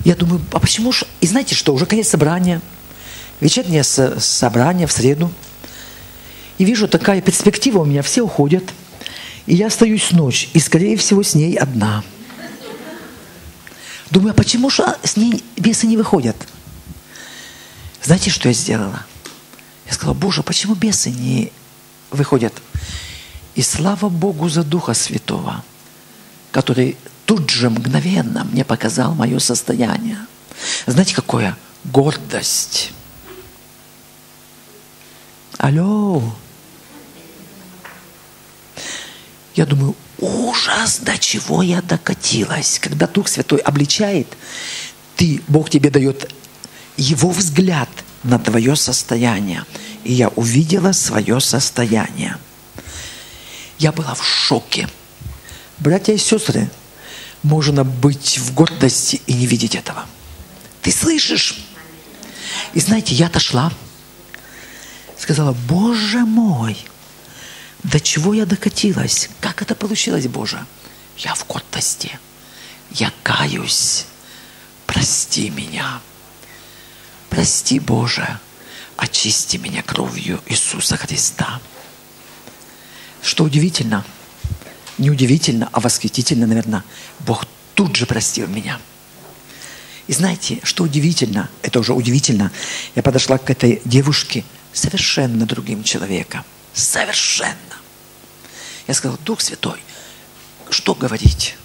Я 0.05 0.15
думаю, 0.15 0.43
а 0.53 0.61
почему 0.61 0.93
же... 0.93 1.07
И 1.23 1.27
знаете 1.27 1.55
что, 1.55 1.73
уже 1.73 1.87
конец 1.87 2.09
собрания– 2.09 2.61
вечернее 3.41 3.85
собрание 3.85 4.87
в 4.87 4.93
среду. 4.93 5.33
И 6.59 6.65
вижу, 6.65 6.89
такая 6.89 7.21
перспектива 7.21 7.81
у 7.81 7.85
меня, 7.85 8.03
все 8.03 8.23
уходят. 8.23 8.65
И 9.47 9.55
я 9.55 9.67
остаюсь 9.67 10.11
ночь, 10.13 10.49
и, 10.53 10.61
скорее 10.61 10.97
всего, 10.97 11.23
с 11.23 11.35
ней 11.35 11.57
одна. 11.57 12.03
Думаю, 14.11 14.31
а 14.31 14.35
почему 14.35 14.71
же 14.71 14.85
с 15.03 15.17
ней 15.17 15.43
бесы 15.57 15.87
не 15.87 15.97
выходят? 15.97 16.37
Знаете, 18.03 18.31
что 18.31 18.49
я 18.49 18.55
сделала? 18.55 19.05
Я 19.87 19.93
сказала, 19.93 20.15
Боже, 20.15 20.43
почему 20.43 20.75
бесы 20.75 21.11
не 21.11 21.53
выходят? 22.11 22.55
И 23.55 23.63
слава 23.63 24.09
Богу 24.09 24.49
за 24.49 24.63
Духа 24.63 24.95
Святого, 24.95 25.65
который 26.53 26.97
тут 27.27 27.51
же 27.51 27.71
мгновенно 27.71 28.45
мне 28.45 28.65
показал 28.65 29.15
мое 29.15 29.39
состояние. 29.39 30.19
Знаете, 30.87 31.15
какое? 31.15 31.57
Гордость. 31.85 32.93
Алло. 35.59 36.35
Я 39.55 39.67
думаю, 39.67 39.95
ужас, 40.19 40.99
до 40.99 41.17
чего 41.17 41.63
я 41.63 41.81
докатилась. 41.81 42.79
Когда 42.81 43.07
Дух 43.07 43.29
Святой 43.29 43.61
обличает, 43.61 44.27
ты, 45.17 45.41
Бог 45.47 45.71
тебе 45.71 45.91
дает 45.91 46.33
его 46.97 47.31
взгляд 47.31 47.89
на 48.25 48.39
твое 48.39 48.75
состояние. 48.75 49.65
И 50.03 50.13
я 50.13 50.29
увидела 50.29 50.93
свое 50.93 51.41
состояние. 51.41 52.37
Я 53.79 53.93
была 53.93 54.15
в 54.15 54.25
шоке. 54.25 54.89
Братья 55.79 56.13
и 56.13 56.19
сестры, 56.19 56.69
можно 57.43 57.85
быть 57.85 58.39
в 58.39 58.55
гордости 58.55 59.21
и 59.27 59.35
не 59.35 59.47
видеть 59.47 59.75
этого. 59.75 60.07
Ты 60.83 60.91
слышишь? 60.91 61.65
И 62.73 62.81
знаете, 62.81 63.15
я 63.15 63.27
отошла 63.27 63.73
сказала, 65.25 65.53
Боже 65.53 66.19
мой, 66.19 66.77
до 67.83 67.99
чего 67.99 68.35
я 68.35 68.45
докатилась? 68.45 69.31
Как 69.41 69.63
это 69.63 69.75
получилось, 69.75 70.27
Боже? 70.27 70.67
Я 71.17 71.35
в 71.35 71.47
гордости. 71.47 72.19
Я 72.91 73.11
каюсь. 73.23 74.05
Прости 74.87 75.49
меня. 75.49 76.03
Прости, 77.31 77.79
Боже. 77.79 78.39
Очисти 78.99 79.57
меня 79.57 79.83
кровью 79.83 80.43
Иисуса 80.45 80.99
Христа. 80.99 81.59
Что 83.23 83.45
удивительно, 83.45 84.05
не 84.99 85.11
удивительно, 85.11 85.71
а 85.73 85.81
восхитительно, 85.81 86.47
наверное, 86.47 86.85
Бог 87.21 87.47
тут 87.75 87.97
же 87.97 88.05
простил 88.05 88.47
меня. 88.47 88.79
И 90.07 90.13
знаете, 90.13 90.61
что 90.65 90.85
удивительно, 90.85 91.49
это 91.63 91.81
уже 91.81 91.95
удивительно, 91.95 92.53
я 92.95 93.03
подошла 93.03 93.39
к 93.39 93.49
этой 93.49 93.81
девушке, 93.87 94.45
совершенно 94.75 95.47
другим 95.47 95.83
человеком. 95.85 96.45
Совершенно. 96.75 97.55
Я 98.87 98.95
сказал, 98.95 99.19
Дух 99.25 99.41
Святой, 99.41 99.81
что 100.69 100.95
говорить? 100.95 101.57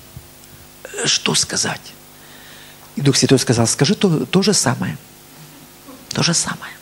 Что 1.06 1.36
сказать? 1.36 1.82
И 2.96 3.02
Дух 3.02 3.18
Святой 3.18 3.40
сказал, 3.40 3.68
скажи 3.68 3.96
то, 3.96 4.26
то 4.26 4.42
же 4.42 4.54
самое. 4.54 4.98
То 6.10 6.24
же 6.24 6.34
самое. 6.34 6.74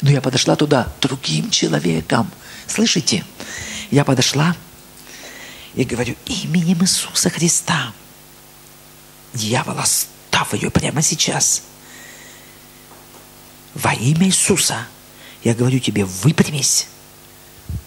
Но 0.00 0.10
я 0.10 0.20
подошла 0.20 0.56
туда 0.56 0.92
другим 1.00 1.50
человеком. 1.50 2.30
Слышите? 2.66 3.24
Я 3.90 4.04
подошла 4.04 4.56
и 5.74 5.84
говорю, 5.84 6.16
именем 6.26 6.82
Иисуса 6.82 7.30
Христа. 7.30 7.92
Дьявол, 9.34 9.78
оставь 9.78 10.54
ее 10.54 10.70
прямо 10.70 11.02
сейчас. 11.02 11.62
Во 13.74 13.92
имя 13.92 14.26
Иисуса 14.26 14.86
я 15.42 15.54
говорю 15.54 15.78
тебе, 15.78 16.04
выпрямись. 16.04 16.88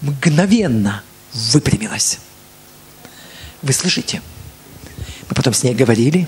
Мгновенно 0.01 1.03
выпрямилась. 1.33 2.19
Вы 3.61 3.73
слышите? 3.73 4.21
Мы 5.29 5.35
потом 5.35 5.53
с 5.53 5.63
ней 5.63 5.73
говорили. 5.73 6.27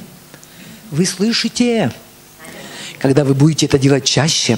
Вы 0.91 1.05
слышите? 1.05 1.91
Когда 2.99 3.23
вы 3.23 3.34
будете 3.34 3.65
это 3.65 3.78
делать 3.78 4.05
чаще, 4.05 4.57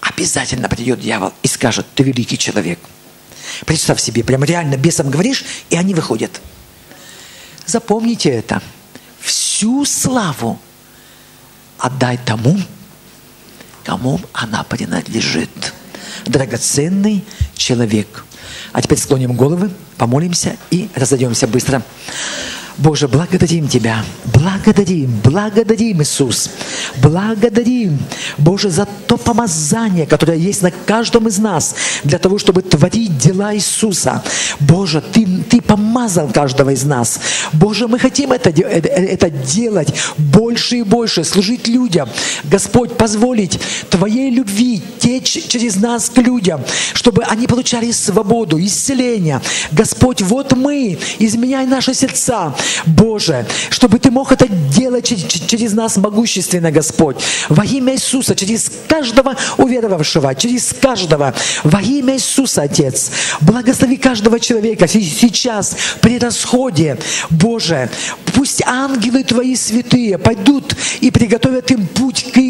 обязательно 0.00 0.68
придет 0.68 1.00
дьявол 1.00 1.32
и 1.42 1.48
скажет, 1.48 1.86
ты 1.94 2.02
великий 2.02 2.38
человек. 2.38 2.78
Представь 3.66 4.00
себе, 4.00 4.24
прям 4.24 4.42
реально 4.44 4.76
бесом 4.76 5.10
говоришь, 5.10 5.44
и 5.68 5.76
они 5.76 5.94
выходят. 5.94 6.40
Запомните 7.66 8.30
это. 8.30 8.62
Всю 9.20 9.84
славу 9.84 10.60
отдай 11.78 12.18
тому, 12.18 12.58
кому 13.84 14.20
она 14.32 14.64
принадлежит. 14.64 15.74
Драгоценный 16.26 17.24
человек. 17.54 18.24
А 18.72 18.82
теперь 18.82 18.98
склоним 18.98 19.34
головы, 19.34 19.70
помолимся 19.96 20.56
и 20.70 20.88
разойдемся 20.94 21.46
быстро. 21.46 21.82
Боже, 22.80 23.08
благодарим 23.08 23.68
Тебя, 23.68 24.02
благодарим, 24.32 25.20
благодарим, 25.22 26.00
Иисус, 26.02 26.48
благодарим, 27.02 27.98
Боже, 28.38 28.70
за 28.70 28.88
то 29.06 29.18
помазание, 29.18 30.06
которое 30.06 30.38
есть 30.38 30.62
на 30.62 30.70
каждом 30.70 31.28
из 31.28 31.38
нас, 31.38 31.74
для 32.04 32.18
того, 32.18 32.38
чтобы 32.38 32.62
творить 32.62 33.18
дела 33.18 33.54
Иисуса. 33.54 34.22
Боже, 34.60 35.02
Ты, 35.12 35.26
ты 35.50 35.60
помазал 35.60 36.28
каждого 36.28 36.70
из 36.70 36.84
нас. 36.84 37.20
Боже, 37.52 37.86
мы 37.86 37.98
хотим 37.98 38.32
это, 38.32 38.48
это, 38.48 38.88
это 38.88 39.28
делать 39.28 39.92
больше 40.16 40.78
и 40.78 40.82
больше, 40.82 41.22
служить 41.24 41.68
людям. 41.68 42.08
Господь, 42.44 42.96
позволить 42.96 43.60
Твоей 43.90 44.30
любви 44.30 44.82
течь 44.98 45.48
через 45.48 45.76
нас 45.76 46.08
к 46.08 46.16
людям, 46.16 46.62
чтобы 46.94 47.24
они 47.24 47.46
получали 47.46 47.90
свободу, 47.92 48.58
исцеление. 48.58 49.42
Господь, 49.70 50.22
вот 50.22 50.56
мы, 50.56 50.98
изменяй 51.18 51.66
наши 51.66 51.92
сердца, 51.92 52.54
Боже, 52.86 53.46
чтобы 53.70 53.98
Ты 53.98 54.10
мог 54.10 54.32
это 54.32 54.46
делать 54.48 55.12
через 55.48 55.72
нас 55.72 55.96
могущественно, 55.96 56.70
Господь. 56.70 57.16
Во 57.48 57.64
имя 57.64 57.94
Иисуса, 57.94 58.34
через 58.34 58.70
каждого 58.88 59.36
уверовавшего, 59.58 60.34
через 60.34 60.72
каждого. 60.80 61.34
Во 61.64 61.80
имя 61.80 62.14
Иисуса, 62.14 62.62
Отец. 62.62 63.10
Благослови 63.40 63.96
каждого 63.96 64.38
человека 64.40 64.86
сейчас 64.88 65.76
при 66.00 66.18
расходе. 66.18 66.98
Боже, 67.30 67.88
пусть 68.34 68.62
ангелы 68.66 69.24
Твои 69.24 69.56
святые 69.56 70.18
пойдут 70.18 70.74
и 71.00 71.10
приготовят 71.10 71.70
им 71.70 71.86
путь 71.86 72.32
к, 72.32 72.40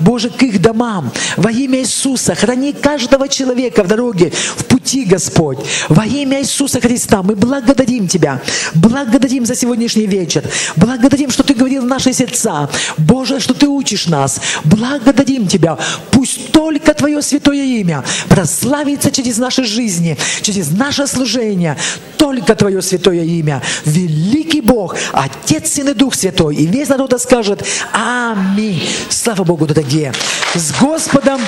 Боже, 0.00 0.30
к 0.30 0.42
их 0.42 0.60
домам. 0.60 1.10
Во 1.36 1.50
имя 1.50 1.80
Иисуса, 1.80 2.34
храни 2.34 2.72
каждого 2.72 3.28
человека 3.28 3.82
в 3.82 3.88
дороге, 3.88 4.32
в 4.56 4.64
пути, 4.64 5.04
Господь. 5.04 5.58
Во 5.88 6.04
имя 6.04 6.40
Иисуса 6.40 6.80
Христа 6.80 7.22
мы 7.22 7.34
благодарим 7.34 8.08
Тебя. 8.08 8.40
Благодарим 8.74 9.23
благодарим 9.24 9.46
за 9.46 9.56
сегодняшний 9.56 10.06
вечер. 10.06 10.44
Благодарим, 10.76 11.30
что 11.30 11.42
Ты 11.42 11.54
говорил 11.54 11.82
в 11.82 11.86
наши 11.86 12.12
сердца. 12.12 12.68
Боже, 12.98 13.40
что 13.40 13.54
Ты 13.54 13.66
учишь 13.66 14.06
нас. 14.06 14.38
Благодарим 14.64 15.48
Тебя. 15.48 15.78
Пусть 16.10 16.52
только 16.52 16.92
Твое 16.92 17.22
святое 17.22 17.64
имя 17.64 18.04
прославится 18.28 19.10
через 19.10 19.38
наши 19.38 19.64
жизни, 19.64 20.18
через 20.42 20.70
наше 20.70 21.06
служение. 21.06 21.78
Только 22.18 22.54
Твое 22.54 22.82
святое 22.82 23.24
имя. 23.24 23.62
Великий 23.86 24.60
Бог, 24.60 24.94
Отец, 25.12 25.72
Сын 25.72 25.88
и 25.88 25.94
Дух 25.94 26.14
Святой. 26.14 26.56
И 26.56 26.66
весь 26.66 26.90
народ 26.90 27.18
скажет 27.18 27.62
Аминь. 27.92 28.82
Слава 29.08 29.44
Богу, 29.44 29.66
дорогие. 29.66 30.12
С 30.54 30.70
Господом. 30.78 31.40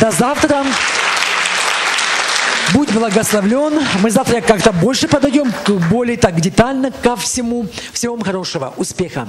До 0.00 0.10
завтра. 0.10 0.64
Будь 2.72 2.92
благословлен. 2.92 3.80
Мы 4.02 4.10
завтра 4.10 4.40
как-то 4.40 4.72
больше 4.72 5.08
подойдем, 5.08 5.52
более 5.90 6.16
так 6.16 6.40
детально 6.40 6.90
ко 6.90 7.16
всему. 7.16 7.66
Всего 7.92 8.14
вам 8.14 8.24
хорошего. 8.24 8.72
Успеха. 8.76 9.28